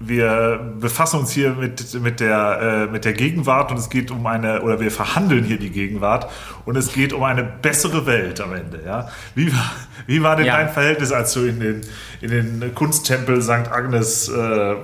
wir 0.04 0.74
befassen 0.80 1.20
uns 1.20 1.32
hier 1.32 1.52
mit, 1.52 1.94
mit, 2.02 2.20
der, 2.20 2.88
äh, 2.90 2.92
mit 2.92 3.06
der 3.06 3.14
Gegenwart 3.14 3.72
und 3.72 3.78
es 3.78 3.90
geht 3.90 4.12
um 4.12 4.26
eine, 4.26 4.62
oder 4.62 4.80
wir 4.80 4.92
verhandeln 4.92 5.44
hier 5.44 5.60
die 5.60 5.70
Gegenwart 5.70 6.30
und 6.66 6.76
es 6.76 6.92
geht 6.92 7.14
um 7.14 7.24
eine 7.24 7.44
bessere 7.44 8.06
Welt 8.06 8.42
am 8.42 8.54
Ende. 8.54 8.82
Ja? 8.86 9.10
Wie, 9.36 9.52
wie 10.08 10.22
war 10.24 10.36
denn 10.36 10.46
ja. 10.46 10.58
dein 10.58 10.70
Verhältnis, 10.70 11.12
als 11.12 11.34
du 11.34 11.46
in 11.46 11.60
den, 11.60 11.82
in 12.22 12.32
den 12.32 12.76
Kunsttempel 12.76 13.42
St. 13.42 13.72
Agnes 13.72 14.30
äh, 14.30 14.76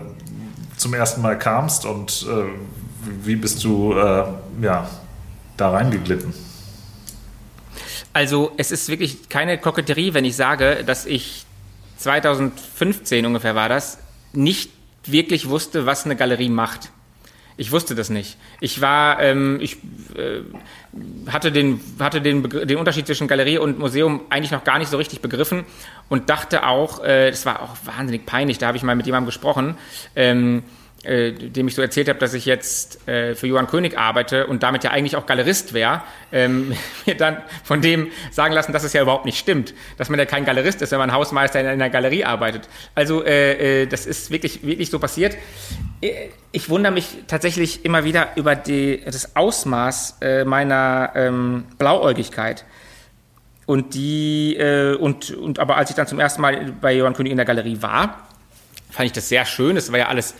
zum 0.77 0.93
ersten 0.93 1.21
Mal 1.21 1.37
kamst 1.37 1.85
und 1.85 2.25
äh, 2.29 3.25
wie 3.25 3.35
bist 3.35 3.63
du 3.63 3.93
äh, 3.93 4.23
ja, 4.61 4.87
da 5.57 5.69
reingeglitten? 5.71 6.33
Also 8.13 8.51
es 8.57 8.71
ist 8.71 8.89
wirklich 8.89 9.29
keine 9.29 9.57
Koketterie, 9.57 10.13
wenn 10.13 10.25
ich 10.25 10.35
sage, 10.35 10.83
dass 10.85 11.05
ich 11.05 11.45
2015 11.97 13.25
ungefähr 13.25 13.55
war 13.55 13.69
das, 13.69 13.99
nicht 14.33 14.71
wirklich 15.11 15.49
wusste, 15.49 15.85
was 15.85 16.05
eine 16.05 16.15
Galerie 16.15 16.49
macht. 16.49 16.91
Ich 17.59 17.71
wusste 17.71 17.95
das 17.95 18.11
nicht. 18.11 18.37
Ich 18.61 18.81
war, 18.81 19.19
ähm, 19.19 19.57
ich 19.59 19.77
äh, 20.15 20.41
hatte, 21.31 21.51
den, 21.51 21.79
hatte 21.99 22.21
den, 22.21 22.47
den 22.47 22.77
Unterschied 22.77 23.07
zwischen 23.07 23.27
Galerie 23.27 23.57
und 23.57 23.79
Museum 23.79 24.21
eigentlich 24.29 24.51
noch 24.51 24.63
gar 24.63 24.77
nicht 24.77 24.89
so 24.89 24.97
richtig 24.97 25.21
begriffen 25.21 25.65
und 26.07 26.29
dachte 26.29 26.67
auch, 26.67 27.03
äh, 27.03 27.31
das 27.31 27.47
war 27.47 27.63
auch 27.63 27.75
wahnsinnig 27.83 28.27
peinlich, 28.27 28.59
da 28.59 28.67
habe 28.67 28.77
ich 28.77 28.83
mal 28.83 28.95
mit 28.95 29.07
jemandem 29.07 29.25
gesprochen, 29.25 29.75
ähm, 30.15 30.63
äh, 31.07 31.31
dem 31.31 31.67
ich 31.69 31.75
so 31.75 31.81
erzählt 31.81 32.09
habe, 32.09 32.19
dass 32.19 32.33
ich 32.33 32.45
jetzt 32.45 33.07
äh, 33.07 33.33
für 33.33 33.47
Johann 33.47 33.67
König 33.67 33.97
arbeite 33.97 34.45
und 34.47 34.61
damit 34.61 34.83
ja 34.83 34.91
eigentlich 34.91 35.15
auch 35.15 35.25
Galerist 35.25 35.73
wäre, 35.73 36.01
ähm, 36.31 36.73
mir 37.05 37.15
dann 37.15 37.37
von 37.63 37.81
dem 37.81 38.11
sagen 38.29 38.53
lassen, 38.53 38.73
dass 38.73 38.83
es 38.83 38.91
ja 38.91 39.01
überhaupt 39.01 39.25
nicht 39.25 39.39
stimmt, 39.39 39.73
dass 39.97 40.09
man 40.09 40.19
ja 40.19 40.25
kein 40.25 40.43
Galerist 40.43 40.81
ist, 40.81 40.91
wenn 40.91 40.99
man 40.99 41.13
Hausmeister 41.13 41.61
in 41.61 41.67
einer 41.67 41.89
Galerie 41.89 42.25
arbeitet. 42.25 42.67
Also 42.93 43.23
äh, 43.23 43.83
äh, 43.83 43.87
das 43.87 44.05
ist 44.05 44.31
wirklich, 44.31 44.65
wirklich 44.65 44.89
so 44.89 44.99
passiert. 44.99 45.37
Äh, 46.01 46.29
ich 46.51 46.69
wundere 46.69 46.91
mich 46.91 47.07
tatsächlich 47.27 47.85
immer 47.85 48.03
wieder 48.03 48.29
über 48.35 48.55
die, 48.55 49.01
das 49.05 49.35
Ausmaß 49.35 50.17
äh, 50.21 50.43
meiner 50.43 51.13
ähm, 51.15 51.65
Blauäugigkeit. 51.77 52.65
Und 53.65 53.95
die, 53.95 54.57
und, 54.97 55.31
und 55.31 55.59
aber 55.59 55.75
als 55.75 55.89
ich 55.89 55.95
dann 55.97 56.07
zum 56.07 56.21
ersten 56.21 56.41
Mal 56.41 56.73
bei 56.79 56.93
Johann 56.93 57.13
König 57.13 57.31
in 57.31 57.37
der 57.37 57.45
Galerie 57.45 57.81
war, 57.81 58.29
fand 58.89 59.07
ich 59.07 59.11
das 59.11 59.27
sehr 59.27 59.45
schön. 59.45 59.75
Es 59.75 59.91
war 59.91 59.99
ja 59.99 60.07
alles 60.07 60.35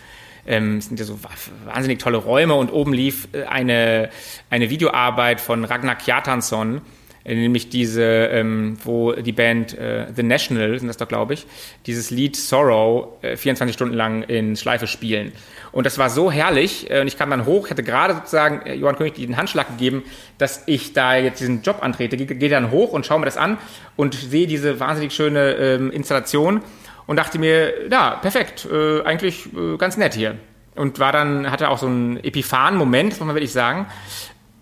ähm, 0.48 0.78
es 0.78 0.86
sind 0.86 1.00
ja 1.00 1.06
so 1.06 1.20
wahnsinnig 1.66 2.00
tolle 2.00 2.18
Räume 2.18 2.56
und 2.56 2.72
oben 2.72 2.93
lief 2.93 3.28
äh, 3.34 3.43
eine, 3.43 4.10
eine 4.50 4.70
Videoarbeit 4.70 5.41
von 5.41 5.66
Ragnar 5.66 5.95
Kjartansson, 5.95 6.82
äh, 7.26 7.36
nämlich 7.36 7.70
diese, 7.70 8.04
ähm, 8.04 8.78
wo 8.84 9.12
die 9.12 9.34
Band 9.34 9.78
äh, 9.78 10.08
The 10.16 10.24
National, 10.24 10.80
sind 10.80 10.88
das 10.88 10.98
doch, 10.98 11.08
glaube 11.08 11.34
ich, 11.34 11.45
dieses 11.86 12.10
Lied 12.10 12.36
Sorrow 12.36 13.22
äh, 13.22 13.36
24 13.36 13.76
Stunden 13.76 13.93
lang 13.93 14.24
in 14.24 14.56
Schleife 14.56 14.88
spielen. 14.88 15.34
Und 15.74 15.86
das 15.86 15.98
war 15.98 16.10
so 16.10 16.32
herrlich. 16.32 16.89
Äh, 16.89 17.02
und 17.02 17.08
ich 17.08 17.18
kam 17.18 17.30
dann 17.30 17.45
hoch, 17.45 17.70
hatte 17.70 17.84
gerade 17.84 18.16
sozusagen 18.16 18.66
äh, 18.66 18.74
Johann 18.74 18.95
König 18.95 19.16
den 19.16 19.38
Handschlag 19.38 19.68
gegeben, 19.68 20.04
dass 20.38 20.64
ich 20.66 20.93
da 20.93 21.16
jetzt 21.16 21.41
diesen 21.41 21.62
Job 21.62 21.80
antrete. 21.82 22.16
Gehe 22.16 22.26
geh 22.26 22.50
dann 22.50 22.72
hoch 22.72 22.93
und 22.93 23.06
schaue 23.06 23.20
mir 23.20 23.26
das 23.26 23.38
an 23.38 23.58
und 23.95 24.14
sehe 24.16 24.48
diese 24.48 24.80
wahnsinnig 24.80 25.14
schöne 25.14 25.52
ähm, 25.54 25.91
Installation 25.91 26.62
und 27.08 27.16
dachte 27.16 27.39
mir, 27.39 27.89
ja, 27.89 28.12
perfekt, 28.12 28.68
äh, 28.72 29.01
eigentlich 29.03 29.47
äh, 29.53 29.78
ganz 29.78 29.97
nett 29.97 30.14
hier. 30.14 30.38
Und 30.76 30.99
war 30.99 31.12
dann, 31.12 31.49
hatte 31.49 31.70
auch 31.70 31.80
so 31.80 31.88
einen 31.88 32.18
Epiphan-Moment, 32.18 33.12
muss 33.12 33.20
man 33.26 33.36
wirklich 33.36 33.53
sagen. 33.53 33.88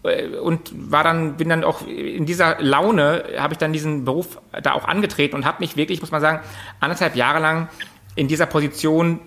Äh, 0.03 0.27
und 0.37 0.71
war 0.91 1.03
dann, 1.03 1.35
bin 1.37 1.49
dann 1.49 1.63
auch 1.63 1.85
in 1.85 2.25
dieser 2.25 2.61
Laune, 2.61 3.25
habe 3.37 3.53
ich 3.53 3.57
dann 3.57 3.73
diesen 3.73 4.05
Beruf 4.05 4.39
da 4.63 4.73
auch 4.73 4.85
angetreten 4.85 5.35
und 5.35 5.45
habe 5.45 5.57
mich 5.59 5.75
wirklich, 5.75 5.99
muss 6.01 6.11
man 6.11 6.21
sagen, 6.21 6.39
anderthalb 6.79 7.15
Jahre 7.15 7.39
lang 7.39 7.67
in 8.15 8.27
dieser 8.27 8.45
Position 8.45 9.19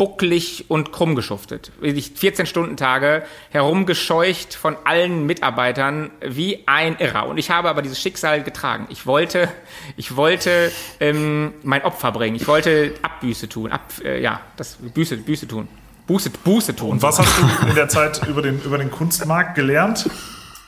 bucklig 0.00 0.64
und 0.68 0.92
krumm 0.92 1.14
geschuftet. 1.14 1.72
14 1.82 2.46
Stunden 2.46 2.78
Tage 2.78 3.22
herumgescheucht 3.50 4.54
von 4.54 4.78
allen 4.84 5.26
Mitarbeitern 5.26 6.10
wie 6.26 6.66
ein 6.66 6.96
Irrer. 6.98 7.26
Und 7.26 7.36
ich 7.36 7.50
habe 7.50 7.68
aber 7.68 7.82
dieses 7.82 8.00
Schicksal 8.00 8.42
getragen. 8.42 8.86
Ich 8.88 9.04
wollte, 9.04 9.50
ich 9.98 10.16
wollte 10.16 10.72
ähm, 11.00 11.52
mein 11.64 11.82
Opfer 11.84 12.12
bringen. 12.12 12.34
Ich 12.34 12.48
wollte 12.48 12.94
Abbüße 13.02 13.50
tun. 13.50 13.72
Ab, 13.72 13.92
äh, 14.02 14.22
ja, 14.22 14.40
das 14.56 14.78
Büße, 14.80 15.18
Büße 15.18 15.46
tun. 15.46 15.68
Buße, 16.06 16.30
Buße 16.30 16.74
tun. 16.74 16.92
Und 16.92 17.02
was 17.02 17.18
hast 17.18 17.38
du 17.38 17.68
in 17.68 17.74
der 17.74 17.90
Zeit 17.90 18.26
über 18.26 18.40
den, 18.40 18.58
über 18.62 18.78
den 18.78 18.90
Kunstmarkt 18.90 19.54
gelernt? 19.54 20.08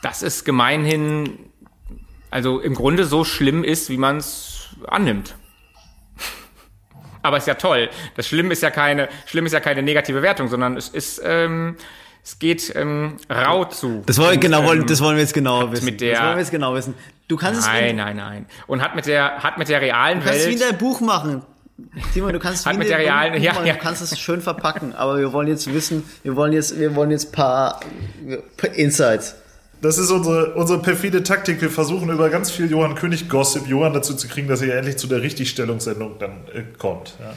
Das 0.03 0.21
ist 0.21 0.45
gemeinhin, 0.45 1.39
also 2.29 2.59
im 2.59 2.75
Grunde 2.75 3.05
so 3.05 3.23
schlimm 3.23 3.63
ist, 3.63 3.89
wie 3.89 3.97
man 3.97 4.17
es 4.17 4.69
annimmt. 4.85 5.33
Aber 7.23 7.37
ist 7.37 7.47
ja 7.47 7.55
toll. 7.55 7.89
Das 8.15 8.27
Schlimm 8.27 8.51
ist 8.51 8.61
ja 8.61 8.69
keine, 8.69 9.09
schlimm 9.25 9.45
ist 9.45 9.53
ja 9.53 9.59
keine 9.59 9.81
negative 9.81 10.21
Wertung, 10.21 10.49
sondern 10.49 10.77
es 10.77 10.89
ist, 10.89 11.21
ähm, 11.23 11.77
es 12.23 12.37
geht 12.37 12.73
ähm, 12.75 13.17
rau 13.29 13.65
zu. 13.65 14.03
Das 14.05 14.17
wollen, 14.17 14.35
und, 14.35 14.41
genau, 14.41 14.63
wollen, 14.63 14.81
ähm, 14.81 14.87
das 14.87 15.01
wollen 15.01 15.15
wir 15.15 15.23
jetzt 15.23 15.33
genau 15.33 15.71
wissen. 15.71 15.85
Mit 15.85 16.01
der, 16.01 16.13
das 16.13 16.21
wollen 16.21 16.35
wir 16.35 16.41
jetzt 16.41 16.51
genau 16.51 16.75
wissen. 16.75 16.93
Du 17.27 17.37
kannst 17.37 17.65
nein, 17.65 17.85
es. 17.85 17.93
Nein, 17.95 17.95
nein, 17.95 18.15
nein. 18.15 18.45
Und 18.67 18.81
hat 18.81 18.95
mit 18.95 19.05
der, 19.07 19.41
hat 19.41 19.57
mit 19.57 19.69
der 19.69 19.81
realen 19.81 20.19
du 20.19 20.25
kannst 20.25 20.39
Welt. 20.45 20.53
Es 20.53 20.61
wie 20.61 20.63
in 20.63 20.71
dein 20.71 20.77
Buch 20.77 21.01
machen. 21.01 21.41
Simon, 22.13 22.33
du 22.33 22.39
kannst 22.39 22.65
hat 22.65 22.77
mit 22.77 22.89
der 22.89 22.99
realen, 22.99 23.41
ja, 23.41 23.63
ja. 23.63 23.73
du 23.73 23.79
kannst 23.79 24.01
es 24.01 24.19
schön 24.19 24.41
verpacken, 24.41 24.93
aber 24.93 25.17
wir 25.17 25.33
wollen 25.33 25.47
jetzt 25.47 25.73
wissen, 25.73 26.03
wir 26.23 26.35
wollen 26.35 26.53
jetzt, 26.53 26.79
wir 26.79 26.95
wollen 26.95 27.11
jetzt 27.11 27.31
paar, 27.31 27.79
paar 28.57 28.69
Insights. 28.71 29.35
Das 29.83 29.97
ist 29.97 30.11
unsere, 30.11 30.53
unsere 30.53 30.81
perfide 30.81 31.23
Taktik. 31.23 31.59
Wir 31.59 31.69
versuchen 31.69 32.09
über 32.09 32.29
ganz 32.29 32.49
viel 32.49 32.71
Johann 32.71 32.95
König 32.95 33.27
Gossip 33.27 33.67
Johann 33.67 33.91
dazu 33.91 34.13
zu 34.13 34.29
kriegen, 34.29 34.47
dass 34.47 34.61
er 34.61 34.77
endlich 34.77 34.95
zu 34.95 35.07
der 35.07 35.21
Richtigstellungssendung 35.21 36.17
dann 36.19 36.47
äh, 36.53 36.63
kommt. 36.77 37.15
Ja. 37.19 37.33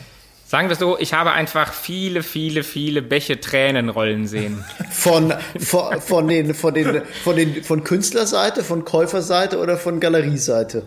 Sagen 0.47 0.69
wir 0.69 0.77
so, 0.77 0.97
ich 0.97 1.13
habe 1.13 1.33
einfach 1.33 1.73
viele, 1.73 2.23
viele, 2.23 2.63
viele 2.63 3.03
Bäche 3.03 3.41
Tränen 3.41 3.89
rollen 3.89 4.29
sehen. 4.29 4.65
Von, 4.93 5.35
von, 5.59 6.01
von, 6.01 6.29
den, 6.29 6.55
von, 6.55 6.73
den, 6.73 7.03
von, 7.25 7.35
den, 7.35 7.65
von 7.65 7.83
Künstlerseite, 7.83 8.63
von 8.63 8.85
Käuferseite 8.85 9.59
oder 9.59 9.77
von 9.77 9.99
Galerieseite? 9.99 10.85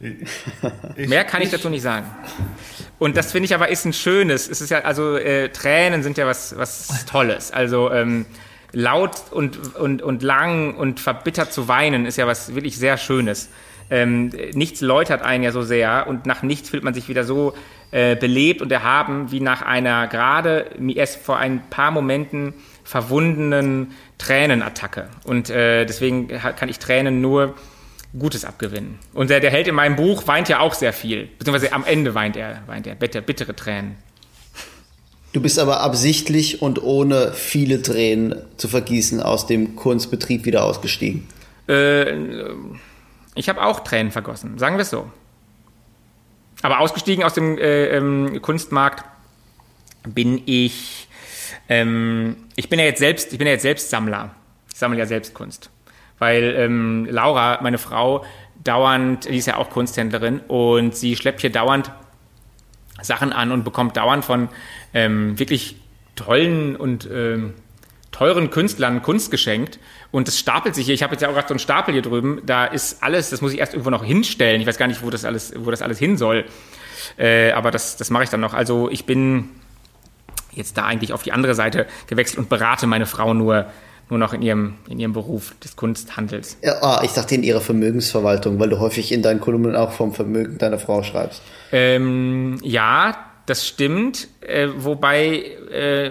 Ich, 0.00 1.08
Mehr 1.08 1.24
kann 1.24 1.40
ich, 1.40 1.46
ich, 1.46 1.52
dazu 1.52 1.70
nicht 1.70 1.82
sagen. 1.82 2.06
Und 2.98 3.16
das 3.16 3.30
finde 3.30 3.46
ich 3.46 3.54
aber 3.54 3.68
ist 3.68 3.84
ein 3.84 3.92
schönes. 3.92 4.48
Es 4.48 4.60
ist 4.60 4.70
ja, 4.70 4.80
also 4.80 5.16
äh, 5.16 5.50
Tränen 5.50 6.02
sind 6.02 6.18
ja 6.18 6.26
was, 6.26 6.56
was 6.56 7.06
Tolles. 7.06 7.52
Also 7.52 7.92
ähm, 7.92 8.26
laut 8.72 9.12
und, 9.30 9.76
und, 9.76 10.02
und 10.02 10.22
lang 10.22 10.74
und 10.74 11.00
verbittert 11.00 11.52
zu 11.52 11.68
weinen 11.68 12.06
ist 12.06 12.18
ja 12.18 12.26
was 12.26 12.54
wirklich 12.54 12.76
sehr 12.78 12.96
Schönes. 12.96 13.48
Ähm, 13.90 14.30
nichts 14.52 14.80
läutert 14.80 15.22
einen 15.22 15.44
ja 15.44 15.52
so 15.52 15.62
sehr 15.62 16.06
und 16.08 16.26
nach 16.26 16.42
nichts 16.42 16.68
fühlt 16.68 16.84
man 16.84 16.92
sich 16.92 17.08
wieder 17.08 17.24
so 17.24 17.54
äh, 17.90 18.16
belebt 18.16 18.60
und 18.60 18.70
erhaben 18.70 19.30
wie 19.30 19.40
nach 19.40 19.62
einer 19.62 20.06
gerade 20.08 20.66
erst 20.94 21.22
vor 21.22 21.38
ein 21.38 21.70
paar 21.70 21.90
Momenten 21.90 22.52
verwundenen 22.84 23.92
Tränenattacke. 24.18 25.08
Und 25.24 25.48
äh, 25.48 25.86
deswegen 25.86 26.28
kann 26.28 26.68
ich 26.68 26.78
Tränen 26.78 27.22
nur 27.22 27.54
Gutes 28.18 28.44
abgewinnen. 28.44 28.98
Und 29.12 29.30
der, 29.30 29.40
der 29.40 29.50
Held 29.50 29.68
in 29.68 29.74
meinem 29.74 29.96
Buch 29.96 30.26
weint 30.26 30.48
ja 30.48 30.60
auch 30.60 30.74
sehr 30.74 30.92
viel. 30.92 31.28
Beziehungsweise 31.38 31.72
am 31.72 31.84
Ende 31.84 32.14
weint 32.14 32.36
er, 32.36 32.62
weint 32.66 32.86
er 32.86 32.94
bitter, 32.94 33.20
bittere 33.20 33.54
Tränen. 33.54 33.96
Du 35.38 35.42
bist 35.42 35.60
aber 35.60 35.82
absichtlich 35.82 36.62
und 36.62 36.82
ohne 36.82 37.32
viele 37.32 37.80
Tränen 37.80 38.42
zu 38.56 38.66
vergießen 38.66 39.22
aus 39.22 39.46
dem 39.46 39.76
Kunstbetrieb 39.76 40.44
wieder 40.46 40.64
ausgestiegen. 40.64 41.28
Äh, 41.68 42.12
ich 43.36 43.48
habe 43.48 43.62
auch 43.62 43.78
Tränen 43.84 44.10
vergossen, 44.10 44.58
sagen 44.58 44.78
wir 44.78 44.82
es 44.82 44.90
so. 44.90 45.08
Aber 46.62 46.80
ausgestiegen 46.80 47.22
aus 47.22 47.34
dem 47.34 47.56
äh, 47.56 47.86
ähm, 47.86 48.42
Kunstmarkt 48.42 49.04
bin 50.08 50.42
ich. 50.46 51.06
Ähm, 51.68 52.34
ich 52.56 52.68
bin 52.68 52.80
ja 52.80 52.86
jetzt 52.86 52.98
selbst, 52.98 53.30
ich 53.30 53.38
bin 53.38 53.46
ja 53.46 53.52
jetzt 53.52 53.62
selbst 53.62 53.90
Sammler. 53.90 54.34
Ich 54.72 54.76
sammle 54.76 54.98
ja 54.98 55.06
selbst 55.06 55.34
Kunst 55.34 55.70
weil 56.18 56.54
ähm, 56.56 57.06
Laura, 57.08 57.60
meine 57.62 57.78
Frau, 57.78 58.24
dauernd, 58.64 59.26
die 59.26 59.36
ist 59.36 59.46
ja 59.46 59.56
auch 59.56 59.70
Kunsthändlerin 59.70 60.40
und 60.48 60.96
sie 60.96 61.16
schleppt 61.16 61.40
hier 61.40 61.52
dauernd 61.52 61.92
Sachen 63.02 63.32
an 63.32 63.52
und 63.52 63.64
bekommt 63.64 63.96
dauernd 63.96 64.24
von 64.24 64.48
ähm, 64.94 65.38
wirklich 65.38 65.76
tollen 66.16 66.76
und 66.76 67.08
ähm, 67.10 67.54
teuren 68.10 68.50
Künstlern 68.50 69.02
Kunst 69.02 69.30
geschenkt 69.30 69.78
und 70.10 70.26
das 70.26 70.38
stapelt 70.38 70.74
sich 70.74 70.86
hier. 70.86 70.94
Ich 70.94 71.02
habe 71.02 71.12
jetzt 71.12 71.22
ja 71.22 71.28
auch 71.28 71.34
gerade 71.34 71.48
so 71.48 71.54
einen 71.54 71.60
Stapel 71.60 71.92
hier 71.92 72.02
drüben. 72.02 72.40
Da 72.44 72.64
ist 72.64 73.02
alles, 73.02 73.30
das 73.30 73.40
muss 73.40 73.52
ich 73.52 73.58
erst 73.58 73.74
irgendwo 73.74 73.90
noch 73.90 74.04
hinstellen. 74.04 74.60
Ich 74.60 74.66
weiß 74.66 74.78
gar 74.78 74.86
nicht, 74.86 75.02
wo 75.02 75.10
das 75.10 75.24
alles, 75.24 75.52
wo 75.56 75.70
das 75.70 75.82
alles 75.82 75.98
hin 75.98 76.16
soll. 76.16 76.44
Äh, 77.16 77.52
aber 77.52 77.70
das, 77.70 77.96
das 77.96 78.10
mache 78.10 78.24
ich 78.24 78.30
dann 78.30 78.40
noch. 78.40 78.54
Also 78.54 78.90
ich 78.90 79.04
bin 79.04 79.50
jetzt 80.52 80.76
da 80.76 80.84
eigentlich 80.84 81.12
auf 81.12 81.22
die 81.22 81.32
andere 81.32 81.54
Seite 81.54 81.86
gewechselt 82.06 82.38
und 82.38 82.48
berate 82.48 82.86
meine 82.86 83.06
Frau 83.06 83.34
nur 83.34 83.66
nur 84.10 84.18
noch 84.18 84.32
in 84.32 84.42
ihrem, 84.42 84.74
in 84.88 84.98
ihrem 84.98 85.12
Beruf 85.12 85.54
des 85.62 85.76
Kunsthandels. 85.76 86.56
Ja, 86.62 86.82
ah, 86.82 87.00
ich 87.04 87.12
dachte 87.12 87.34
in 87.34 87.42
ihrer 87.42 87.60
Vermögensverwaltung, 87.60 88.58
weil 88.58 88.70
du 88.70 88.78
häufig 88.78 89.12
in 89.12 89.22
deinen 89.22 89.40
Kolumnen 89.40 89.76
auch 89.76 89.92
vom 89.92 90.14
Vermögen 90.14 90.58
deiner 90.58 90.78
Frau 90.78 91.02
schreibst. 91.02 91.42
Ähm, 91.72 92.58
ja, 92.62 93.16
das 93.48 93.66
stimmt. 93.66 94.28
Äh, 94.40 94.68
wobei, 94.76 95.36
äh, 95.72 96.10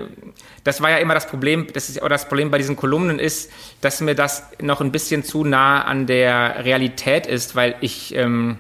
das 0.64 0.82
war 0.82 0.90
ja 0.90 0.98
immer 0.98 1.14
das 1.14 1.28
Problem, 1.28 1.68
das 1.74 1.90
ist, 1.90 2.02
oder 2.02 2.10
das 2.10 2.28
Problem 2.28 2.52
bei 2.52 2.58
diesen 2.58 2.76
Kolumnen 2.76 3.20
ist, 3.20 3.52
dass 3.82 4.02
mir 4.02 4.16
das 4.16 4.44
noch 4.62 4.82
ein 4.82 4.92
bisschen 4.92 5.24
zu 5.24 5.44
nah 5.44 5.84
an 5.84 6.08
der 6.08 6.66
Realität 6.66 7.28
ist, 7.28 7.56
weil 7.56 7.76
ich, 7.82 8.16
ähm, 8.16 8.58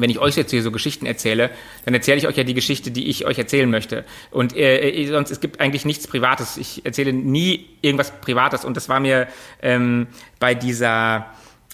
wenn 0.00 0.10
ich 0.10 0.18
euch 0.18 0.36
jetzt 0.36 0.50
hier 0.50 0.62
so 0.62 0.70
Geschichten 0.70 1.06
erzähle, 1.06 1.50
dann 1.84 1.94
erzähle 1.94 2.18
ich 2.18 2.26
euch 2.26 2.36
ja 2.36 2.44
die 2.44 2.54
Geschichte, 2.54 2.90
die 2.90 3.08
ich 3.08 3.26
euch 3.26 3.38
erzählen 3.38 3.70
möchte. 3.70 4.04
Und 4.30 4.56
äh, 4.56 4.88
äh, 4.88 5.06
sonst, 5.06 5.30
es 5.30 5.40
gibt 5.40 5.60
eigentlich 5.60 5.84
nichts 5.84 6.06
Privates. 6.06 6.56
Ich 6.56 6.84
erzähle 6.84 7.12
nie 7.12 7.68
irgendwas 7.82 8.12
Privates. 8.20 8.64
Und 8.64 8.76
das 8.76 8.88
war 8.88 9.00
mir 9.00 9.28
ähm, 9.62 10.08
bei 10.38 10.54
dieser 10.54 11.26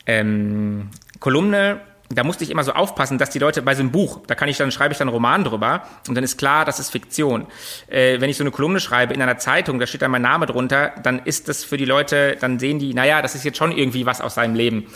ähm, 0.07 0.91
Kolumne, 1.20 1.81
da 2.11 2.22
musste 2.22 2.45
ich 2.45 2.51
immer 2.51 2.64
so 2.64 2.72
aufpassen, 2.72 3.18
dass 3.18 3.31
die 3.31 3.39
Leute 3.39 3.62
bei 3.62 3.75
so 3.75 3.81
einem 3.81 3.91
Buch, 3.91 4.20
da 4.27 4.35
kann 4.35 4.49
ich 4.49 4.59
dann, 4.59 4.70
schreibe 4.70 4.93
ich 4.93 4.99
dann 4.99 5.09
einen 5.09 5.14
Roman 5.14 5.45
drüber 5.45 5.85
und 6.07 6.14
dann 6.14 6.22
ist 6.22 6.37
klar, 6.37 6.64
das 6.64 6.79
ist 6.79 6.91
Fiktion. 6.91 7.47
Äh, 7.89 8.20
wenn 8.20 8.31
ich 8.31 8.37
so 8.37 8.45
eine 8.45 8.51
Kolumne 8.51 8.81
schreibe 8.81 9.14
in 9.14 9.22
einer 9.22 9.39
Zeitung, 9.39 9.79
da 9.79 9.87
steht 9.87 10.03
dann 10.03 10.11
mein 10.11 10.22
Name 10.22 10.47
drunter, 10.47 10.93
dann 11.03 11.20
ist 11.25 11.49
das 11.49 11.64
für 11.64 11.77
die 11.77 11.85
Leute, 11.85 12.37
dann 12.41 12.59
sehen 12.59 12.79
die, 12.79 12.95
naja, 12.95 13.22
das 13.22 13.35
ist 13.35 13.45
jetzt 13.45 13.57
schon 13.57 13.72
irgendwie 13.72 14.07
was 14.07 14.20
aus 14.20 14.35
seinem 14.35 14.55
Leben. 14.55 14.87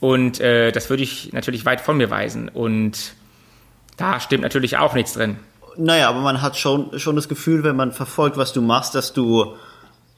Und 0.00 0.40
äh, 0.40 0.72
das 0.72 0.88
würde 0.88 1.02
ich 1.02 1.32
natürlich 1.32 1.64
weit 1.66 1.80
von 1.80 1.98
mir 1.98 2.10
weisen. 2.10 2.48
Und 2.48 3.12
da 3.96 4.18
stimmt 4.18 4.42
natürlich 4.42 4.78
auch 4.78 4.94
nichts 4.94 5.12
drin. 5.12 5.36
Naja, 5.76 6.08
aber 6.08 6.20
man 6.20 6.42
hat 6.42 6.56
schon, 6.56 6.98
schon 6.98 7.16
das 7.16 7.28
Gefühl, 7.28 7.62
wenn 7.62 7.76
man 7.76 7.92
verfolgt, 7.92 8.36
was 8.36 8.52
du 8.52 8.62
machst, 8.62 8.94
dass 8.94 9.12
du, 9.12 9.54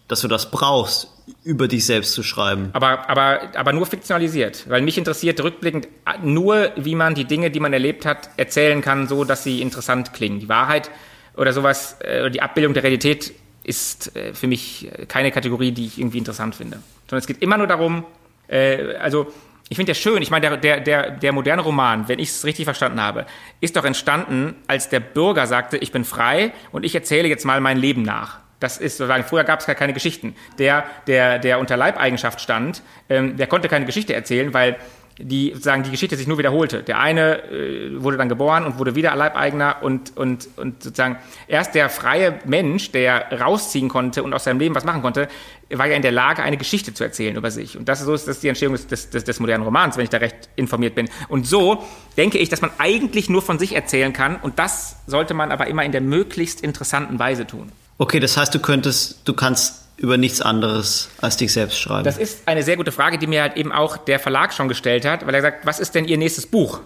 dass 0.08 0.20
du 0.20 0.28
das 0.28 0.50
brauchst, 0.50 1.08
über 1.44 1.68
dich 1.68 1.84
selbst 1.84 2.12
zu 2.12 2.22
schreiben. 2.22 2.70
Aber, 2.72 3.08
aber, 3.08 3.40
aber 3.56 3.72
nur 3.72 3.86
fiktionalisiert. 3.86 4.68
Weil 4.68 4.82
mich 4.82 4.98
interessiert 4.98 5.42
rückblickend 5.42 5.88
nur, 6.22 6.70
wie 6.76 6.94
man 6.94 7.14
die 7.14 7.24
Dinge, 7.24 7.50
die 7.50 7.60
man 7.60 7.72
erlebt 7.72 8.06
hat, 8.06 8.30
erzählen 8.36 8.80
kann, 8.80 9.08
so 9.08 9.24
dass 9.24 9.44
sie 9.44 9.60
interessant 9.60 10.12
klingen. 10.12 10.40
Die 10.40 10.48
Wahrheit 10.48 10.90
oder 11.36 11.52
sowas, 11.52 12.00
äh, 12.00 12.30
die 12.30 12.40
Abbildung 12.40 12.74
der 12.74 12.82
Realität 12.84 13.32
ist 13.64 14.14
äh, 14.16 14.34
für 14.34 14.46
mich 14.46 14.90
keine 15.08 15.30
Kategorie, 15.30 15.72
die 15.72 15.86
ich 15.86 15.98
irgendwie 15.98 16.18
interessant 16.18 16.54
finde. 16.54 16.78
Sondern 17.08 17.20
es 17.20 17.26
geht 17.26 17.42
immer 17.42 17.58
nur 17.58 17.66
darum, 17.66 18.04
äh, 18.48 18.94
also 18.96 19.32
ich 19.68 19.76
finde 19.76 19.90
ja 19.90 19.94
schön, 19.94 20.22
ich 20.22 20.30
meine, 20.30 20.50
der, 20.50 20.56
der, 20.56 20.80
der, 20.80 21.10
der 21.12 21.32
moderne 21.32 21.62
Roman, 21.62 22.08
wenn 22.08 22.18
ich 22.18 22.28
es 22.28 22.44
richtig 22.44 22.64
verstanden 22.64 23.00
habe, 23.00 23.26
ist 23.60 23.76
doch 23.76 23.84
entstanden, 23.84 24.56
als 24.66 24.88
der 24.88 25.00
Bürger 25.00 25.46
sagte, 25.46 25.78
ich 25.78 25.92
bin 25.92 26.04
frei 26.04 26.52
und 26.72 26.84
ich 26.84 26.94
erzähle 26.94 27.28
jetzt 27.28 27.44
mal 27.44 27.60
mein 27.60 27.78
Leben 27.78 28.02
nach. 28.02 28.40
Das 28.60 28.78
ist 28.78 28.96
sozusagen, 28.96 29.24
früher 29.24 29.44
gab 29.44 29.60
es 29.60 29.66
gar 29.66 29.74
keine 29.74 29.92
Geschichten. 29.92 30.36
Der, 30.58 30.84
der, 31.06 31.38
der 31.38 31.58
unter 31.58 31.76
Leibeigenschaft 31.76 32.40
stand, 32.40 32.82
ähm, 33.08 33.36
der 33.36 33.48
konnte 33.48 33.68
keine 33.68 33.86
Geschichte 33.86 34.14
erzählen, 34.14 34.54
weil 34.54 34.76
die 35.18 35.50
sozusagen 35.50 35.82
die 35.82 35.90
Geschichte 35.90 36.16
sich 36.16 36.26
nur 36.26 36.38
wiederholte. 36.38 36.82
Der 36.82 36.98
eine 36.98 37.42
äh, 37.50 38.02
wurde 38.02 38.16
dann 38.16 38.28
geboren 38.28 38.64
und 38.64 38.78
wurde 38.78 38.94
wieder 38.94 39.14
Leibeigener 39.14 39.76
und, 39.82 40.16
und, 40.16 40.48
und 40.56 40.82
sozusagen 40.82 41.18
erst 41.48 41.74
der 41.74 41.90
freie 41.90 42.38
Mensch, 42.44 42.90
der 42.92 43.40
rausziehen 43.40 43.88
konnte 43.88 44.22
und 44.22 44.32
aus 44.34 44.44
seinem 44.44 44.58
Leben 44.58 44.74
was 44.74 44.84
machen 44.84 45.02
konnte, 45.02 45.28
war 45.70 45.86
ja 45.86 45.96
in 45.96 46.02
der 46.02 46.12
Lage, 46.12 46.42
eine 46.42 46.56
Geschichte 46.56 46.92
zu 46.92 47.04
erzählen 47.04 47.36
über 47.36 47.50
sich. 47.50 47.78
Und 47.78 47.88
das 47.88 48.00
ist 48.00 48.06
so 48.06 48.14
ist 48.14 48.28
das 48.28 48.40
die 48.40 48.48
Entstehung 48.48 48.74
des, 48.74 48.86
des, 48.86 49.24
des 49.24 49.40
modernen 49.40 49.64
Romans, 49.64 49.96
wenn 49.96 50.04
ich 50.04 50.10
da 50.10 50.18
recht 50.18 50.48
informiert 50.56 50.94
bin. 50.94 51.08
Und 51.28 51.46
so 51.46 51.84
denke 52.16 52.38
ich, 52.38 52.48
dass 52.48 52.60
man 52.60 52.70
eigentlich 52.78 53.28
nur 53.30 53.42
von 53.42 53.58
sich 53.58 53.74
erzählen 53.74 54.12
kann 54.12 54.36
und 54.36 54.58
das 54.58 54.96
sollte 55.06 55.34
man 55.34 55.50
aber 55.50 55.66
immer 55.66 55.84
in 55.84 55.92
der 55.92 56.00
möglichst 56.00 56.60
interessanten 56.60 57.18
Weise 57.18 57.46
tun. 57.46 57.70
Okay, 57.98 58.20
das 58.20 58.36
heißt, 58.36 58.54
du 58.54 58.58
könntest, 58.58 59.20
du 59.24 59.34
kannst 59.34 59.81
über 59.96 60.16
nichts 60.16 60.40
anderes 60.40 61.10
als 61.20 61.36
dich 61.36 61.52
selbst 61.52 61.78
schreiben? 61.78 62.04
Das 62.04 62.18
ist 62.18 62.46
eine 62.46 62.62
sehr 62.62 62.76
gute 62.76 62.92
Frage, 62.92 63.18
die 63.18 63.26
mir 63.26 63.42
halt 63.42 63.56
eben 63.56 63.72
auch 63.72 63.96
der 63.96 64.18
Verlag 64.18 64.52
schon 64.52 64.68
gestellt 64.68 65.04
hat, 65.04 65.26
weil 65.26 65.34
er 65.34 65.42
sagt, 65.42 65.66
was 65.66 65.80
ist 65.80 65.94
denn 65.94 66.06
Ihr 66.06 66.18
nächstes 66.18 66.46
Buch? 66.46 66.80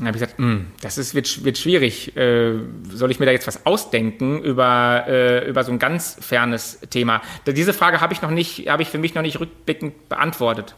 Dann 0.00 0.06
habe 0.06 0.16
ich 0.16 0.22
gesagt, 0.22 0.38
hm, 0.38 0.68
das 0.80 0.96
ist, 0.96 1.14
wird, 1.14 1.44
wird 1.44 1.58
schwierig. 1.58 2.16
Äh, 2.16 2.54
soll 2.90 3.10
ich 3.10 3.20
mir 3.20 3.26
da 3.26 3.32
jetzt 3.32 3.46
was 3.46 3.66
ausdenken 3.66 4.42
über, 4.42 5.04
äh, 5.06 5.46
über 5.46 5.62
so 5.62 5.72
ein 5.72 5.78
ganz 5.78 6.16
fernes 6.20 6.80
Thema? 6.88 7.20
Diese 7.46 7.74
Frage 7.74 8.00
habe 8.00 8.14
ich 8.14 8.22
noch 8.22 8.30
nicht, 8.30 8.66
habe 8.68 8.82
ich 8.82 8.88
für 8.88 8.96
mich 8.96 9.14
noch 9.14 9.20
nicht 9.20 9.38
rückblickend 9.38 10.08
beantwortet. 10.08 10.74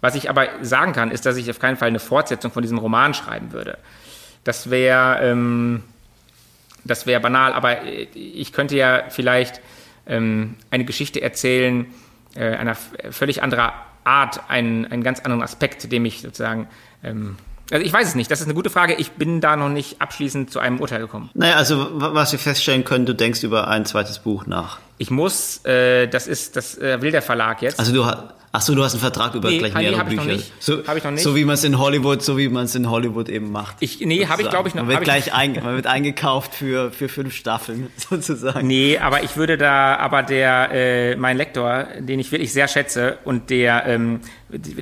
Was 0.00 0.14
ich 0.14 0.30
aber 0.30 0.48
sagen 0.62 0.92
kann, 0.94 1.10
ist, 1.10 1.26
dass 1.26 1.36
ich 1.36 1.50
auf 1.50 1.58
keinen 1.58 1.76
Fall 1.76 1.88
eine 1.88 1.98
Fortsetzung 1.98 2.50
von 2.50 2.62
diesem 2.62 2.78
Roman 2.78 3.12
schreiben 3.12 3.52
würde. 3.52 3.76
Das 4.44 4.70
wäre, 4.70 5.18
ähm, 5.22 5.82
das 6.84 7.06
wäre 7.06 7.20
banal, 7.20 7.52
aber 7.52 7.82
äh, 7.82 8.04
ich 8.14 8.54
könnte 8.54 8.76
ja 8.76 9.04
vielleicht 9.10 9.60
ähm, 10.06 10.54
eine 10.70 10.84
Geschichte 10.84 11.20
erzählen, 11.20 11.86
äh, 12.34 12.54
einer 12.54 12.76
völlig 13.10 13.42
anderer 13.42 13.72
Art, 14.04 14.48
einen, 14.48 14.86
einen 14.86 15.02
ganz 15.02 15.20
anderen 15.20 15.42
Aspekt, 15.42 15.90
dem 15.90 16.04
ich 16.04 16.20
sozusagen 16.20 16.68
ähm, 17.02 17.36
also 17.72 17.84
ich 17.84 17.92
weiß 17.92 18.06
es 18.06 18.14
nicht, 18.14 18.30
das 18.30 18.40
ist 18.40 18.46
eine 18.46 18.54
gute 18.54 18.70
Frage. 18.70 18.94
Ich 18.94 19.12
bin 19.12 19.40
da 19.40 19.56
noch 19.56 19.68
nicht 19.68 20.00
abschließend 20.00 20.50
zu 20.52 20.60
einem 20.60 20.80
Urteil 20.80 21.00
gekommen. 21.00 21.30
Naja, 21.34 21.56
also 21.56 21.88
was 21.94 22.30
wir 22.30 22.38
feststellen 22.38 22.84
können, 22.84 23.06
du 23.06 23.14
denkst 23.14 23.42
über 23.42 23.68
ein 23.68 23.84
zweites 23.84 24.20
Buch 24.20 24.46
nach. 24.46 24.78
Ich 24.98 25.10
muss, 25.10 25.64
äh, 25.64 26.06
das 26.08 26.26
ist, 26.26 26.56
das 26.56 26.78
äh, 26.78 27.00
will 27.02 27.10
der 27.10 27.22
Verlag 27.22 27.62
jetzt. 27.62 27.78
Also 27.78 27.92
du, 27.92 28.04
Ach 28.56 28.62
so, 28.62 28.74
du 28.74 28.82
hast 28.82 28.94
einen 28.94 29.02
Vertrag 29.02 29.34
über 29.34 29.50
nee, 29.50 29.58
gleich 29.58 29.74
mehrere 29.74 30.02
nee, 30.04 30.16
Bücher. 30.16 30.30
Ich 30.30 30.50
so, 30.60 30.82
hab 30.86 30.96
ich 30.96 31.04
noch 31.04 31.10
nicht. 31.10 31.22
So 31.22 31.36
wie 31.36 31.44
man 31.44 31.56
es 31.56 31.64
in 31.64 31.78
Hollywood, 31.78 32.22
so 32.22 32.38
wie 32.38 32.48
man 32.48 32.64
es 32.64 32.74
in 32.74 32.88
Hollywood 32.88 33.28
eben 33.28 33.52
macht. 33.52 33.76
Ich, 33.80 34.00
nee, 34.00 34.26
habe 34.26 34.40
ich 34.40 34.48
glaube 34.48 34.70
ich 34.70 34.74
noch. 34.74 34.84
Man 34.84 34.92
wird 34.92 35.04
gleich 35.04 35.34
ein, 35.34 35.52
man 35.62 35.74
wird 35.74 35.86
eingekauft 35.86 36.54
für, 36.54 36.90
für 36.90 37.10
fünf 37.10 37.34
Staffeln 37.34 37.88
sozusagen. 37.96 38.66
Nee, 38.66 38.96
aber 38.96 39.22
ich 39.24 39.36
würde 39.36 39.58
da, 39.58 39.96
aber 39.96 40.22
der, 40.22 40.70
äh, 40.72 41.16
mein 41.16 41.36
Lektor, 41.36 41.86
den 41.98 42.18
ich 42.18 42.32
wirklich 42.32 42.50
sehr 42.50 42.66
schätze 42.66 43.18
und 43.24 43.50
der, 43.50 43.84
ähm, 43.84 44.20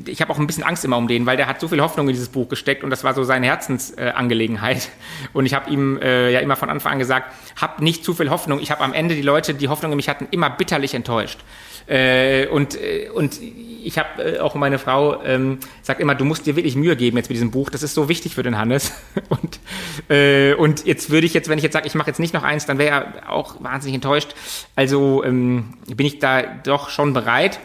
ich 0.07 0.21
habe 0.21 0.33
auch 0.33 0.39
ein 0.39 0.47
bisschen 0.47 0.63
Angst 0.63 0.85
immer 0.85 0.97
um 0.97 1.09
den, 1.09 1.27
weil 1.27 1.37
der 1.37 1.49
hat 1.49 1.59
so 1.59 1.67
viel 1.67 1.81
Hoffnung 1.81 2.07
in 2.09 2.15
dieses 2.15 2.29
Buch 2.29 2.49
gesteckt 2.49 2.85
und 2.85 2.91
das 2.91 3.03
war 3.03 3.15
so 3.15 3.25
seine 3.25 3.47
Herzensangelegenheit. 3.47 4.91
Und 5.33 5.47
ich 5.47 5.55
habe 5.55 5.71
ihm 5.71 5.99
äh, 5.99 6.31
ja 6.31 6.41
immer 6.41 6.55
von 6.55 6.69
Anfang 6.69 6.93
an 6.93 6.99
gesagt, 6.99 7.33
hab 7.61 7.81
nicht 7.81 8.05
zu 8.05 8.15
viel 8.15 8.31
Hoffnung. 8.31 8.61
Ich 8.61 8.71
habe 8.71 8.85
am 8.85 8.93
Ende 8.93 9.15
die 9.15 9.23
Leute, 9.23 9.55
die 9.55 9.69
Hoffnung 9.69 9.93
in 9.93 9.97
mich 9.97 10.04
hatten, 10.09 10.29
immer 10.31 10.51
bitterlich 10.51 10.95
enttäuscht. 10.95 11.41
Äh, 11.87 12.47
und, 12.47 12.81
äh, 12.81 13.11
und 13.11 13.39
ich 13.43 13.99
habe 13.99 14.37
äh, 14.37 14.39
auch 14.41 14.55
meine 14.55 14.79
Frau 14.79 15.23
ähm, 15.23 15.59
sagt 15.83 16.01
immer, 16.01 16.15
du 16.15 16.25
musst 16.25 16.47
dir 16.47 16.57
wirklich 16.57 16.77
Mühe 16.77 16.97
geben 16.97 17.19
jetzt 17.19 17.29
mit 17.29 17.37
diesem 17.37 17.51
Buch. 17.51 17.69
Das 17.69 17.83
ist 17.83 17.95
so 17.95 18.09
wichtig 18.09 18.35
für 18.35 18.43
den 18.43 18.57
Hannes. 18.57 18.93
und, 19.29 19.61
äh, 20.09 20.55
und 20.55 20.87
jetzt 20.87 21.11
würde 21.11 21.27
ich 21.27 21.35
jetzt, 21.35 21.49
wenn 21.49 21.59
ich 21.59 21.65
jetzt 21.65 21.75
sage, 21.75 21.87
ich 21.87 21.95
mache 21.95 22.09
jetzt 22.09 22.21
nicht 22.21 22.33
noch 22.33 22.43
eins, 22.43 22.65
dann 22.65 22.79
wäre 22.79 23.13
er 23.23 23.31
auch 23.31 23.63
wahnsinnig 23.63 23.97
enttäuscht. 23.97 24.35
Also 24.77 25.23
ähm, 25.25 25.75
bin 25.87 26.07
ich 26.07 26.19
da 26.19 26.43
doch 26.43 26.89
schon 26.89 27.13
bereit 27.13 27.61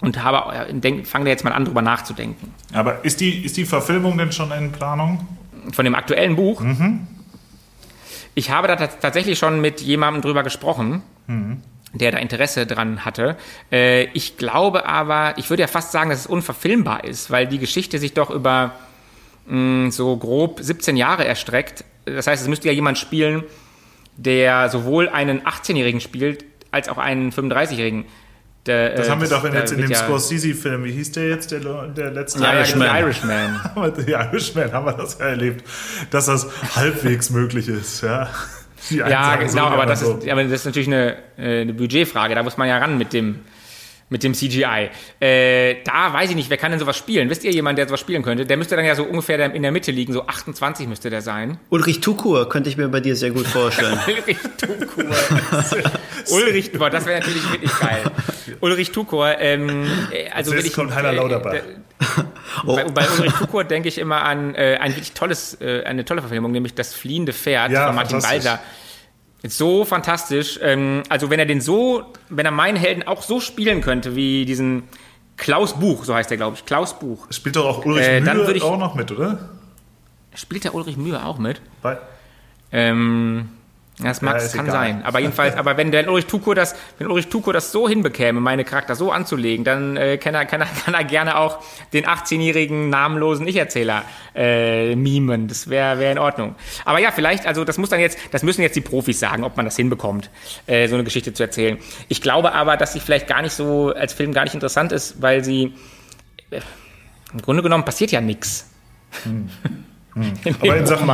und 0.00 0.22
habe 0.22 0.54
äh, 0.54 1.04
fange 1.04 1.24
da 1.24 1.30
jetzt 1.30 1.44
mal 1.44 1.52
an, 1.52 1.64
drüber 1.64 1.82
nachzudenken. 1.82 2.54
Aber 2.72 3.04
ist 3.04 3.20
die, 3.20 3.44
ist 3.44 3.56
die 3.56 3.64
Verfilmung 3.64 4.18
denn 4.18 4.32
schon 4.32 4.52
in 4.52 4.72
Planung? 4.72 5.26
Von 5.72 5.84
dem 5.84 5.94
aktuellen 5.94 6.36
Buch? 6.36 6.60
Mhm. 6.60 7.06
Ich 8.34 8.50
habe 8.50 8.68
da 8.68 8.76
tatsächlich 8.76 9.38
schon 9.38 9.60
mit 9.60 9.80
jemandem 9.80 10.22
drüber 10.22 10.42
gesprochen. 10.42 11.02
Mhm 11.30 11.62
der 11.92 12.12
da 12.12 12.18
Interesse 12.18 12.66
dran 12.66 13.04
hatte. 13.04 13.36
Äh, 13.72 14.04
ich 14.12 14.36
glaube 14.36 14.86
aber, 14.86 15.34
ich 15.36 15.50
würde 15.50 15.62
ja 15.62 15.66
fast 15.66 15.92
sagen, 15.92 16.10
dass 16.10 16.20
es 16.20 16.26
unverfilmbar 16.26 17.04
ist, 17.04 17.30
weil 17.30 17.46
die 17.46 17.58
Geschichte 17.58 17.98
sich 17.98 18.14
doch 18.14 18.30
über 18.30 18.74
mh, 19.46 19.86
mm, 19.86 19.90
so 19.90 20.16
grob 20.16 20.60
17 20.60 20.96
Jahre 20.96 21.24
erstreckt. 21.24 21.84
Das 22.04 22.26
heißt, 22.26 22.42
es 22.42 22.48
müsste 22.48 22.68
ja 22.68 22.74
jemand 22.74 22.98
spielen, 22.98 23.42
der 24.16 24.68
sowohl 24.68 25.08
einen 25.08 25.40
18-Jährigen 25.42 26.00
spielt, 26.00 26.44
als 26.70 26.88
auch 26.88 26.98
einen 26.98 27.32
35-Jährigen. 27.32 28.04
Der, 28.66 28.94
das 28.94 29.08
äh, 29.08 29.10
haben 29.10 29.22
wir 29.22 29.28
doch 29.28 29.44
in, 29.44 29.54
jetzt 29.54 29.72
in 29.72 29.78
dem 29.78 29.90
ja 29.90 29.96
Scorsese-Film, 29.96 30.84
wie 30.84 30.92
hieß 30.92 31.12
der 31.12 31.28
jetzt, 31.28 31.50
der, 31.50 31.60
der 31.60 32.10
letzte? 32.10 32.44
Irishman. 32.44 32.88
The 32.94 33.00
Irishman. 33.00 33.60
Irishman 34.08 34.72
haben 34.72 34.86
wir 34.86 34.92
das 34.92 35.18
ja 35.18 35.26
erlebt, 35.26 35.64
dass 36.10 36.26
das 36.26 36.46
halbwegs 36.76 37.30
möglich 37.30 37.68
ist, 37.68 38.02
ja 38.02 38.28
ja, 38.88 39.36
genau, 39.36 39.66
aber 39.66 39.86
das, 39.86 40.00
so. 40.00 40.16
ist, 40.16 40.28
aber 40.28 40.42
das 40.44 40.52
ist 40.52 40.64
natürlich 40.64 40.88
eine, 40.88 41.16
äh, 41.38 41.62
eine 41.62 41.74
Budgetfrage. 41.74 42.34
Da 42.34 42.42
muss 42.42 42.56
man 42.56 42.68
ja 42.68 42.78
ran 42.78 42.96
mit 42.98 43.12
dem, 43.12 43.40
mit 44.10 44.24
dem 44.24 44.34
CGI. 44.34 44.90
Äh, 45.20 45.76
da 45.84 46.12
weiß 46.12 46.30
ich 46.30 46.36
nicht, 46.36 46.50
wer 46.50 46.56
kann 46.56 46.72
denn 46.72 46.80
sowas 46.80 46.96
spielen? 46.96 47.30
Wisst 47.30 47.44
ihr 47.44 47.52
jemand, 47.52 47.78
der 47.78 47.86
sowas 47.86 48.00
spielen 48.00 48.22
könnte? 48.22 48.44
Der 48.44 48.56
müsste 48.56 48.76
dann 48.76 48.84
ja 48.84 48.94
so 48.94 49.04
ungefähr 49.04 49.54
in 49.54 49.62
der 49.62 49.72
Mitte 49.72 49.92
liegen, 49.92 50.12
so 50.12 50.26
28 50.26 50.88
müsste 50.88 51.10
der 51.10 51.22
sein. 51.22 51.58
Ulrich 51.70 52.00
Tukur 52.00 52.48
könnte 52.48 52.68
ich 52.68 52.76
mir 52.76 52.88
bei 52.88 53.00
dir 53.00 53.16
sehr 53.16 53.30
gut 53.30 53.46
vorstellen. 53.46 53.98
Ulrich 54.06 54.38
Tukur. 54.58 55.04
Ulrich, 56.30 56.72
boah, 56.72 56.90
das 56.90 57.06
wäre 57.06 57.20
natürlich 57.20 57.50
wirklich 57.50 57.78
geil. 57.78 58.02
Ulrich 58.60 58.90
Tukur, 58.90 59.38
ähm, 59.38 59.86
äh, 60.12 60.28
also 60.30 60.54
Jetzt 60.54 60.74
kommt 60.74 60.92
Heiner 60.94 61.12
Lauterbach. 61.12 61.54
Äh, 61.54 61.62
oh. 62.66 62.74
bei, 62.74 62.84
bei 62.84 63.08
Ulrich 63.16 63.32
Tukur 63.34 63.62
denke 63.62 63.88
ich 63.88 63.98
immer 63.98 64.24
an 64.24 64.56
äh, 64.56 64.76
ein 64.80 64.90
wirklich 64.90 65.12
tolles, 65.12 65.60
äh, 65.60 65.84
eine 65.84 66.04
tolle 66.04 66.20
Verfilmung, 66.20 66.50
nämlich 66.50 66.74
Das 66.74 66.94
fliehende 66.94 67.32
Pferd 67.32 67.70
ja, 67.70 67.86
von 67.86 67.94
Martin 67.94 68.20
Balser 68.20 68.58
so 69.46 69.84
fantastisch. 69.84 70.58
Ähm, 70.62 71.02
also 71.08 71.30
wenn 71.30 71.38
er 71.38 71.46
den 71.46 71.60
so, 71.60 72.04
wenn 72.28 72.46
er 72.46 72.52
meinen 72.52 72.76
Helden 72.76 73.02
auch 73.04 73.22
so 73.22 73.40
spielen 73.40 73.80
könnte 73.80 74.14
wie 74.16 74.44
diesen 74.44 74.84
Klaus 75.36 75.74
Buch, 75.74 76.04
so 76.04 76.14
heißt 76.14 76.30
der, 76.30 76.36
glaube 76.36 76.56
ich. 76.56 76.66
Klaus 76.66 76.98
Buch. 76.98 77.26
Spielt 77.30 77.56
doch 77.56 77.64
auch 77.66 77.84
Ulrich 77.84 78.06
äh, 78.06 78.20
Mühe 78.20 78.52
ich, 78.52 78.62
auch 78.62 78.78
noch 78.78 78.94
mit, 78.94 79.10
oder? 79.10 79.50
Spielt 80.34 80.64
der 80.64 80.74
Ulrich 80.74 80.96
Mühe 80.96 81.24
auch 81.24 81.38
mit? 81.38 81.60
Bei 81.82 81.98
ähm, 82.72 83.48
das 84.02 84.22
mag, 84.22 84.40
ja, 84.40 84.48
kann 84.48 84.66
egal. 84.66 84.72
sein. 84.72 85.04
Aber 85.04 85.20
jedenfalls, 85.20 85.56
aber 85.56 85.76
wenn 85.76 85.90
der 85.90 86.08
Ulrich 86.08 86.26
Tukur 86.26 86.54
das, 86.54 86.74
wenn 86.98 87.06
Ulrich 87.08 87.28
Tukur 87.28 87.52
das 87.52 87.72
so 87.72 87.88
hinbekäme, 87.88 88.40
meine 88.40 88.64
Charakter 88.64 88.94
so 88.94 89.12
anzulegen, 89.12 89.64
dann 89.64 89.96
äh, 89.96 90.18
kann, 90.18 90.34
er, 90.34 90.46
kann, 90.46 90.60
er, 90.60 90.66
kann 90.84 90.94
er 90.94 91.04
gerne 91.04 91.36
auch 91.36 91.58
den 91.92 92.06
18-jährigen 92.06 92.88
namenlosen 92.90 93.46
Ich-Erzähler 93.46 94.04
äh, 94.34 94.94
mimen. 94.96 95.48
Das 95.48 95.68
wäre 95.68 95.98
wär 95.98 96.12
in 96.12 96.18
Ordnung. 96.18 96.54
Aber 96.84 96.98
ja, 96.98 97.10
vielleicht, 97.10 97.46
also 97.46 97.64
das 97.64 97.78
muss 97.78 97.90
dann 97.90 98.00
jetzt, 98.00 98.18
das 98.30 98.42
müssen 98.42 98.62
jetzt 98.62 98.76
die 98.76 98.80
Profis 98.80 99.20
sagen, 99.20 99.44
ob 99.44 99.56
man 99.56 99.66
das 99.66 99.76
hinbekommt, 99.76 100.30
äh, 100.66 100.88
so 100.88 100.94
eine 100.94 101.04
Geschichte 101.04 101.32
zu 101.32 101.42
erzählen. 101.42 101.78
Ich 102.08 102.22
glaube 102.22 102.52
aber, 102.52 102.76
dass 102.76 102.92
sie 102.92 103.00
vielleicht 103.00 103.26
gar 103.26 103.42
nicht 103.42 103.52
so 103.52 103.92
als 103.94 104.12
Film 104.12 104.32
gar 104.32 104.44
nicht 104.44 104.54
interessant 104.54 104.92
ist, 104.92 105.20
weil 105.20 105.44
sie 105.44 105.74
äh, 106.50 106.60
im 107.32 107.42
Grunde 107.42 107.62
genommen 107.62 107.84
passiert 107.84 108.12
ja 108.12 108.20
nichts. 108.20 108.70
Hm. 109.24 109.50
Hm. 110.14 110.32
Aber 110.60 110.76
in 110.76 110.86
Sachen, 110.86 111.08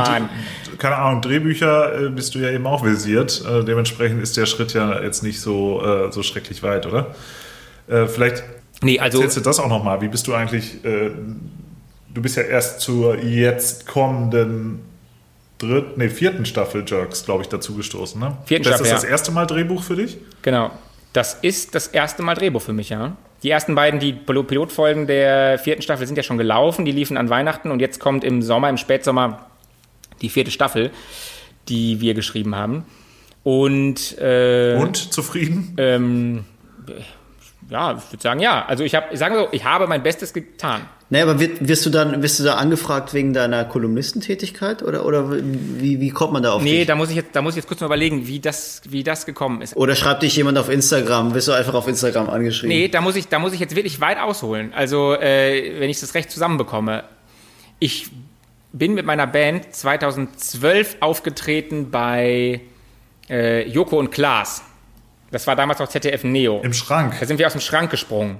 keine 0.77 0.95
Ahnung, 0.95 1.21
Drehbücher 1.21 2.05
äh, 2.05 2.09
bist 2.09 2.35
du 2.35 2.39
ja 2.39 2.51
eben 2.51 2.67
auch 2.67 2.83
visiert. 2.83 3.43
Äh, 3.47 3.63
dementsprechend 3.63 4.21
ist 4.21 4.37
der 4.37 4.45
Schritt 4.45 4.73
ja 4.73 5.01
jetzt 5.01 5.23
nicht 5.23 5.39
so, 5.39 5.81
äh, 5.83 6.11
so 6.11 6.23
schrecklich 6.23 6.63
weit, 6.63 6.85
oder? 6.85 7.15
Vielleicht 7.89 8.43
nee, 8.81 8.99
also, 8.99 9.19
erzählst 9.19 9.37
du 9.37 9.41
das 9.41 9.61
auch 9.61 9.69
nochmal. 9.69 10.01
Wie 10.01 10.09
bist 10.09 10.27
du 10.27 10.33
eigentlich, 10.33 10.81
du 10.83 12.21
bist 12.21 12.35
ja 12.35 12.43
erst 12.43 12.81
zur 12.81 13.17
jetzt 13.17 13.87
kommenden 13.87 14.81
dritten, 15.57 15.93
nee, 15.95 16.09
vierten 16.09 16.45
Staffel 16.45 16.83
Jerks, 16.85 17.25
glaube 17.25 17.43
ich, 17.43 17.49
dazu 17.49 17.75
gestoßen, 17.75 18.19
ne? 18.19 18.37
Vierten 18.45 18.65
das 18.65 18.75
Staffel, 18.75 18.85
ist 18.87 18.93
das 18.93 19.03
ja. 19.03 19.09
erste 19.09 19.31
Mal 19.31 19.45
Drehbuch 19.45 19.83
für 19.83 19.95
dich? 19.95 20.17
Genau. 20.41 20.71
Das 21.13 21.35
ist 21.35 21.73
das 21.75 21.87
erste 21.87 22.23
Mal 22.23 22.35
Drehbuch 22.35 22.61
für 22.61 22.73
mich, 22.73 22.89
ja. 22.89 23.15
Die 23.43 23.49
ersten 23.49 23.75
beiden, 23.75 23.99
die 23.99 24.13
Pilotfolgen 24.13 25.05
der 25.07 25.59
vierten 25.59 25.81
Staffel 25.81 26.07
sind 26.07 26.15
ja 26.15 26.23
schon 26.23 26.37
gelaufen, 26.37 26.85
die 26.85 26.91
liefen 26.91 27.17
an 27.17 27.29
Weihnachten 27.29 27.69
und 27.69 27.79
jetzt 27.79 27.99
kommt 27.99 28.23
im 28.23 28.41
Sommer, 28.41 28.69
im 28.69 28.77
Spätsommer 28.77 29.45
die 30.21 30.29
vierte 30.29 30.51
Staffel, 30.51 30.91
die 31.69 32.01
wir 32.01 32.13
geschrieben 32.13 32.55
haben. 32.55 32.85
Und, 33.43 34.17
äh, 34.17 34.75
und 34.75 35.13
zufrieden? 35.13 35.75
Ähm, 35.77 36.45
ja, 37.69 37.97
ich 37.97 38.11
würde 38.11 38.23
sagen 38.23 38.39
ja. 38.39 38.65
Also 38.65 38.83
ich 38.83 38.95
habe, 38.95 39.15
sagen 39.15 39.35
so, 39.35 39.47
ich 39.51 39.63
habe 39.63 39.87
mein 39.87 40.03
Bestes 40.03 40.33
getan. 40.33 40.81
Nee, 41.09 41.21
aber 41.21 41.39
wirst, 41.39 41.65
wirst 41.65 41.85
du 41.85 41.89
dann, 41.89 42.21
wirst 42.21 42.37
du 42.39 42.43
da 42.43 42.55
angefragt 42.55 43.13
wegen 43.13 43.31
deiner 43.33 43.63
Kolumnistentätigkeit 43.63 44.83
oder, 44.83 45.05
oder 45.05 45.31
wie, 45.31 46.01
wie 46.01 46.09
kommt 46.09 46.33
man 46.33 46.43
da 46.43 46.51
auf 46.51 46.61
Nee, 46.61 46.79
dich? 46.79 46.87
da 46.87 46.95
muss 46.95 47.09
ich 47.09 47.15
jetzt, 47.15 47.29
da 47.33 47.41
muss 47.41 47.53
ich 47.53 47.57
jetzt 47.57 47.67
kurz 47.67 47.79
mal 47.79 47.85
überlegen, 47.85 48.27
wie 48.27 48.39
das, 48.41 48.81
wie 48.89 49.03
das 49.03 49.25
gekommen 49.25 49.61
ist. 49.61 49.75
Oder 49.77 49.95
schreibt 49.95 50.23
dich 50.23 50.35
jemand 50.35 50.57
auf 50.57 50.69
Instagram, 50.69 51.33
wirst 51.33 51.47
du 51.47 51.53
einfach 51.53 51.73
auf 51.75 51.87
Instagram 51.87 52.29
angeschrieben? 52.29 52.75
Nee, 52.75 52.89
da 52.89 52.99
muss 52.99 53.15
ich, 53.15 53.29
da 53.29 53.39
muss 53.39 53.53
ich 53.53 53.59
jetzt 53.61 53.75
wirklich 53.75 54.01
weit 54.01 54.19
ausholen. 54.19 54.73
Also, 54.75 55.13
äh, 55.15 55.79
wenn 55.79 55.89
ich 55.89 55.99
das 55.99 56.13
recht 56.13 56.29
zusammenbekomme. 56.29 57.03
Ich 57.79 58.07
bin 58.73 58.93
mit 58.93 59.05
meiner 59.05 59.27
Band 59.27 59.73
2012 59.73 60.97
aufgetreten 60.99 61.89
bei 61.89 62.61
äh, 63.29 63.67
Joko 63.69 63.97
und 63.97 64.11
Klaas. 64.11 64.61
Das 65.31 65.47
war 65.47 65.55
damals 65.55 65.79
noch 65.79 65.87
ZDF 65.87 66.23
Neo. 66.23 66.61
Im 66.63 66.73
Schrank. 66.73 67.15
Da 67.19 67.25
sind 67.25 67.37
wir 67.39 67.47
aus 67.47 67.53
dem 67.53 67.61
Schrank 67.61 67.91
gesprungen. 67.91 68.37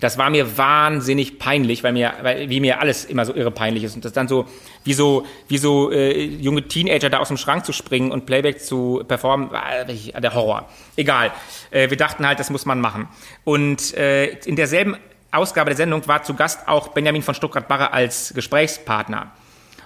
Das 0.00 0.16
war 0.18 0.30
mir 0.30 0.56
wahnsinnig 0.56 1.38
peinlich, 1.38 1.84
weil 1.84 1.92
mir, 1.92 2.14
weil, 2.22 2.48
wie 2.48 2.60
mir 2.60 2.80
alles 2.80 3.04
immer 3.04 3.24
so 3.26 3.34
irre 3.34 3.50
peinlich 3.50 3.84
ist. 3.84 3.94
Und 3.94 4.04
das 4.04 4.12
dann 4.12 4.26
so, 4.26 4.46
wie 4.84 4.94
so, 4.94 5.26
wie 5.48 5.58
so 5.58 5.92
äh, 5.92 6.24
junge 6.24 6.62
Teenager 6.62 7.10
da 7.10 7.18
aus 7.18 7.28
dem 7.28 7.36
Schrank 7.36 7.66
zu 7.66 7.72
springen 7.72 8.10
und 8.10 8.26
Playback 8.26 8.60
zu 8.60 9.02
performen, 9.06 9.50
war 9.50 9.84
der 9.84 10.34
Horror. 10.34 10.68
Egal. 10.96 11.30
Äh, 11.70 11.90
wir 11.90 11.96
dachten 11.96 12.26
halt, 12.26 12.40
das 12.40 12.50
muss 12.50 12.64
man 12.64 12.80
machen. 12.80 13.06
Und 13.44 13.94
äh, 13.94 14.28
in 14.46 14.56
derselben 14.56 14.96
Ausgabe 15.30 15.70
der 15.70 15.76
Sendung 15.76 16.06
war 16.08 16.22
zu 16.22 16.34
Gast 16.34 16.68
auch 16.68 16.88
Benjamin 16.88 17.22
von 17.22 17.34
Stuttgart-Barre 17.34 17.92
als 17.92 18.32
Gesprächspartner. 18.34 19.30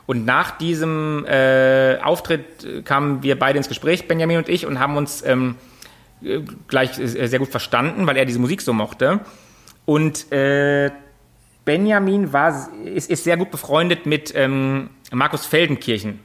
Und 0.07 0.25
nach 0.25 0.57
diesem 0.57 1.27
äh, 1.27 1.99
Auftritt 2.03 2.85
kamen 2.85 3.23
wir 3.23 3.39
beide 3.39 3.59
ins 3.59 3.69
Gespräch, 3.69 4.07
Benjamin 4.07 4.39
und 4.39 4.49
ich, 4.49 4.67
und 4.67 4.79
haben 4.79 4.97
uns 4.97 5.25
ähm, 5.25 5.57
gleich 6.69 6.99
äh, 6.99 7.27
sehr 7.27 7.39
gut 7.39 7.49
verstanden, 7.49 8.07
weil 8.07 8.17
er 8.17 8.25
diese 8.25 8.39
Musik 8.39 8.63
so 8.63 8.73
mochte. 8.73 9.21
Und 9.87 10.31
äh, 10.33 10.91
Benjamin 11.65 12.33
war, 12.33 12.69
ist, 12.85 13.11
ist 13.11 13.25
sehr 13.25 13.37
gut 13.37 13.51
befreundet 13.51 14.05
mit 14.05 14.33
ähm, 14.35 14.91
Markus 15.11 15.47
Feldenkirchen. 15.47 16.21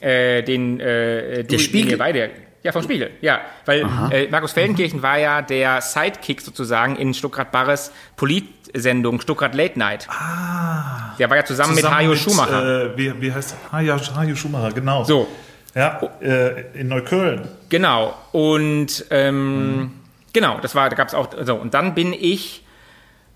Äh, 0.00 0.42
den, 0.42 0.80
äh, 0.80 1.44
der 1.44 1.58
Spiegel. 1.58 1.96
beide, 1.96 2.30
ja, 2.62 2.72
vom 2.72 2.82
Spiegel, 2.82 3.10
ja. 3.20 3.40
Weil 3.66 3.86
äh, 4.10 4.28
Markus 4.28 4.52
Feldenkirchen 4.52 5.02
war 5.02 5.18
ja 5.18 5.42
der 5.42 5.80
Sidekick 5.80 6.40
sozusagen 6.40 6.96
in 6.96 7.14
Stuttgart 7.14 7.52
Barres 7.52 7.92
Politsendung 8.16 9.20
Stuttgart 9.20 9.54
Late 9.54 9.78
Night. 9.78 10.08
Ah. 10.08 11.14
Der 11.18 11.28
war 11.30 11.36
ja 11.36 11.44
zusammen, 11.44 11.76
zusammen 11.76 11.94
mit 11.94 12.06
Hajo 12.06 12.16
Schumacher. 12.16 12.94
Äh, 12.94 12.98
wie, 12.98 13.20
wie 13.20 13.32
heißt 13.32 13.54
Hajo, 13.70 13.96
Hajo 14.16 14.34
Schumacher, 14.34 14.72
genau. 14.72 15.04
So. 15.04 15.28
Ja, 15.74 16.00
äh, 16.20 16.80
in 16.80 16.88
Neukölln. 16.88 17.48
Genau. 17.68 18.14
Und 18.32 19.04
ähm, 19.10 19.76
mhm. 19.76 19.90
genau, 20.32 20.58
das 20.60 20.74
war, 20.74 20.88
da 20.88 20.96
gab 20.96 21.08
es 21.08 21.14
auch. 21.14 21.28
So, 21.42 21.56
und 21.56 21.74
dann 21.74 21.94
bin 21.94 22.12
ich 22.12 22.63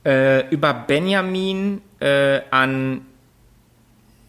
äh, 0.09 0.49
über 0.49 0.73
Benjamin 0.73 1.83
äh, 2.01 2.41
an 2.51 3.03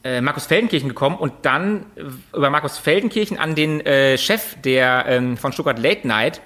äh, 0.04 0.20
Markus 0.20 0.46
Feldenkirchen 0.46 0.90
gekommen 0.90 1.16
und 1.18 1.34
dann 1.44 1.86
über 2.34 2.50
Markus 2.50 2.78
Feldenkirchen 2.78 3.38
an 3.38 3.56
den 3.56 3.80
äh, 3.86 4.18
Chef 4.18 4.56
der 4.62 5.06
ähm, 5.08 5.38
von 5.38 5.54
Stuttgart 5.54 5.80
Late 5.80 6.06
Night, 6.06 6.42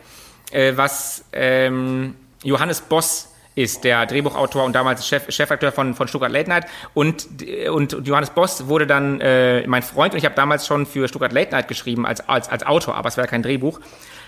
äh, 0.52 0.74
was 0.76 1.26
ähm, 1.34 2.16
Johannes 2.44 2.82
Boss 2.82 3.34
ist, 3.56 3.84
der 3.84 4.06
Drehbuchautor 4.06 4.64
und 4.64 4.74
damals 4.74 5.08
Chef, 5.08 5.32
Chefakteur 5.32 5.72
von, 5.72 5.96
von 5.96 6.08
Stuttgart 6.08 6.32
Late 6.32 6.50
Night. 6.50 6.66
Und, 6.94 7.28
und 7.72 8.08
Johannes 8.08 8.30
Boss 8.32 8.68
wurde 8.68 8.86
dann 8.86 9.20
äh, 9.22 9.66
mein 9.66 9.82
Freund 9.84 10.14
und 10.14 10.20
ich 10.20 10.26
habe 10.26 10.36
damals 10.36 10.68
schon 10.68 10.86
für 10.86 11.08
Stuttgart 11.08 11.32
Late 11.32 11.52
Night 11.52 11.68
geschrieben 11.68 12.06
als, 12.06 12.28
als, 12.30 12.50
als 12.50 12.64
Autor, 12.66 12.96
aber 12.96 13.10
es 13.10 13.18
war 13.18 13.26
kein 13.26 13.42
Drehbuch. 13.42 13.80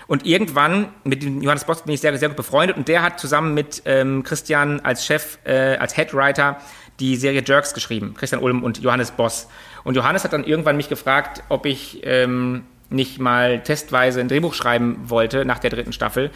Und 0.06 0.24
irgendwann 0.24 0.88
mit 1.04 1.22
dem 1.22 1.42
Johannes 1.42 1.64
Boss 1.64 1.82
bin 1.82 1.92
ich 1.94 2.00
sehr, 2.00 2.16
sehr 2.16 2.28
gut 2.28 2.36
befreundet 2.36 2.76
und 2.76 2.86
der 2.88 3.02
hat 3.02 3.18
zusammen 3.18 3.54
mit 3.54 3.82
ähm, 3.86 4.22
Christian 4.22 4.80
als 4.80 5.04
Chef, 5.04 5.38
äh, 5.44 5.76
als 5.76 5.96
Headwriter 5.96 6.58
die 7.00 7.16
Serie 7.16 7.42
Jerks 7.44 7.74
geschrieben, 7.74 8.14
Christian 8.14 8.42
Ulm 8.42 8.62
und 8.62 8.78
Johannes 8.78 9.10
Boss. 9.10 9.48
Und 9.84 9.96
Johannes 9.96 10.24
hat 10.24 10.32
dann 10.32 10.44
irgendwann 10.44 10.76
mich 10.76 10.88
gefragt, 10.88 11.42
ob 11.48 11.66
ich 11.66 12.00
ähm, 12.04 12.64
nicht 12.88 13.18
mal 13.18 13.62
testweise 13.62 14.20
ein 14.20 14.28
Drehbuch 14.28 14.54
schreiben 14.54 14.96
wollte 15.06 15.44
nach 15.44 15.58
der 15.58 15.70
dritten 15.70 15.92
Staffel. 15.92 16.30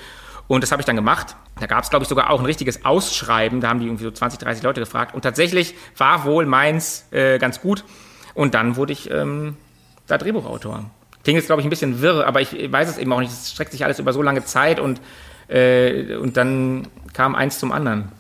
Und 0.49 0.63
das 0.65 0.73
habe 0.73 0.83
ich 0.83 0.87
dann 0.87 0.97
gemacht. 0.97 1.37
Da 1.61 1.67
gab 1.67 1.85
es, 1.85 1.91
glaube 1.91 2.03
ich, 2.03 2.09
sogar 2.09 2.31
auch 2.31 2.41
ein 2.41 2.47
richtiges 2.47 2.85
Ausschreiben. 2.85 3.61
Da 3.61 3.69
haben 3.69 3.79
die 3.79 3.87
irgendwie 3.87 4.05
so 4.05 4.11
20, 4.11 4.41
30 4.41 4.65
Leute 4.65 4.81
gefragt. 4.81 5.15
Und 5.15 5.23
tatsächlich 5.23 5.75
war 5.97 6.25
wohl 6.25 6.45
meins 6.45 7.07
äh, 7.13 7.39
ganz 7.39 7.61
gut. 7.61 7.85
Und 8.35 8.55
dann 8.55 8.75
wurde 8.75 8.93
ich 8.93 9.11
ähm, 9.11 9.57
da 10.09 10.19
Drehbuchautor. 10.19 10.91
Klingt 11.23 11.37
jetzt, 11.37 11.47
glaube 11.47 11.61
ich, 11.61 11.67
ein 11.67 11.71
bisschen 11.71 12.01
wirr, 12.01 12.27
aber 12.27 12.41
ich 12.41 12.53
weiß 12.73 12.89
es 12.89 12.99
eben 12.99 13.13
auch 13.13 13.21
nicht. 13.21 13.31
Es 13.31 13.51
streckt 13.51 13.73
sich 13.73 13.85
alles 13.85 13.99
über 13.99 14.13
so 14.13 14.23
lange 14.23 14.45
Zeit 14.45 14.81
und, 14.81 15.01
äh, 15.49 16.17
und 16.17 16.37
dann 16.37 16.89
kam 17.13 17.35
eins 17.35 17.59
zum 17.59 17.73
anderen 17.73 18.11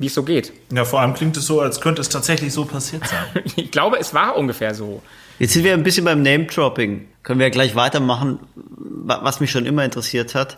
wie 0.00 0.06
es 0.06 0.14
so 0.14 0.22
geht. 0.22 0.52
Ja, 0.72 0.84
vor 0.86 1.00
allem 1.02 1.12
klingt 1.12 1.36
es 1.36 1.46
so, 1.46 1.60
als 1.60 1.80
könnte 1.80 2.00
es 2.00 2.08
tatsächlich 2.08 2.54
so 2.54 2.64
passiert 2.64 3.06
sein. 3.06 3.44
ich 3.56 3.70
glaube, 3.70 3.98
es 4.00 4.14
war 4.14 4.36
ungefähr 4.36 4.74
so. 4.74 5.02
Jetzt 5.38 5.52
sind 5.52 5.62
wir 5.62 5.74
ein 5.74 5.82
bisschen 5.82 6.06
beim 6.06 6.22
Name-Dropping. 6.22 7.06
Können 7.22 7.38
wir 7.38 7.46
ja 7.46 7.52
gleich 7.52 7.74
weitermachen, 7.74 8.40
was 8.56 9.40
mich 9.40 9.50
schon 9.50 9.66
immer 9.66 9.84
interessiert 9.84 10.34
hat. 10.34 10.56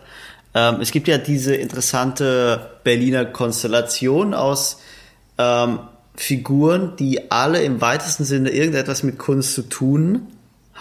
Ähm, 0.53 0.77
es 0.79 0.91
gibt 0.91 1.09
ja 1.09 1.17
diese 1.17 1.55
interessante 1.55 2.71
Berliner 2.85 3.25
Konstellation 3.25 4.33
aus 4.33 4.81
ähm, 5.37 5.79
Figuren, 6.15 6.95
die 6.97 7.29
alle 7.29 7.63
im 7.63 7.81
weitesten 7.81 8.23
Sinne 8.23 8.49
irgendetwas 8.49 9.03
mit 9.03 9.17
Kunst 9.17 9.55
zu 9.55 9.63
tun 9.63 10.27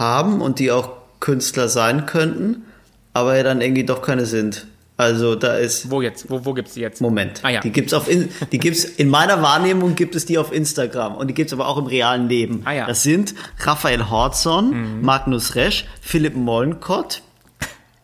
haben 0.03 0.41
und 0.41 0.59
die 0.59 0.71
auch 0.71 0.91
Künstler 1.21 1.69
sein 1.69 2.07
könnten, 2.07 2.65
aber 3.13 3.37
ja 3.37 3.43
dann 3.43 3.61
irgendwie 3.61 3.85
doch 3.85 4.03
keine 4.03 4.27
sind. 4.27 4.67
Also 4.97 5.35
da 5.35 5.55
ist. 5.55 5.91
Wo 5.91 6.03
jetzt? 6.03 6.31
Wo, 6.31 6.45
wo 6.45 6.53
gibt's 6.53 6.75
die 6.75 6.81
jetzt? 6.81 7.01
Moment. 7.01 7.41
Ah, 7.43 7.49
ja. 7.49 7.61
Die 7.61 7.73
gibt's 7.73 7.95
auf 7.95 8.09
in, 8.09 8.29
die 8.53 8.59
gibt's 8.59 8.85
in 8.85 9.09
meiner 9.09 9.43
Wahrnehmung 9.43 9.95
gibt 9.95 10.15
es 10.15 10.27
die 10.27 10.39
auf 10.39 10.53
Instagram 10.53 11.17
und 11.17 11.29
die 11.29 11.35
gibt's 11.35 11.53
aber 11.53 11.67
auch 11.67 11.79
im 11.79 11.87
realen 11.87 12.29
Leben. 12.29 12.63
Ah, 12.65 12.73
ja. 12.73 12.87
Das 12.87 13.03
sind 13.03 13.35
Raphael 13.61 14.11
Horzon, 14.11 14.99
mhm. 14.99 15.03
Magnus 15.03 15.55
Resch, 15.55 15.87
Philipp 16.01 16.37
Mollenkott, 16.37 17.23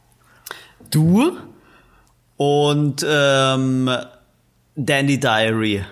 du 0.91 1.37
und 2.37 3.05
ähm, 3.09 3.91
Dandy 4.75 5.21
Diary. 5.21 5.85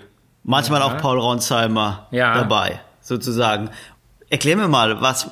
Manchmal 0.44 0.80
ja. 0.80 0.86
auch 0.86 0.96
Paul 0.96 1.18
Ronsheimer 1.18 2.06
ja. 2.10 2.34
dabei, 2.34 2.80
sozusagen. 3.00 3.70
Erklär 4.28 4.56
mir 4.56 4.68
mal, 4.68 5.00
was, 5.00 5.28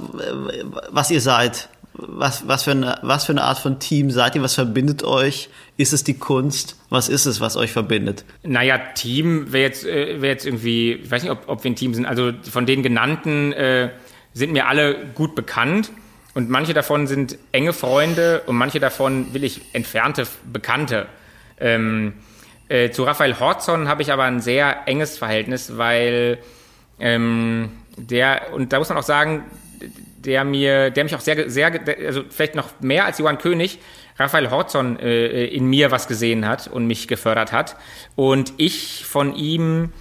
was 0.90 1.10
ihr 1.10 1.20
seid 1.20 1.68
was, 1.96 2.48
was, 2.48 2.64
für 2.64 2.72
eine, 2.72 2.98
was 3.02 3.24
für 3.24 3.32
eine 3.32 3.42
Art 3.42 3.58
von 3.58 3.78
Team 3.78 4.10
seid 4.10 4.34
ihr? 4.34 4.42
Was 4.42 4.54
verbindet 4.54 5.04
euch? 5.04 5.48
Ist 5.76 5.92
es 5.92 6.02
die 6.02 6.14
Kunst? 6.14 6.76
Was 6.90 7.08
ist 7.08 7.26
es, 7.26 7.40
was 7.40 7.56
euch 7.56 7.72
verbindet? 7.72 8.24
Naja, 8.42 8.78
Team 8.78 9.52
wäre 9.52 9.64
jetzt, 9.64 9.84
äh, 9.84 10.20
wär 10.20 10.30
jetzt 10.30 10.44
irgendwie, 10.44 10.94
ich 10.94 11.10
weiß 11.10 11.22
nicht, 11.22 11.32
ob, 11.32 11.48
ob 11.48 11.62
wir 11.62 11.70
ein 11.70 11.76
Team 11.76 11.94
sind. 11.94 12.06
Also 12.06 12.32
von 12.50 12.66
den 12.66 12.82
genannten 12.82 13.52
äh, 13.52 13.90
sind 14.32 14.52
mir 14.52 14.66
alle 14.66 15.06
gut 15.14 15.34
bekannt. 15.34 15.90
Und 16.34 16.50
manche 16.50 16.74
davon 16.74 17.06
sind 17.06 17.38
enge 17.52 17.72
Freunde 17.72 18.42
und 18.46 18.56
manche 18.56 18.80
davon 18.80 19.32
will 19.32 19.44
ich 19.44 19.60
entfernte 19.72 20.26
Bekannte. 20.52 21.06
Ähm, 21.60 22.14
äh, 22.68 22.90
zu 22.90 23.04
Raphael 23.04 23.38
Horzon 23.38 23.86
habe 23.86 24.02
ich 24.02 24.12
aber 24.12 24.24
ein 24.24 24.40
sehr 24.40 24.88
enges 24.88 25.16
Verhältnis, 25.16 25.78
weil 25.78 26.38
ähm, 26.98 27.70
der, 27.96 28.52
und 28.52 28.72
da 28.72 28.78
muss 28.78 28.88
man 28.88 28.98
auch 28.98 29.02
sagen, 29.02 29.44
der 30.18 30.44
mir, 30.44 30.90
der 30.90 31.04
mich 31.04 31.14
auch 31.14 31.20
sehr, 31.20 31.50
sehr, 31.50 31.80
also 32.06 32.22
vielleicht 32.28 32.54
noch 32.54 32.68
mehr 32.80 33.04
als 33.04 33.18
Johann 33.18 33.38
König, 33.38 33.78
Raphael 34.18 34.50
Horzon 34.50 34.98
äh, 34.98 35.46
in 35.46 35.66
mir 35.66 35.90
was 35.90 36.06
gesehen 36.06 36.46
hat 36.46 36.68
und 36.68 36.86
mich 36.86 37.08
gefördert 37.08 37.52
hat. 37.52 37.76
Und 38.14 38.52
ich 38.56 39.04
von 39.06 39.34
ihm 39.34 39.92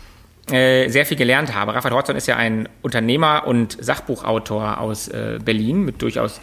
äh, 0.51 0.89
sehr 0.89 1.05
viel 1.05 1.17
gelernt 1.17 1.55
habe. 1.55 1.73
Raphael 1.73 1.93
Horzon 1.93 2.15
ist 2.15 2.27
ja 2.27 2.35
ein 2.35 2.69
Unternehmer 2.81 3.47
und 3.47 3.77
Sachbuchautor 3.83 4.79
aus 4.79 5.07
äh, 5.07 5.39
Berlin 5.43 5.83
mit 5.83 6.01
durchaus 6.01 6.41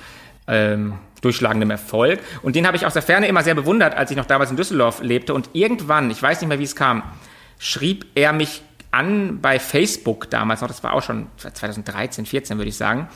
ähm, 0.49 0.95
durchschlagendem 1.21 1.71
Erfolg. 1.71 2.21
Und 2.43 2.57
den 2.57 2.67
habe 2.67 2.77
ich 2.77 2.87
aus 2.87 2.95
der 2.95 3.03
Ferne 3.03 3.29
immer 3.29 3.43
sehr 3.43 3.55
bewundert, 3.55 3.95
als 3.95 4.11
ich 4.11 4.17
noch 4.17 4.27
damals 4.27 4.51
in 4.51 4.57
Düsseldorf 4.57 5.01
lebte. 5.03 5.35
Und 5.35 5.51
irgendwann, 5.53 6.11
ich 6.11 6.21
weiß 6.21 6.41
nicht 6.41 6.49
mehr, 6.49 6.59
wie 6.59 6.65
es 6.65 6.75
kam, 6.75 7.03
schrieb 7.59 8.07
er 8.15 8.33
mich 8.33 8.63
an 8.91 9.41
bei 9.41 9.59
Facebook 9.59 10.31
damals 10.31 10.61
noch, 10.61 10.69
das 10.69 10.83
war 10.83 10.95
auch 10.95 11.03
schon 11.03 11.29
2013, 11.37 12.27
14 12.27 12.59
würde 12.59 12.69
ich 12.69 12.77
sagen, 12.77 13.09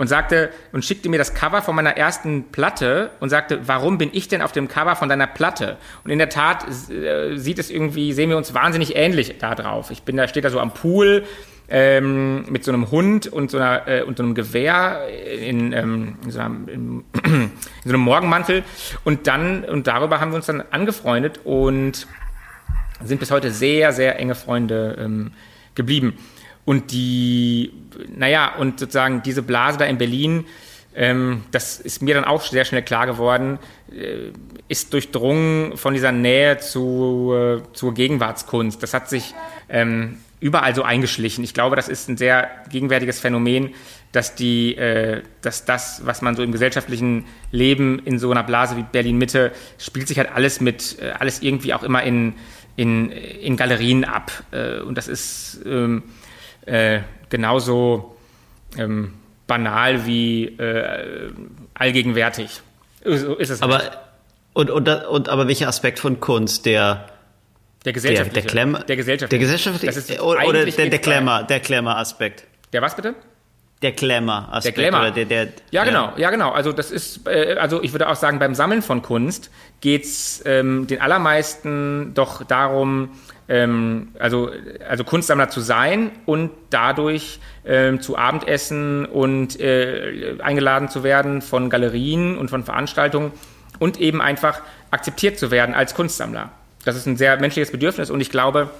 und 0.00 0.06
sagte 0.06 0.48
und 0.72 0.82
schickte 0.82 1.10
mir 1.10 1.18
das 1.18 1.34
Cover 1.34 1.60
von 1.60 1.76
meiner 1.76 1.94
ersten 1.94 2.44
Platte 2.50 3.10
und 3.20 3.28
sagte, 3.28 3.68
warum 3.68 3.98
bin 3.98 4.08
ich 4.12 4.28
denn 4.28 4.40
auf 4.40 4.50
dem 4.50 4.66
Cover 4.66 4.96
von 4.96 5.10
deiner 5.10 5.26
Platte? 5.26 5.76
Und 6.04 6.10
in 6.10 6.18
der 6.18 6.30
Tat 6.30 6.64
äh, 6.90 7.36
sieht 7.36 7.58
es 7.58 7.68
irgendwie, 7.68 8.14
sehen 8.14 8.30
wir 8.30 8.38
uns 8.38 8.54
wahnsinnig 8.54 8.96
ähnlich 8.96 9.36
da 9.38 9.54
drauf. 9.54 9.90
Ich 9.90 10.02
bin 10.02 10.16
da, 10.16 10.26
steht 10.26 10.44
da 10.44 10.50
so 10.50 10.58
am 10.58 10.72
Pool 10.72 11.24
ähm, 11.68 12.50
mit 12.50 12.64
so 12.64 12.72
einem 12.72 12.90
Hund 12.90 13.26
und 13.26 13.50
so, 13.50 13.58
einer, 13.58 13.86
äh, 13.86 14.02
und 14.02 14.16
so 14.16 14.22
einem 14.22 14.34
Gewehr 14.34 15.06
in, 15.38 15.74
ähm, 15.74 16.16
in, 16.24 16.30
so 16.30 16.40
einem, 16.40 16.68
in, 16.68 17.04
in 17.24 17.50
so 17.84 17.90
einem 17.90 18.00
Morgenmantel 18.00 18.64
und 19.04 19.26
dann 19.26 19.64
und 19.64 19.86
darüber 19.86 20.18
haben 20.18 20.32
wir 20.32 20.36
uns 20.36 20.46
dann 20.46 20.62
angefreundet 20.70 21.40
und 21.44 22.06
sind 23.04 23.20
bis 23.20 23.30
heute 23.30 23.50
sehr, 23.50 23.92
sehr 23.92 24.18
enge 24.18 24.34
Freunde 24.34 24.96
ähm, 25.00 25.32
geblieben. 25.74 26.18
Und 26.64 26.92
die, 26.92 27.72
naja, 28.14 28.54
und 28.56 28.80
sozusagen 28.80 29.22
diese 29.22 29.42
Blase 29.42 29.78
da 29.78 29.86
in 29.86 29.98
Berlin, 29.98 30.44
ähm, 30.94 31.42
das 31.52 31.80
ist 31.80 32.02
mir 32.02 32.14
dann 32.14 32.24
auch 32.24 32.42
sehr 32.42 32.64
schnell 32.64 32.82
klar 32.82 33.06
geworden, 33.06 33.58
äh, 33.92 34.32
ist 34.68 34.92
durchdrungen 34.92 35.76
von 35.76 35.94
dieser 35.94 36.12
Nähe 36.12 36.58
zu, 36.58 37.32
äh, 37.34 37.72
zur 37.72 37.94
Gegenwartskunst. 37.94 38.82
Das 38.82 38.92
hat 38.92 39.08
sich 39.08 39.34
ähm, 39.68 40.18
überall 40.40 40.74
so 40.74 40.82
eingeschlichen. 40.82 41.44
Ich 41.44 41.54
glaube, 41.54 41.76
das 41.76 41.88
ist 41.88 42.08
ein 42.08 42.16
sehr 42.16 42.50
gegenwärtiges 42.70 43.20
Phänomen, 43.20 43.70
dass 44.12 44.34
die, 44.34 44.74
äh, 44.76 45.22
dass 45.42 45.64
das, 45.64 46.02
was 46.04 46.22
man 46.22 46.34
so 46.34 46.42
im 46.42 46.50
gesellschaftlichen 46.50 47.26
Leben 47.52 48.00
in 48.04 48.18
so 48.18 48.30
einer 48.30 48.42
Blase 48.42 48.76
wie 48.76 48.82
Berlin 48.82 49.18
Mitte 49.18 49.52
spielt 49.78 50.08
sich 50.08 50.18
halt 50.18 50.30
alles 50.34 50.60
mit, 50.60 50.98
äh, 51.00 51.10
alles 51.18 51.42
irgendwie 51.42 51.72
auch 51.72 51.84
immer 51.84 52.02
in, 52.02 52.34
in, 52.80 53.10
in 53.10 53.58
Galerien 53.58 54.04
ab. 54.04 54.32
Äh, 54.52 54.80
und 54.80 54.96
das 54.96 55.06
ist 55.06 55.60
ähm, 55.66 56.02
äh, 56.64 57.00
genauso 57.28 58.16
ähm, 58.78 59.12
banal 59.46 60.06
wie 60.06 60.46
äh, 60.46 61.30
allgegenwärtig. 61.74 62.62
So 63.04 63.34
ist 63.36 63.50
es. 63.50 63.60
Aber, 63.60 63.78
halt. 63.78 63.98
und, 64.54 64.70
und, 64.70 64.88
und, 64.88 65.28
aber 65.28 65.46
welcher 65.46 65.68
Aspekt 65.68 65.98
von 65.98 66.20
Kunst, 66.20 66.64
der 66.64 67.06
der 67.84 67.92
gesellschaftliche. 67.92 68.32
Der, 68.32 68.42
der, 68.42 68.50
Klemm, 68.50 68.86
der 68.88 68.96
gesellschaftliche. 68.96 69.28
Der 69.28 69.38
gesellschaftliche. 69.38 70.22
Oder 70.22 70.64
der, 70.64 70.88
der 70.88 70.98
Klemmer, 70.98 71.42
der 71.42 71.60
Klemmer-Aspekt. 71.60 72.44
Der 72.72 72.80
was 72.80 72.96
bitte? 72.96 73.14
Der 73.82 73.92
Glamour-Aspekt. 73.92 74.76
Der 74.76 74.90
Glamour. 74.90 75.10
Der, 75.10 75.24
der, 75.24 75.48
ja, 75.70 75.84
genau, 75.84 76.12
ja. 76.16 76.18
ja. 76.18 76.30
genau. 76.30 76.50
Also 76.50 76.72
das 76.72 76.90
ist, 76.90 77.26
äh, 77.26 77.56
also 77.58 77.82
ich 77.82 77.92
würde 77.92 78.08
auch 78.08 78.16
sagen, 78.16 78.38
beim 78.38 78.54
Sammeln 78.54 78.82
von 78.82 79.00
Kunst 79.00 79.50
geht's 79.80 80.42
ähm, 80.44 80.86
den 80.86 81.00
allermeisten 81.00 82.12
doch 82.14 82.44
darum, 82.44 83.10
ähm, 83.48 84.08
also, 84.18 84.50
also 84.88 85.04
Kunstsammler 85.04 85.48
zu 85.48 85.60
sein 85.60 86.12
und 86.26 86.50
dadurch 86.70 87.40
ähm, 87.64 88.00
zu 88.00 88.16
Abendessen 88.16 89.06
und 89.06 89.58
äh, 89.58 90.36
eingeladen 90.40 90.88
zu 90.88 91.02
werden 91.02 91.40
von 91.40 91.70
Galerien 91.70 92.36
und 92.36 92.50
von 92.50 92.64
Veranstaltungen 92.64 93.32
und 93.78 93.98
eben 93.98 94.20
einfach 94.20 94.60
akzeptiert 94.90 95.38
zu 95.38 95.50
werden 95.50 95.74
als 95.74 95.94
Kunstsammler. 95.94 96.50
Das 96.84 96.96
ist 96.96 97.06
ein 97.06 97.16
sehr 97.16 97.40
menschliches 97.40 97.72
Bedürfnis 97.72 98.10
und 98.10 98.20
ich 98.20 98.30
glaube, 98.30 98.70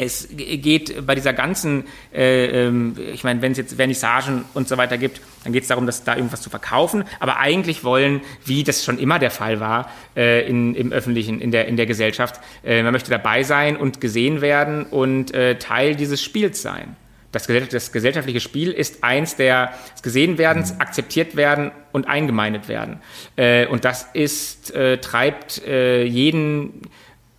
es 0.00 0.28
geht 0.30 1.04
bei 1.06 1.16
dieser 1.16 1.32
ganzen, 1.32 1.84
äh, 2.14 2.66
ähm, 2.66 2.94
ich 3.12 3.24
meine, 3.24 3.42
wenn 3.42 3.50
es 3.50 3.58
jetzt 3.58 3.74
Vernissagen 3.74 4.44
und 4.54 4.68
so 4.68 4.76
weiter 4.76 4.96
gibt, 4.96 5.20
dann 5.42 5.52
geht 5.52 5.62
es 5.62 5.68
darum, 5.68 5.86
dass 5.86 6.04
da 6.04 6.14
irgendwas 6.14 6.40
zu 6.40 6.50
verkaufen. 6.50 7.02
Aber 7.18 7.38
eigentlich 7.38 7.82
wollen, 7.82 8.20
wie 8.44 8.62
das 8.62 8.84
schon 8.84 8.98
immer 9.00 9.18
der 9.18 9.32
Fall 9.32 9.58
war 9.58 9.90
äh, 10.16 10.48
in, 10.48 10.76
im 10.76 10.92
öffentlichen, 10.92 11.40
in 11.40 11.50
der, 11.50 11.66
in 11.66 11.76
der 11.76 11.86
Gesellschaft, 11.86 12.40
äh, 12.64 12.84
man 12.84 12.92
möchte 12.92 13.10
dabei 13.10 13.42
sein 13.42 13.76
und 13.76 14.00
gesehen 14.00 14.40
werden 14.40 14.86
und 14.86 15.34
äh, 15.34 15.58
Teil 15.58 15.96
dieses 15.96 16.22
Spiels 16.22 16.62
sein. 16.62 16.94
Das, 17.32 17.46
das, 17.46 17.90
gesellschaftliche 17.90 18.40
Spiel 18.40 18.70
ist 18.70 19.02
eins 19.02 19.34
der 19.34 19.72
Gesehenwerdens, 20.02 20.74
mhm. 20.74 20.80
akzeptiert 20.80 21.34
werden 21.34 21.72
und 21.90 22.06
eingemeindet 22.06 22.68
werden. 22.68 23.00
Äh, 23.34 23.66
und 23.66 23.84
das 23.84 24.06
ist, 24.14 24.72
äh, 24.74 24.98
treibt 24.98 25.60
äh, 25.66 26.04
jeden 26.04 26.82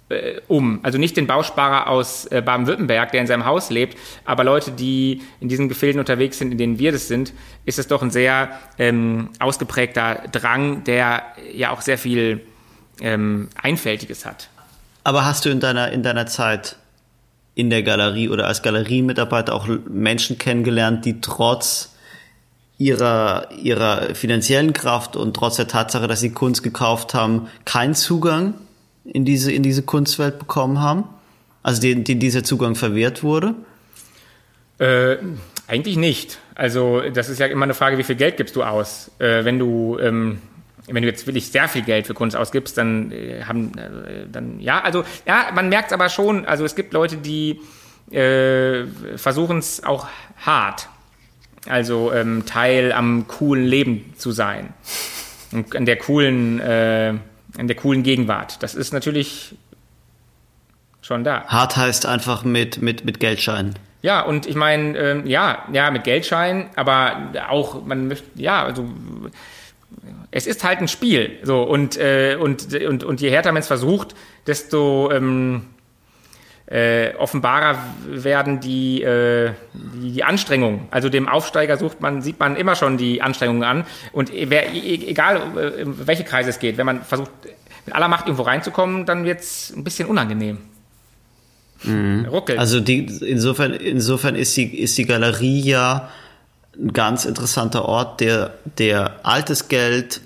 äh, 0.10 0.42
um. 0.48 0.80
Also 0.84 0.98
nicht 0.98 1.18
den 1.18 1.28
Bausparer 1.28 1.88
aus 1.88 2.26
äh, 2.26 2.42
Baden-Württemberg, 2.42 3.12
der 3.12 3.22
in 3.22 3.28
seinem 3.28 3.46
Haus 3.46 3.70
lebt, 3.70 3.98
aber 4.26 4.44
Leute, 4.44 4.72
die 4.72 5.22
in 5.40 5.50
diesen 5.50 5.70
Gefilden 5.70 6.00
unterwegs 6.00 6.38
sind, 6.38 6.52
in 6.52 6.58
denen 6.58 6.80
wir 6.80 6.92
das 6.92 7.08
sind, 7.08 7.34
ist 7.66 7.80
es 7.80 7.88
doch 7.88 8.02
ein 8.02 8.12
sehr 8.12 8.50
ähm, 8.78 9.30
ausgeprägter 9.40 10.24
Drang, 10.32 10.84
der 10.84 11.24
ja 11.54 11.72
auch 11.72 11.82
sehr 11.82 11.98
viel 11.98 12.42
ähm, 13.02 13.50
Einfältiges 13.62 14.26
hat. 14.26 14.50
Aber 15.04 15.26
hast 15.26 15.46
du 15.46 15.50
in 15.50 15.60
deiner, 15.60 15.92
in 15.92 16.04
deiner 16.04 16.26
Zeit 16.26 16.76
in 17.56 17.70
der 17.70 17.84
Galerie 17.84 18.30
oder 18.30 18.48
als 18.48 18.62
Galeriemitarbeiter 18.62 19.54
auch 19.54 19.68
Menschen 19.88 20.38
kennengelernt, 20.38 21.06
die 21.06 21.22
trotz 21.22 21.94
ihrer, 22.78 23.52
ihrer 23.52 24.16
finanziellen 24.16 24.74
Kraft 24.74 25.16
und 25.16 25.36
trotz 25.36 25.58
der 25.58 25.68
Tatsache, 25.68 26.08
dass 26.08 26.22
sie 26.22 26.32
Kunst 26.32 26.64
gekauft 26.64 27.14
haben, 27.14 27.48
keinen 27.66 27.96
Zugang 27.96 28.54
in 29.14 29.26
diese, 29.26 29.52
in 29.52 29.64
diese 29.64 29.84
Kunstwelt 29.84 30.40
bekommen 30.40 30.82
haben? 30.82 31.04
Also 31.64 31.82
denen, 31.82 32.04
denen 32.04 32.20
dieser 32.20 32.44
Zugang 32.44 32.76
verwehrt 32.76 33.24
wurde? 33.24 33.56
Äh, 34.78 35.18
eigentlich 35.68 35.98
nicht. 35.98 36.40
Also 36.56 37.02
das 37.14 37.30
ist 37.30 37.40
ja 37.40 37.48
immer 37.48 37.64
eine 37.64 37.74
Frage, 37.74 37.98
wie 37.98 38.04
viel 38.04 38.16
Geld 38.16 38.38
gibst 38.38 38.56
du 38.56 38.64
aus? 38.64 39.12
Äh, 39.20 39.44
wenn 39.46 39.60
du 39.60 40.00
ähm, 40.00 40.40
wenn 40.92 41.04
du 41.04 41.10
jetzt 41.10 41.26
wirklich 41.28 41.48
sehr 41.48 41.68
viel 41.68 41.84
Geld 41.84 42.08
für 42.08 42.14
Kunst 42.14 42.36
ausgibst, 42.36 42.78
dann 42.78 43.12
äh, 43.12 43.44
haben, 43.44 43.72
äh, 43.78 44.28
dann, 44.32 44.60
ja, 44.60 44.82
also, 44.82 45.04
ja, 45.26 45.52
man 45.54 45.70
merkt 45.70 45.88
es 45.88 45.94
aber 45.94 46.10
schon, 46.10 46.46
also 46.46 46.66
es 46.66 46.76
gibt 46.76 46.94
Leute, 46.94 47.18
die 47.18 47.60
äh, 48.12 48.86
versuchen 49.16 49.60
es 49.60 49.84
auch 49.84 50.08
hart, 50.38 50.90
also 51.68 52.12
ähm, 52.14 52.46
Teil 52.46 52.92
am 52.92 53.28
coolen 53.28 53.66
Leben 53.66 54.14
zu 54.18 54.32
sein, 54.32 54.74
und 55.52 55.76
an 55.76 55.86
der 55.86 55.98
coolen, 55.98 56.62
an 57.60 57.68
der 57.68 57.76
coolen 57.76 58.04
Gegenwart. 58.04 58.62
Das 58.64 58.76
ist 58.76 58.94
natürlich 58.94 59.56
schon 61.02 61.24
da. 61.24 61.46
Hart 61.46 61.78
heißt 61.78 62.06
einfach 62.06 62.44
mit, 62.44 62.82
mit, 62.82 63.06
mit 63.06 63.20
Geldscheinen. 63.20 63.76
Ja, 64.02 64.22
und 64.22 64.46
ich 64.46 64.56
meine, 64.56 64.98
ähm, 64.98 65.28
ja, 65.28 65.66
ja, 65.74 65.92
mit 65.92 66.06
Geldschein, 66.06 66.70
aber 66.76 67.32
auch, 67.50 67.86
man 67.86 68.08
möchte, 68.08 68.26
ja, 68.36 68.64
also 68.64 68.88
es 70.32 70.48
ist 70.48 70.64
halt 70.64 70.80
ein 70.80 70.88
Spiel. 70.88 71.38
So, 71.44 71.64
und, 71.64 71.98
äh, 71.98 72.38
und, 72.40 72.74
und, 72.74 73.04
und 73.04 73.22
je 73.22 73.30
härter 73.30 73.52
man 73.52 73.62
es 73.62 73.68
versucht, 73.68 74.16
desto 74.48 75.12
ähm, 75.12 75.66
äh, 76.70 77.16
offenbarer 77.16 77.80
werden 78.08 78.60
die, 78.60 79.02
äh, 79.02 79.54
die, 79.74 80.12
die 80.12 80.24
Anstrengungen. 80.24 80.82
Also 80.92 81.10
dem 81.10 81.28
Aufsteiger 81.28 81.78
sucht 81.78 82.00
man, 82.00 82.22
sieht 82.22 82.40
man 82.40 82.56
immer 82.56 82.76
schon 82.76 82.98
die 82.98 83.24
Anstrengungen 83.24 83.64
an. 83.64 83.86
Und 84.12 84.32
wer, 84.32 84.72
e, 84.72 84.78
e, 84.78 85.08
egal, 85.08 85.38
äh, 85.58 85.86
welche 85.86 86.24
Kreise 86.24 86.52
es 86.52 86.60
geht, 86.60 86.78
wenn 86.78 86.86
man 86.86 87.02
versucht, 87.02 87.32
mit 87.88 87.96
aller 87.96 88.08
Macht 88.08 88.28
irgendwo 88.28 88.44
reinzukommen, 88.44 89.08
dann 89.08 89.26
wird 89.26 89.40
es 89.40 89.74
ein 89.76 89.84
bisschen 89.84 90.08
unangenehm. 90.08 90.60
Mhm. 91.84 92.26
Ruckelt. 92.26 92.60
Also 92.60 92.82
die, 92.82 93.06
insofern, 93.26 93.74
insofern 93.74 94.36
ist 94.36 94.56
die, 94.56 94.80
ist 94.80 94.96
die 94.98 95.06
Galerie 95.06 95.62
ja 95.62 96.10
ein 96.78 96.94
ganz 96.94 97.26
interessanter 97.26 97.86
Ort, 97.86 98.20
der, 98.20 98.54
der 98.78 99.26
altes 99.26 99.70
Geld 99.70 100.22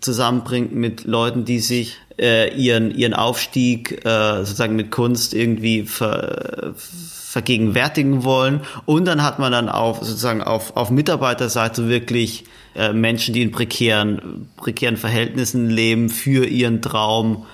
zusammenbringt 0.00 0.74
mit 0.74 1.04
Leuten, 1.04 1.44
die 1.44 1.60
sich 1.60 1.96
äh, 2.20 2.54
ihren, 2.54 2.94
ihren 2.94 3.14
Aufstieg 3.14 4.04
äh, 4.04 4.38
sozusagen 4.38 4.76
mit 4.76 4.90
Kunst 4.90 5.34
irgendwie 5.34 5.84
ver, 5.84 6.74
vergegenwärtigen 6.76 8.24
wollen. 8.24 8.60
Und 8.84 9.06
dann 9.06 9.22
hat 9.22 9.38
man 9.38 9.52
dann 9.52 9.68
auch 9.68 10.02
sozusagen 10.02 10.42
auf, 10.42 10.76
auf 10.76 10.90
Mitarbeiterseite 10.90 11.88
wirklich 11.88 12.44
äh, 12.74 12.92
Menschen, 12.92 13.34
die 13.34 13.42
in 13.42 13.52
prekären, 13.52 14.48
prekären 14.56 14.96
Verhältnissen 14.96 15.70
leben, 15.70 16.08
für 16.08 16.44
ihren 16.46 16.82
Traum 16.82 17.46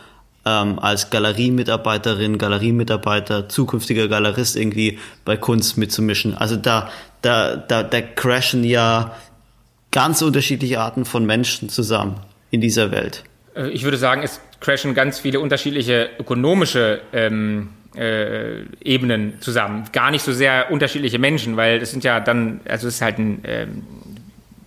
ähm, 0.45 0.79
als 0.79 1.11
Galeriemitarbeiterin, 1.11 2.39
Galeriemitarbeiter, 2.39 3.49
zukünftiger 3.49 4.09
Galerist 4.09 4.57
irgendwie 4.57 4.99
bei 5.25 5.37
Kunst 5.37 5.77
mitzumischen. 5.79 6.35
Also 6.37 6.57
da, 6.57 6.91
da, 7.23 7.57
da, 7.57 7.83
da 7.83 8.01
crashen 8.01 8.65
ja 8.65 9.15
ganz 9.91 10.23
unterschiedliche 10.23 10.81
Arten 10.81 11.05
von 11.05 11.25
Menschen 11.25 11.69
zusammen 11.69 12.17
in 12.51 12.61
dieser 12.61 12.91
Welt. 12.91 13.25
Äh, 13.57 13.69
ich 13.71 13.85
würde 13.85 13.97
sagen, 13.97 14.23
es 14.23 14.41
crashen 14.61 14.95
ganz 14.95 15.19
viele 15.19 15.41
unterschiedliche 15.41 16.11
ökonomische 16.19 17.01
ähm, 17.13 17.71
äh, 17.97 18.63
Ebenen 18.83 19.41
zusammen. 19.41 19.85
Gar 19.93 20.11
nicht 20.11 20.23
so 20.23 20.33
sehr 20.33 20.71
unterschiedliche 20.71 21.19
Menschen, 21.19 21.57
weil 21.57 21.79
das 21.79 21.91
sind 21.91 22.05
ja 22.05 22.21
dann, 22.21 22.61
also 22.69 22.89
es 22.89 22.97
ist 22.97 23.03
halt 23.03 23.19
ein, 23.19 23.41
ähm, 23.45 23.83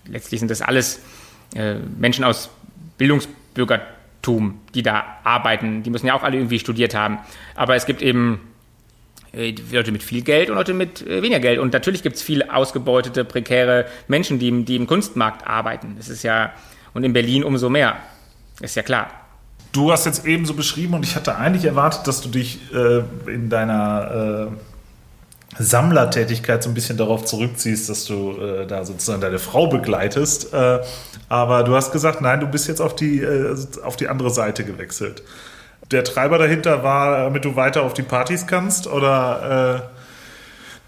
letztlich 0.07 0.39
sind 0.39 0.49
das 0.51 0.61
alles 0.61 1.01
äh, 1.55 1.75
Menschen 1.97 2.23
aus 2.23 2.49
Bildungsbürgertum, 2.97 4.59
die 4.73 4.83
da 4.83 5.19
arbeiten. 5.23 5.83
Die 5.83 5.89
müssen 5.89 6.07
ja 6.07 6.13
auch 6.15 6.23
alle 6.23 6.37
irgendwie 6.37 6.59
studiert 6.59 6.95
haben. 6.95 7.19
Aber 7.55 7.75
es 7.75 7.85
gibt 7.85 8.01
eben 8.01 8.39
äh, 9.31 9.53
Leute 9.71 9.91
mit 9.91 10.03
viel 10.03 10.21
Geld 10.21 10.49
und 10.49 10.55
Leute 10.55 10.73
mit 10.73 11.05
äh, 11.05 11.21
weniger 11.21 11.39
Geld. 11.39 11.59
Und 11.59 11.73
natürlich 11.73 12.03
gibt 12.03 12.15
es 12.15 12.21
viele 12.21 12.53
ausgebeutete, 12.53 13.25
prekäre 13.25 13.85
Menschen, 14.07 14.39
die, 14.39 14.65
die 14.65 14.75
im 14.75 14.87
Kunstmarkt 14.87 15.47
arbeiten. 15.47 15.95
Das 15.97 16.09
ist 16.09 16.23
ja, 16.23 16.53
und 16.93 17.03
in 17.03 17.13
Berlin 17.13 17.43
umso 17.43 17.69
mehr. 17.69 17.97
Ist 18.60 18.76
ja 18.76 18.84
klar. 18.84 19.10
Du 19.72 19.91
hast 19.91 20.05
jetzt 20.05 20.26
eben 20.26 20.45
so 20.45 20.53
beschrieben 20.53 20.95
und 20.95 21.03
ich 21.03 21.16
hatte 21.16 21.36
eigentlich 21.36 21.66
erwartet, 21.66 22.07
dass 22.07 22.22
du 22.22 22.30
dich 22.30 22.60
äh, 22.74 23.03
in 23.32 23.49
deiner 23.49 24.49
äh, 24.49 25.62
Sammlertätigkeit 25.64 26.64
so 26.64 26.70
ein 26.70 26.74
bisschen 26.74 26.97
darauf 26.97 27.26
zurückziehst, 27.26 27.89
dass 27.89 28.05
du 28.05 28.32
äh, 28.41 28.66
da 28.66 28.84
sozusagen 28.84 29.22
deine 29.22 29.39
Frau 29.39 29.68
begleitest. 29.68 30.53
Äh, 30.53 30.80
aber 31.30 31.64
du 31.64 31.76
hast 31.76 31.91
gesagt, 31.91 32.22
nein, 32.22 32.39
du 32.39 32.47
bist 32.47 32.68
jetzt 32.68 32.82
auf 32.82 32.95
die, 32.95 33.24
auf 33.84 33.95
die 33.95 34.07
andere 34.07 34.32
Seite 34.32 34.64
gewechselt 34.66 35.24
der 35.91 36.03
Treiber 36.03 36.38
dahinter 36.38 36.84
war, 36.84 37.24
damit 37.24 37.45
du 37.45 37.55
weiter 37.55 37.84
auf 37.84 37.93
die 37.93 38.03
Partys 38.03 38.47
kannst 38.47 38.88
oder 38.88 39.82
äh, 39.95 39.99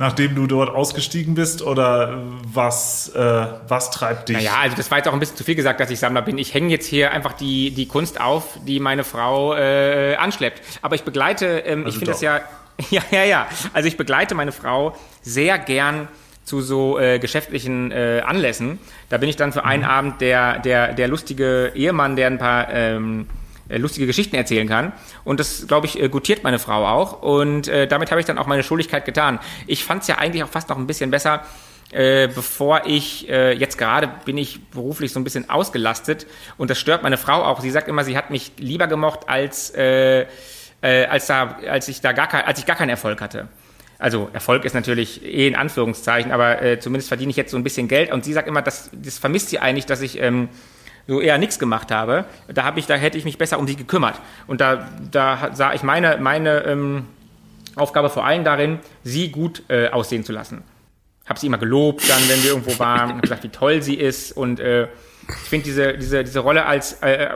nachdem 0.02 0.34
du 0.34 0.48
dort 0.48 0.74
ausgestiegen 0.74 1.36
bist 1.36 1.62
oder 1.62 2.24
was, 2.44 3.10
äh, 3.10 3.46
was 3.68 3.92
treibt 3.92 4.30
dich? 4.30 4.38
Naja, 4.38 4.56
also 4.60 4.76
das 4.76 4.90
war 4.90 4.98
jetzt 4.98 5.08
auch 5.08 5.14
ein 5.14 5.20
bisschen 5.20 5.38
zu 5.38 5.44
viel 5.44 5.54
gesagt, 5.54 5.80
dass 5.80 5.92
ich 5.92 6.00
Sammler 6.00 6.24
bin. 6.24 6.40
Ich 6.40 6.56
hänge 6.56 6.70
jetzt 6.70 6.88
hier 6.88 7.12
einfach 7.12 7.34
die, 7.34 7.70
die 7.70 7.88
Kunst 7.88 8.20
auf, 8.20 8.58
die 8.66 8.80
meine 8.80 9.04
Frau 9.04 9.56
äh, 9.56 10.16
anschleppt. 10.16 10.62
Aber 10.82 10.96
ich 10.96 11.04
begleite, 11.04 11.60
ähm, 11.60 11.86
also 11.86 11.90
ich 11.90 11.96
finde 11.96 12.12
das 12.14 12.22
ja, 12.22 12.42
ja, 12.90 13.04
ja, 13.12 13.24
ja. 13.24 13.48
Also 13.74 13.88
ich 13.88 13.96
begleite 13.96 14.34
meine 14.34 14.52
Frau 14.52 14.98
sehr 15.22 15.60
gern 15.60 16.08
zu 16.46 16.62
so 16.62 16.98
äh, 16.98 17.20
geschäftlichen 17.20 17.92
äh, 17.92 18.24
Anlässen. 18.26 18.80
Da 19.10 19.20
bin 19.20 19.30
ich 19.30 19.36
dann 19.36 19.54
für 19.54 19.66
einen 19.66 19.84
mhm. 19.84 19.90
Abend 19.90 20.22
der, 20.22 20.58
der, 20.60 20.94
der 20.94 21.08
lustige 21.08 21.74
Ehemann, 21.76 22.16
der 22.16 22.28
ein 22.28 22.40
paar 22.40 22.74
ähm, 22.74 23.28
äh, 23.30 23.41
lustige 23.78 24.08
Geschichten 24.08 24.36
erzählen 24.36 24.68
kann. 24.68 24.94
Und 25.24 25.40
das, 25.40 25.68
glaube 25.68 25.88
ich, 25.88 26.02
äh, 26.02 26.10
gutiert 26.10 26.44
meine 26.44 26.60
Frau 26.60 26.86
auch. 26.86 27.22
Und 27.22 27.68
äh, 27.68 27.88
damit 27.88 28.12
habe 28.12 28.20
ich 28.20 28.26
dann 28.26 28.38
auch 28.38 28.48
meine 28.48 28.64
Schuldigkeit 28.64 29.06
getan. 29.06 29.40
Ich 29.68 29.84
fand 29.84 30.02
es 30.02 30.08
ja 30.08 30.18
eigentlich 30.18 30.44
auch 30.44 30.50
fast 30.50 30.70
noch 30.70 30.78
ein 30.78 30.88
bisschen 30.88 31.12
besser, 31.12 31.44
äh, 31.92 32.28
bevor 32.28 32.84
ich, 32.86 33.30
äh, 33.30 33.54
jetzt 33.54 33.78
gerade 33.78 34.10
bin 34.26 34.38
ich 34.38 34.62
beruflich 34.70 35.12
so 35.12 35.20
ein 35.20 35.24
bisschen 35.24 35.50
ausgelastet 35.50 36.26
und 36.58 36.70
das 36.70 36.80
stört 36.80 37.04
meine 37.04 37.18
Frau 37.18 37.44
auch. 37.44 37.60
Sie 37.60 37.70
sagt 37.70 37.90
immer, 37.90 38.06
sie 38.06 38.16
hat 38.16 38.30
mich 38.30 38.54
lieber 38.58 38.88
gemocht, 38.88 39.28
als, 39.28 39.72
äh, 39.76 40.26
äh, 40.82 41.06
als, 41.06 41.28
da, 41.28 41.58
als, 41.70 41.90
ich 41.90 42.00
da 42.00 42.14
gar 42.14 42.34
als 42.34 42.60
ich 42.60 42.66
gar 42.66 42.78
keinen 42.78 42.90
Erfolg 42.90 43.20
hatte. 43.20 43.50
Also 44.00 44.30
Erfolg 44.34 44.66
ist 44.66 44.74
natürlich 44.74 45.24
eh 45.24 45.48
in 45.48 45.56
Anführungszeichen, 45.56 46.32
aber 46.32 46.62
äh, 46.62 46.80
zumindest 46.80 47.10
verdiene 47.10 47.30
ich 47.30 47.38
jetzt 47.38 47.52
so 47.52 47.58
ein 47.58 47.64
bisschen 47.64 47.88
Geld. 47.88 48.12
Und 48.12 48.26
sie 48.26 48.34
sagt 48.34 48.48
immer, 48.48 48.64
das, 48.64 48.90
das 48.94 49.20
vermisst 49.20 49.50
sie 49.50 49.60
eigentlich, 49.60 49.86
dass 49.86 50.02
ich 50.02 50.20
ähm, 50.20 50.50
so 51.08 51.22
eher 51.22 51.38
nichts 51.38 51.60
gemacht 51.60 51.92
habe, 51.92 52.26
da 52.48 52.64
habe 52.64 52.80
ich, 52.80 52.86
da 52.86 52.96
hätte 52.96 53.18
ich 53.18 53.26
mich 53.26 53.38
besser 53.38 53.60
um 53.60 53.68
sie 53.68 53.76
gekümmert. 53.76 54.16
Und 54.48 54.62
da, 54.62 54.88
da 55.12 55.52
sah 55.54 55.74
ich 55.74 55.84
meine, 55.84 56.18
meine 56.18 56.64
ähm, 56.66 57.06
Aufgabe 57.76 58.10
vor 58.10 58.26
allem 58.26 58.44
darin, 58.44 58.80
sie 59.04 59.30
gut 59.30 59.64
äh, 59.70 59.90
aussehen 59.90 60.24
zu 60.24 60.32
lassen. 60.32 60.64
Habe 61.26 61.40
sie 61.40 61.48
immer 61.48 61.58
gelobt, 61.58 62.10
dann, 62.10 62.22
wenn 62.28 62.44
wir 62.44 62.52
irgendwo 62.52 62.78
waren, 62.80 63.14
und 63.14 63.22
gesagt, 63.22 63.44
wie 63.44 63.50
toll 63.50 63.82
sie 63.82 63.96
ist. 63.96 64.32
Und 64.32 64.60
äh, 64.60 64.84
ich 64.84 65.50
finde 65.50 65.66
diese, 65.66 65.98
diese, 65.98 66.24
diese 66.24 66.40
Rolle 66.40 66.66
als, 66.66 66.94
äh, 67.02 67.30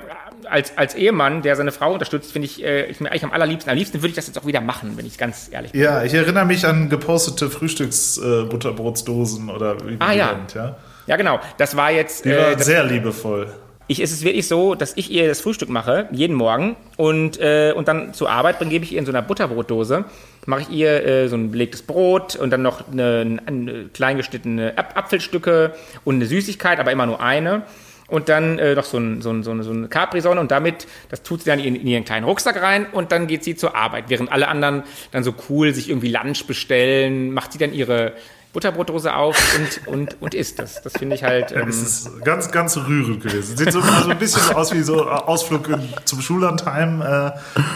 als, 0.50 0.78
als 0.78 0.96
Ehemann, 0.96 1.42
der 1.42 1.56
seine 1.56 1.72
Frau 1.72 1.94
unterstützt, 1.94 2.32
finde 2.32 2.48
ich, 2.48 2.64
äh, 2.64 2.86
ich 2.86 3.00
mir 3.00 3.10
eigentlich 3.10 3.24
am 3.24 3.32
allerliebsten. 3.32 3.72
Am 3.72 3.78
liebsten 3.78 4.00
würde 4.00 4.10
ich 4.10 4.16
das 4.16 4.28
jetzt 4.28 4.38
auch 4.38 4.46
wieder 4.46 4.62
machen, 4.62 4.98
wenn 4.98 5.06
ich 5.06 5.18
ganz 5.18 5.50
ehrlich 5.52 5.72
bin. 5.72 5.82
Ja, 5.82 6.04
ich 6.04 6.14
erinnere 6.14 6.46
mich 6.46 6.66
an 6.66 6.90
gepostete 6.90 7.50
Frühstücksbutterbrotsdosen 7.50 9.50
äh, 9.50 9.52
oder 9.52 9.78
wie 9.88 9.98
ah, 10.00 10.12
ja. 10.12 10.34
Nennt, 10.34 10.54
ja. 10.54 10.78
Ja, 11.08 11.16
genau. 11.16 11.40
Das 11.58 11.76
war 11.76 11.92
jetzt. 11.92 12.26
Die 12.26 12.32
war 12.32 12.52
äh, 12.52 12.64
sehr 12.64 12.84
liebevoll. 12.84 13.54
Ich, 13.88 14.00
es 14.00 14.12
ist 14.12 14.24
wirklich 14.24 14.48
so, 14.48 14.74
dass 14.74 14.98
ich 14.98 15.12
ihr 15.12 15.28
das 15.28 15.42
Frühstück 15.42 15.70
mache, 15.70 16.08
jeden 16.12 16.36
Morgen, 16.36 16.76
und, 16.98 17.40
äh, 17.40 17.72
und 17.76 17.88
dann 17.88 18.16
zur 18.16 18.32
Arbeit 18.32 18.58
gebe 18.68 18.84
ich 18.84 18.94
ihr 18.94 19.00
in 19.00 19.06
so 19.06 19.12
einer 19.12 19.22
Butterbrotdose, 19.22 20.06
mache 20.48 20.62
ich 20.62 20.70
ihr 20.70 21.06
äh, 21.06 21.28
so 21.28 21.36
ein 21.36 21.52
belegtes 21.52 21.84
Brot 21.84 22.36
und 22.36 22.50
dann 22.50 22.64
noch 22.64 22.92
eine, 22.92 23.40
eine 23.46 23.86
klein 23.94 24.18
geschnittene 24.18 24.74
Apfelstücke 24.76 25.76
und 26.04 26.16
eine 26.16 26.26
Süßigkeit, 26.26 26.80
aber 26.80 26.92
immer 26.92 27.06
nur 27.06 27.22
eine. 27.22 27.62
Und 28.08 28.30
dann 28.30 28.60
äh, 28.60 28.76
noch 28.76 28.84
so, 28.84 28.98
ein, 28.98 29.22
so, 29.22 29.32
ein, 29.32 29.44
so, 29.44 29.52
eine, 29.52 29.64
so 29.64 29.72
eine 29.72 29.88
Capri-Sonne 29.88 30.40
und 30.40 30.52
damit, 30.52 30.88
das 31.10 31.24
tut 31.24 31.42
sie 31.42 31.50
dann 31.50 31.60
in, 31.60 31.76
in, 31.76 31.88
ihren 31.88 32.06
kleinen 32.06 32.26
Rucksack 32.26 32.62
rein 32.62 32.88
und 32.92 33.12
dann 33.12 33.26
geht 33.26 33.44
sie 33.44 33.56
zur 33.56 33.76
Arbeit. 33.76 34.06
Während 34.08 34.32
alle 34.32 34.48
anderen 34.48 34.84
dann 35.12 35.24
so 35.24 35.34
cool 35.50 35.74
sich 35.74 35.90
irgendwie 35.90 36.10
Lunch 36.10 36.46
bestellen, 36.46 37.34
macht 37.34 37.52
sie 37.52 37.58
dann 37.58 37.74
ihre 37.74 38.14
Butterbrotrose 38.56 39.14
auf 39.14 39.38
und, 39.58 39.88
und, 39.88 40.22
und 40.22 40.34
isst 40.34 40.60
das. 40.60 40.82
Das 40.82 40.94
finde 40.94 41.18
ich 41.18 41.24
halt. 41.26 41.52
Ähm, 41.52 41.68
es 41.68 41.82
ist 41.82 42.24
ganz, 42.24 42.50
ganz 42.52 42.78
rührend 42.78 43.22
gewesen. 43.22 43.58
Sieht 43.58 43.74
so, 43.74 43.82
so 43.82 44.10
ein 44.10 44.18
bisschen 44.18 44.56
aus 44.56 44.74
wie 44.74 44.82
so 44.82 45.06
Ausflug 45.06 45.68
in, 45.68 45.90
zum 46.06 46.22
Schullandheim. 46.22 47.02
Äh, 47.02 47.32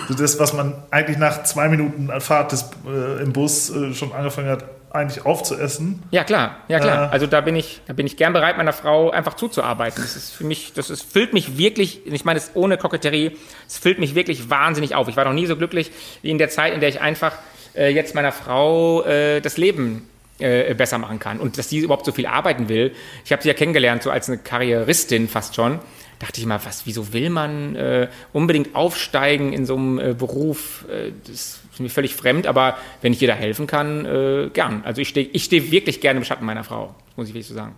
so 0.07 0.13
das, 0.13 0.39
was 0.39 0.53
man 0.53 0.73
eigentlich 0.89 1.17
nach 1.17 1.43
zwei 1.43 1.67
Minuten 1.67 2.09
Fahrt 2.21 2.53
des, 2.53 2.69
äh, 2.87 3.21
im 3.21 3.33
Bus 3.33 3.69
äh, 3.69 3.93
schon 3.93 4.13
angefangen 4.13 4.47
hat, 4.47 4.63
eigentlich 4.91 5.25
aufzuessen. 5.25 6.01
Ja, 6.11 6.23
klar, 6.23 6.59
ja 6.69 6.79
klar. 6.79 7.09
Äh, 7.09 7.11
also 7.11 7.27
da 7.27 7.41
bin 7.41 7.57
ich, 7.57 7.81
da 7.85 7.91
bin 7.91 8.07
ich 8.07 8.15
gern 8.15 8.31
bereit, 8.31 8.55
meiner 8.55 8.71
Frau 8.71 9.11
einfach 9.11 9.33
zuzuarbeiten. 9.33 10.01
Das 10.01 10.15
ist 10.15 10.31
für 10.31 10.45
mich, 10.45 10.71
das 10.73 10.89
ist, 10.89 11.03
füllt 11.03 11.33
mich 11.33 11.57
wirklich, 11.57 12.07
ich 12.07 12.23
meine 12.23 12.39
es 12.39 12.51
ohne 12.53 12.77
Koketterie, 12.77 13.37
es 13.67 13.77
füllt 13.77 13.99
mich 13.99 14.15
wirklich 14.15 14.49
wahnsinnig 14.49 14.95
auf. 14.95 15.09
Ich 15.09 15.17
war 15.17 15.25
noch 15.25 15.33
nie 15.33 15.45
so 15.45 15.57
glücklich 15.57 15.91
wie 16.21 16.29
in 16.29 16.37
der 16.37 16.49
Zeit, 16.49 16.73
in 16.73 16.79
der 16.79 16.87
ich 16.87 17.01
einfach 17.01 17.33
äh, 17.75 17.89
jetzt 17.93 18.15
meiner 18.15 18.31
Frau 18.31 19.03
äh, 19.03 19.41
das 19.41 19.57
Leben 19.57 20.07
äh, 20.39 20.73
besser 20.73 20.97
machen 20.97 21.19
kann. 21.19 21.39
Und 21.39 21.57
dass 21.57 21.69
sie 21.69 21.79
überhaupt 21.79 22.05
so 22.05 22.11
viel 22.11 22.25
arbeiten 22.25 22.69
will. 22.69 22.93
Ich 23.25 23.31
habe 23.31 23.41
sie 23.41 23.47
ja 23.47 23.53
kennengelernt, 23.53 24.03
so 24.03 24.11
als 24.11 24.27
eine 24.29 24.37
Karrieristin 24.37 25.27
fast 25.27 25.55
schon. 25.55 25.79
Dachte 26.19 26.41
ich 26.41 26.45
mal, 26.45 26.59
was, 26.65 26.85
wieso 26.85 27.13
will 27.13 27.29
man 27.29 27.75
äh, 27.75 28.09
unbedingt 28.33 28.75
aufsteigen 28.75 29.53
in 29.53 29.65
so 29.65 29.75
einem 29.75 29.99
äh, 29.99 30.13
Beruf? 30.13 30.85
Äh, 30.89 31.11
das 31.25 31.59
ist 31.71 31.79
mir 31.79 31.89
völlig 31.89 32.13
fremd, 32.13 32.45
aber 32.45 32.77
wenn 33.01 33.13
ich 33.13 33.21
ihr 33.21 33.27
da 33.29 33.35
helfen 33.35 33.67
kann, 33.67 34.05
äh, 34.05 34.49
gern. 34.51 34.81
Also 34.83 35.01
ich 35.01 35.07
stehe 35.07 35.27
ich 35.31 35.45
steh 35.45 35.71
wirklich 35.71 36.01
gerne 36.01 36.19
im 36.19 36.25
Schatten 36.25 36.45
meiner 36.45 36.65
Frau, 36.65 36.93
muss 37.15 37.29
ich 37.29 37.33
wirklich 37.33 37.47
so 37.47 37.53
sagen. 37.53 37.75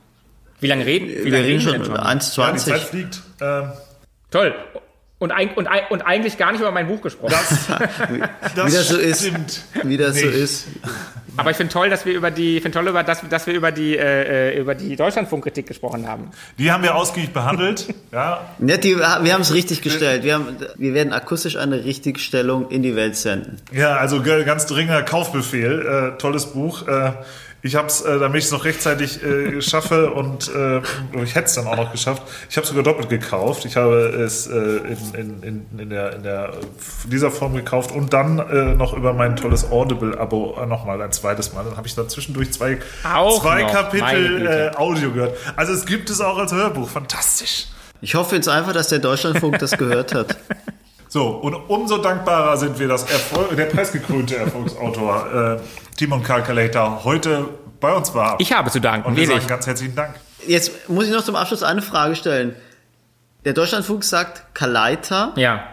Wie 0.59 0.68
lange 0.68 0.86
reden 0.86 1.07
wie 1.07 1.32
wir? 1.32 1.43
reden 1.43 1.62
schon 1.62 1.82
1,20. 1.82 2.39
Ja, 2.39 2.51
die 2.51 2.57
Zeit 2.57 2.82
fliegt. 2.82 3.22
Ähm. 3.41 3.72
Toll. 4.32 4.55
Und, 5.20 5.32
und, 5.55 5.68
und, 5.91 6.01
eigentlich 6.01 6.39
gar 6.39 6.51
nicht 6.51 6.62
über 6.62 6.72
mein 6.72 6.88
Buch 6.88 6.99
gesprochen. 6.99 7.32
Das, 7.32 7.68
das 8.55 8.66
wie 8.66 8.76
das 8.76 8.88
so 8.88 8.97
ist. 8.97 9.32
Wie 9.84 9.97
das 9.97 10.16
nicht. 10.16 10.24
so 10.24 10.30
ist. 10.32 10.68
Aber 11.38 11.52
ich 11.52 11.58
finde 11.58 11.72
toll, 11.72 11.90
dass 11.90 12.06
wir 12.06 12.14
über 12.14 12.32
die, 12.32 12.60
finde 12.60 12.78
toll, 12.78 12.88
über, 12.90 13.04
dass, 13.04 13.28
dass 13.30 13.48
wir 13.48 13.54
über 13.54 13.72
die, 13.72 13.98
äh, 13.98 14.52
äh, 14.52 14.60
über 14.60 14.76
die 14.76 14.96
Deutschlandfunkkritik 14.96 15.68
gesprochen 15.68 16.08
haben. 16.08 16.32
Die 16.58 16.72
haben 16.72 16.84
wir 16.84 16.96
ausgiebig 16.96 17.32
behandelt. 17.32 17.94
ja. 18.12 18.50
ja 18.60 18.78
die, 18.78 18.98
wir 18.98 19.34
haben 19.34 19.42
es 19.42 19.54
richtig 19.54 19.82
gestellt. 19.82 20.24
Wir, 20.24 20.36
haben, 20.36 20.58
wir 20.76 20.94
werden 20.94 21.14
akustisch 21.14 21.56
eine 21.56 21.84
Richtigstellung 21.84 22.70
in 22.70 22.84
die 22.84 22.96
Welt 22.96 23.16
senden. 23.16 23.58
Ja, 23.72 23.96
also 23.96 24.22
ganz 24.22 24.66
dringender 24.66 25.04
Kaufbefehl. 25.04 26.14
Äh, 26.16 26.18
tolles 26.18 26.48
Buch. 26.48 26.88
Äh, 26.88 27.14
ich 27.64 27.76
habe 27.76 27.88
es, 27.88 28.01
äh, 28.01 28.20
damit 28.20 28.39
ich 28.39 28.45
es 28.45 28.51
noch 28.51 28.66
rechtzeitig 28.66 29.24
äh, 29.24 29.62
schaffe 29.62 30.12
und 30.12 30.49
äh, 30.53 30.82
ich 31.24 31.36
hätte 31.36 31.45
es 31.45 31.53
dann 31.53 31.68
auch 31.68 31.76
noch 31.76 31.91
geschafft. 31.91 32.24
Ich 32.49 32.57
habe 32.57 32.66
sogar 32.66 32.84
doppelt 32.84 33.09
gekauft. 33.09 33.66
Ich 33.66 33.76
habe 33.76 33.97
es 34.07 34.47
äh, 34.47 34.53
in, 34.53 35.14
in, 35.14 35.43
in, 35.43 35.80
in, 35.80 35.89
der, 35.89 36.16
in 36.16 36.24
der, 36.24 36.53
dieser 37.05 37.30
Form 37.30 37.53
gekauft 37.53 37.91
und 37.91 38.14
dann 38.14 38.39
äh, 38.39 38.74
noch 38.74 38.93
über 38.93 39.14
mein 39.14 39.36
tolles 39.36 39.70
Audible-Abo 39.70 40.57
äh, 40.62 40.66
nochmal 40.66 41.01
ein 41.01 41.12
zweites 41.12 41.53
Mal. 41.53 41.64
Dann 41.64 41.78
habe 41.78 41.88
ich 41.88 41.93
da 41.93 42.07
zwischendurch 42.07 42.51
zwei, 42.51 42.80
zwei 43.03 43.64
Kapitel 43.66 44.47
äh, 44.47 44.76
Audio 44.76 45.12
gehört. 45.12 45.38
Also 45.55 45.74
es 45.74 45.86
gibt 45.86 46.09
es 46.09 46.20
auch 46.20 46.38
als 46.38 46.51
Hörbuch. 46.51 46.89
Fantastisch. 46.89 47.68
Ich 48.01 48.16
hoffe 48.16 48.36
jetzt 48.36 48.49
einfach, 48.49 48.74
dass 48.74 48.88
der 48.88 48.99
Deutschlandfunk 48.99 49.59
das 49.59 49.78
gehört 49.78 50.16
hat. 50.16 50.36
So, 51.14 51.28
und 51.28 51.53
umso 51.68 51.97
dankbarer 51.97 52.55
sind 52.55 52.80
wir, 52.80 52.88
dass 52.88 53.03
Erfolg, 53.03 53.53
der 53.57 53.66
preisgekrönte 53.66 54.38
Erfolgsautor 54.38 55.59
äh, 55.59 55.97
Timon 55.97 56.24
Calculator 56.24 57.03
heute 57.03 57.49
bei 57.82 57.93
uns 57.93 58.14
war. 58.14 58.39
Ich 58.39 58.53
habe 58.53 58.72
zu 58.72 58.80
danken. 58.80 59.09
Und 59.09 59.18
wir 59.18 59.28
sagen 59.28 59.45
ganz 59.45 59.68
herzlichen 59.68 59.93
Dank. 59.93 60.16
Jetzt 60.47 60.88
muss 60.88 61.07
ich 61.07 61.12
noch 61.12 61.26
zum 61.26 61.36
Abschluss 61.36 61.64
eine 61.64 61.82
Frage 61.82 62.16
stellen. 62.16 62.55
Der 63.43 63.51
Deutschlandfunk 63.51 64.05
sagt 64.05 64.55
Kaleiter. 64.55 65.34
Ja. 65.36 65.66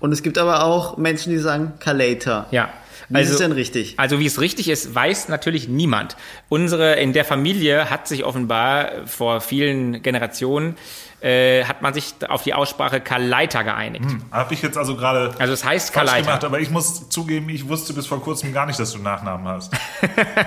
Und 0.00 0.12
es 0.12 0.22
gibt 0.22 0.38
aber 0.38 0.64
auch 0.64 0.96
Menschen, 0.96 1.30
die 1.30 1.38
sagen 1.38 1.74
Kalater. 1.78 2.46
Ja. 2.52 2.70
Wie 3.10 3.16
also, 3.16 3.28
ist 3.28 3.34
es 3.34 3.38
denn 3.40 3.52
richtig? 3.52 3.98
Also 3.98 4.18
wie 4.18 4.26
es 4.26 4.40
richtig 4.40 4.70
ist, 4.70 4.94
weiß 4.94 5.28
natürlich 5.28 5.68
niemand. 5.68 6.16
Unsere 6.48 6.94
in 6.94 7.12
der 7.12 7.26
Familie 7.26 7.90
hat 7.90 8.08
sich 8.08 8.24
offenbar 8.24 9.06
vor 9.06 9.42
vielen 9.42 10.02
Generationen 10.02 10.76
äh, 11.20 11.64
hat 11.64 11.82
man 11.82 11.94
sich 11.94 12.14
auf 12.28 12.42
die 12.42 12.54
Aussprache 12.54 13.00
Kaleiter 13.00 13.64
geeinigt. 13.64 14.04
Hm, 14.04 14.22
Habe 14.30 14.54
ich 14.54 14.62
jetzt 14.62 14.76
also 14.76 14.96
gerade 14.96 15.34
also 15.38 15.52
es 15.52 15.64
heißt 15.64 15.92
Kaleiter. 15.92 16.22
gemacht, 16.22 16.44
aber 16.44 16.60
ich 16.60 16.70
muss 16.70 17.08
zugeben, 17.08 17.48
ich 17.48 17.68
wusste 17.68 17.94
bis 17.94 18.06
vor 18.06 18.22
kurzem 18.22 18.52
gar 18.52 18.66
nicht, 18.66 18.78
dass 18.78 18.90
du 18.90 18.96
einen 18.96 19.04
Nachnamen 19.04 19.48
hast. 19.48 19.72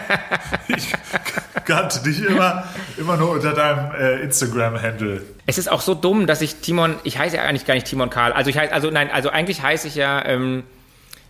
ich 0.67 0.93
kannte 1.65 2.03
dich 2.03 2.23
immer, 2.23 2.65
immer 2.97 3.17
nur 3.17 3.31
unter 3.31 3.53
deinem 3.53 3.91
äh, 3.95 4.21
Instagram-Handle. 4.21 5.23
Es 5.47 5.57
ist 5.57 5.71
auch 5.71 5.81
so 5.81 5.95
dumm, 5.95 6.27
dass 6.27 6.41
ich 6.41 6.57
Timon, 6.57 6.95
ich 7.03 7.17
heiße 7.17 7.37
ja 7.37 7.43
eigentlich 7.43 7.65
gar 7.65 7.73
nicht 7.73 7.87
Timon 7.87 8.09
Karl, 8.09 8.31
also 8.33 8.49
ich 8.49 8.57
heiße, 8.57 8.71
also 8.71 8.91
nein, 8.91 9.09
also 9.11 9.29
eigentlich 9.29 9.61
heiße 9.63 9.87
ich 9.87 9.95
ja 9.95 10.23
ähm, 10.25 10.63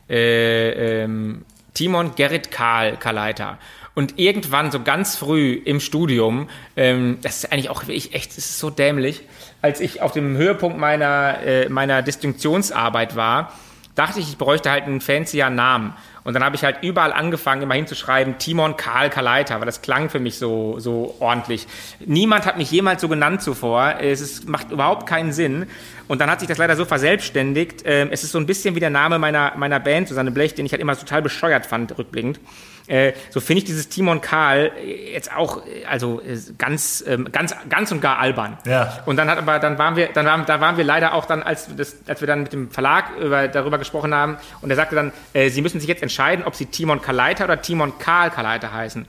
äh, 0.10 1.04
ähm, 1.04 1.46
Timon 1.74 2.16
Gerrit 2.16 2.52
Karl 2.52 2.98
Kaleiter. 2.98 3.58
Und 4.00 4.18
irgendwann, 4.18 4.72
so 4.72 4.82
ganz 4.82 5.18
früh 5.18 5.62
im 5.66 5.82
Studium, 5.82 6.48
ähm, 6.78 7.18
das 7.22 7.44
ist 7.44 7.52
eigentlich 7.52 7.70
auch 7.70 7.82
wirklich 7.82 8.14
echt, 8.14 8.30
das 8.30 8.38
ist 8.38 8.58
so 8.58 8.70
dämlich, 8.70 9.24
als 9.62 9.82
ich 9.82 10.02
auf 10.02 10.14
dem 10.14 10.38
Höhepunkt 10.38 10.78
meiner, 10.78 11.40
äh, 11.46 11.68
meiner 11.68 12.02
Distinktionsarbeit 12.02 13.18
war, 13.18 13.52
dachte 13.96 14.22
ich, 14.22 14.30
ich 14.30 14.38
bräuchte 14.38 14.72
halt 14.72 14.86
einen 14.86 15.02
fancier 15.02 15.50
Namen. 15.50 15.94
Und 16.24 16.34
dann 16.34 16.46
habe 16.46 16.56
ich 16.56 16.64
halt 16.64 16.78
überall 16.82 17.12
angefangen, 17.12 17.62
immer 17.62 17.76
hinzuschreiben, 17.76 18.38
Timon 18.38 18.78
Karl 18.78 19.10
Kaleiter, 19.10 19.60
weil 19.60 19.66
das 19.66 19.82
klang 19.82 20.10
für 20.10 20.20
mich 20.22 20.38
so, 20.38 20.80
so 20.80 21.18
ordentlich. 21.20 21.68
Niemand 22.00 22.46
hat 22.46 22.58
mich 22.58 22.72
jemals 22.72 23.02
so 23.02 23.10
genannt 23.10 23.42
zuvor. 23.42 23.96
Es 24.00 24.22
ist, 24.22 24.48
macht 24.48 24.72
überhaupt 24.72 25.08
keinen 25.08 25.34
Sinn. 25.34 25.68
Und 26.10 26.20
dann 26.20 26.32
hat 26.32 26.40
sich 26.40 26.50
das 26.50 26.58
leider 26.58 26.76
so 26.76 26.86
verselbstständigt. 26.86 27.84
Ähm, 27.86 28.10
es 28.12 28.24
ist 28.24 28.32
so 28.32 28.40
ein 28.40 28.48
bisschen 28.48 28.74
wie 28.74 28.80
der 28.80 28.90
Name 28.90 29.20
meiner, 29.20 29.54
meiner 29.58 29.80
Band, 29.80 30.08
Susanne 30.08 30.32
Blech, 30.32 30.56
den 30.56 30.66
ich 30.66 30.72
halt 30.72 30.82
immer 30.82 30.98
total 30.98 31.22
bescheuert 31.22 31.68
fand, 31.68 31.96
rückblickend. 32.00 32.40
Äh, 32.88 33.14
so 33.30 33.40
finde 33.40 33.60
ich 33.60 33.66
dieses 33.66 33.90
Timon 33.90 34.20
Karl 34.20 34.72
jetzt 35.14 35.32
auch 35.32 35.62
also 35.88 36.20
äh, 36.22 36.36
ganz 36.58 37.04
ähm, 37.08 37.30
ganz 37.32 37.56
ganz 37.70 37.92
und 37.92 38.02
gar 38.02 38.18
albern. 38.18 38.58
Ja. 38.66 39.04
Und 39.06 39.18
dann 39.18 39.30
hat 39.30 39.38
aber 39.38 39.60
dann 39.60 39.78
waren 39.78 39.96
wir 39.96 40.08
dann 40.08 40.26
waren, 40.26 40.48
da 40.48 40.60
waren 40.60 40.78
wir 40.78 40.84
leider 40.84 41.14
auch 41.14 41.26
dann 41.26 41.44
als 41.44 41.70
das, 41.76 41.98
als 42.08 42.22
wir 42.22 42.28
dann 42.28 42.42
mit 42.42 42.54
dem 42.54 42.72
Verlag 42.72 43.16
über, 43.22 43.48
darüber 43.48 43.78
gesprochen 43.78 44.12
haben 44.16 44.38
und 44.62 44.72
er 44.72 44.76
sagte 44.76 44.96
dann 44.96 45.12
äh, 45.34 45.50
sie 45.52 45.62
müssen 45.62 45.80
sich 45.80 45.88
jetzt 45.88 46.02
entscheiden, 46.02 46.44
ob 46.44 46.56
sie 46.56 46.66
Timon 46.66 47.04
Kaleiter 47.04 47.44
oder 47.44 47.62
Timon 47.62 48.00
Karl 48.00 48.32
Kaleiter 48.32 48.74
heißen. 48.74 49.06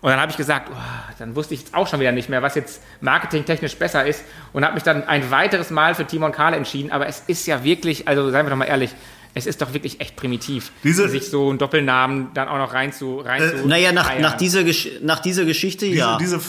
Und 0.00 0.10
dann 0.10 0.20
habe 0.20 0.30
ich 0.30 0.36
gesagt, 0.36 0.70
oh, 0.72 0.76
dann 1.18 1.34
wusste 1.34 1.54
ich 1.54 1.60
jetzt 1.60 1.74
auch 1.74 1.88
schon 1.88 2.00
wieder 2.00 2.12
nicht 2.12 2.28
mehr, 2.28 2.42
was 2.42 2.54
jetzt 2.54 2.82
marketingtechnisch 3.00 3.76
besser 3.76 4.06
ist 4.06 4.24
und 4.52 4.64
habe 4.64 4.74
mich 4.74 4.82
dann 4.82 5.06
ein 5.08 5.30
weiteres 5.30 5.70
Mal 5.70 5.94
für 5.94 6.06
Timon 6.06 6.32
Karl 6.32 6.54
entschieden. 6.54 6.92
Aber 6.92 7.06
es 7.06 7.22
ist 7.26 7.46
ja 7.46 7.64
wirklich, 7.64 8.06
also 8.06 8.30
seien 8.30 8.46
wir 8.46 8.50
doch 8.50 8.56
mal 8.56 8.66
ehrlich, 8.66 8.94
es 9.34 9.46
ist 9.46 9.62
doch 9.62 9.72
wirklich 9.72 10.00
echt 10.00 10.16
primitiv, 10.16 10.72
Diese, 10.82 11.08
sich 11.08 11.30
so 11.30 11.48
einen 11.48 11.58
Doppelnamen 11.58 12.28
dann 12.34 12.48
auch 12.48 12.58
noch 12.58 12.72
rein 12.72 12.92
zu 12.92 13.20
rein 13.20 13.42
äh, 13.42 13.56
zu 13.56 13.68
Naja, 13.68 13.92
nach, 13.92 14.18
nach, 14.18 14.36
dieser, 14.36 14.62
nach 15.02 15.20
dieser 15.20 15.44
Geschichte 15.44 15.86
diese, 15.86 15.98
ja. 15.98 16.18
Diese, 16.18 16.40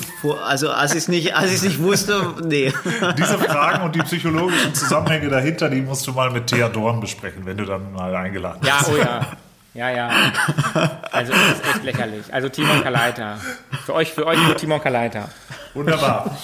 also 0.43 0.69
als 0.71 0.91
ich 0.91 0.99
es 0.99 1.07
nicht, 1.07 1.35
als 1.35 1.61
nicht 1.61 1.79
wusste, 1.79 2.33
nee. 2.43 2.73
Diese 3.17 3.37
Fragen 3.37 3.83
und 3.83 3.95
die 3.95 4.01
psychologischen 4.01 4.73
Zusammenhänge 4.73 5.29
dahinter, 5.29 5.69
die 5.69 5.81
musst 5.81 6.07
du 6.07 6.13
mal 6.13 6.31
mit 6.31 6.47
Thea 6.47 6.69
Dorn 6.69 6.99
besprechen, 6.99 7.45
wenn 7.45 7.57
du 7.57 7.65
dann 7.65 7.91
mal 7.93 8.15
eingeladen 8.15 8.59
bist. 8.61 8.71
Ja, 8.71 8.85
oh 8.91 8.97
ja. 8.97 9.37
Ja, 9.79 9.89
ja. 9.91 10.09
Also 11.13 11.31
das 11.31 11.53
ist 11.53 11.65
echt 11.65 11.83
lächerlich. 11.85 12.33
Also 12.33 12.49
Timon 12.49 12.83
Kaleiter. 12.83 13.39
Für 13.85 13.93
euch, 13.93 14.11
für 14.11 14.25
euch 14.25 14.37
nur 14.37 14.57
Timon 14.57 14.81
Kaleiter. 14.81 15.29
Wunderbar. 15.73 16.37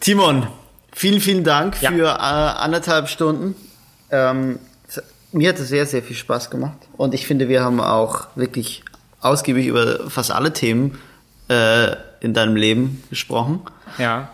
Timon, 0.00 0.46
vielen, 0.92 1.22
vielen 1.22 1.44
Dank 1.44 1.80
ja. 1.80 1.90
für 1.90 2.04
äh, 2.04 2.10
anderthalb 2.10 3.08
Stunden. 3.08 3.54
Ähm, 4.10 4.58
mir 5.32 5.48
hat 5.48 5.58
es 5.58 5.68
sehr, 5.68 5.86
sehr 5.86 6.02
viel 6.02 6.14
Spaß 6.14 6.50
gemacht. 6.50 6.76
Und 6.98 7.14
ich 7.14 7.26
finde, 7.26 7.48
wir 7.48 7.62
haben 7.62 7.80
auch 7.80 8.26
wirklich 8.34 8.84
ausgiebig 9.20 9.66
über 9.66 10.10
fast 10.10 10.30
alle 10.30 10.52
Themen 10.52 11.00
äh, 11.48 11.96
in 12.20 12.34
deinem 12.34 12.54
Leben 12.54 13.02
gesprochen. 13.08 13.62
Ja. 13.96 14.28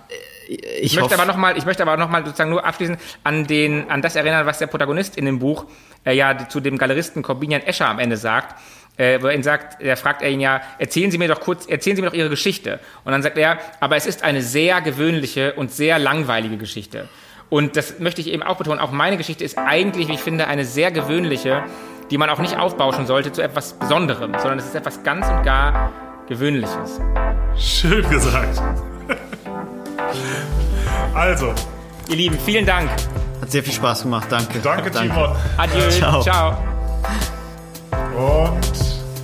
Ich, 0.50 0.82
ich 0.82 0.96
möchte 0.96 1.14
aber 1.14 1.26
noch 1.26 1.36
mal, 1.36 1.56
ich 1.56 1.64
möchte 1.64 1.82
aber 1.84 1.96
noch 1.96 2.10
mal 2.10 2.24
sozusagen 2.24 2.50
nur 2.50 2.64
abschließend 2.64 2.98
an 3.22 3.46
den, 3.46 3.88
an 3.88 4.02
das 4.02 4.16
erinnern, 4.16 4.46
was 4.46 4.58
der 4.58 4.66
Protagonist 4.66 5.16
in 5.16 5.24
dem 5.24 5.38
Buch 5.38 5.66
äh, 6.04 6.12
ja 6.12 6.48
zu 6.48 6.58
dem 6.58 6.76
Galeristen 6.76 7.22
Corbinian 7.22 7.62
Escher 7.62 7.86
am 7.86 8.00
Ende 8.00 8.16
sagt. 8.16 8.56
Äh, 8.96 9.22
wo 9.22 9.28
er 9.28 9.34
ihn 9.34 9.42
sagt, 9.42 9.80
er 9.80 9.96
fragt 9.96 10.20
er 10.20 10.28
ihn 10.28 10.40
ja, 10.40 10.60
erzählen 10.78 11.10
Sie 11.10 11.16
mir 11.16 11.28
doch 11.28 11.40
kurz, 11.40 11.66
erzählen 11.66 11.96
Sie 11.96 12.02
mir 12.02 12.08
doch 12.08 12.16
Ihre 12.16 12.28
Geschichte. 12.28 12.80
Und 13.04 13.12
dann 13.12 13.22
sagt 13.22 13.38
er, 13.38 13.58
aber 13.78 13.96
es 13.96 14.04
ist 14.04 14.24
eine 14.24 14.42
sehr 14.42 14.80
gewöhnliche 14.82 15.54
und 15.54 15.72
sehr 15.72 15.98
langweilige 15.98 16.58
Geschichte. 16.58 17.08
Und 17.48 17.76
das 17.76 17.98
möchte 18.00 18.20
ich 18.20 18.26
eben 18.26 18.42
auch 18.42 18.56
betonen. 18.56 18.80
Auch 18.80 18.90
meine 18.90 19.16
Geschichte 19.16 19.44
ist 19.44 19.56
eigentlich, 19.56 20.08
wie 20.08 20.14
ich 20.14 20.20
finde, 20.20 20.48
eine 20.48 20.64
sehr 20.64 20.90
gewöhnliche, 20.90 21.64
die 22.10 22.18
man 22.18 22.28
auch 22.28 22.40
nicht 22.40 22.58
aufbauschen 22.58 23.06
sollte 23.06 23.32
zu 23.32 23.40
etwas 23.40 23.78
Besonderem, 23.78 24.32
sondern 24.32 24.58
es 24.58 24.66
ist 24.66 24.74
etwas 24.74 25.02
ganz 25.02 25.26
und 25.28 25.44
gar 25.44 25.92
Gewöhnliches. 26.28 27.00
Schön 27.56 28.08
gesagt. 28.10 28.60
Also. 31.14 31.54
Ihr 32.08 32.16
Lieben, 32.16 32.38
vielen 32.44 32.66
Dank. 32.66 32.90
Hat 33.40 33.50
sehr 33.50 33.62
viel 33.62 33.72
Spaß 33.72 34.02
gemacht. 34.02 34.26
Danke. 34.30 34.58
Danke, 34.60 34.90
danke. 34.90 35.14
Timon. 35.14 35.36
Adieu. 35.56 35.88
Ciao. 35.90 36.22
Ciao. 36.22 36.58
Und 38.16 38.70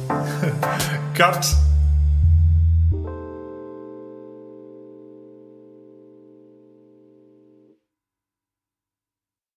Cut. 1.14 1.46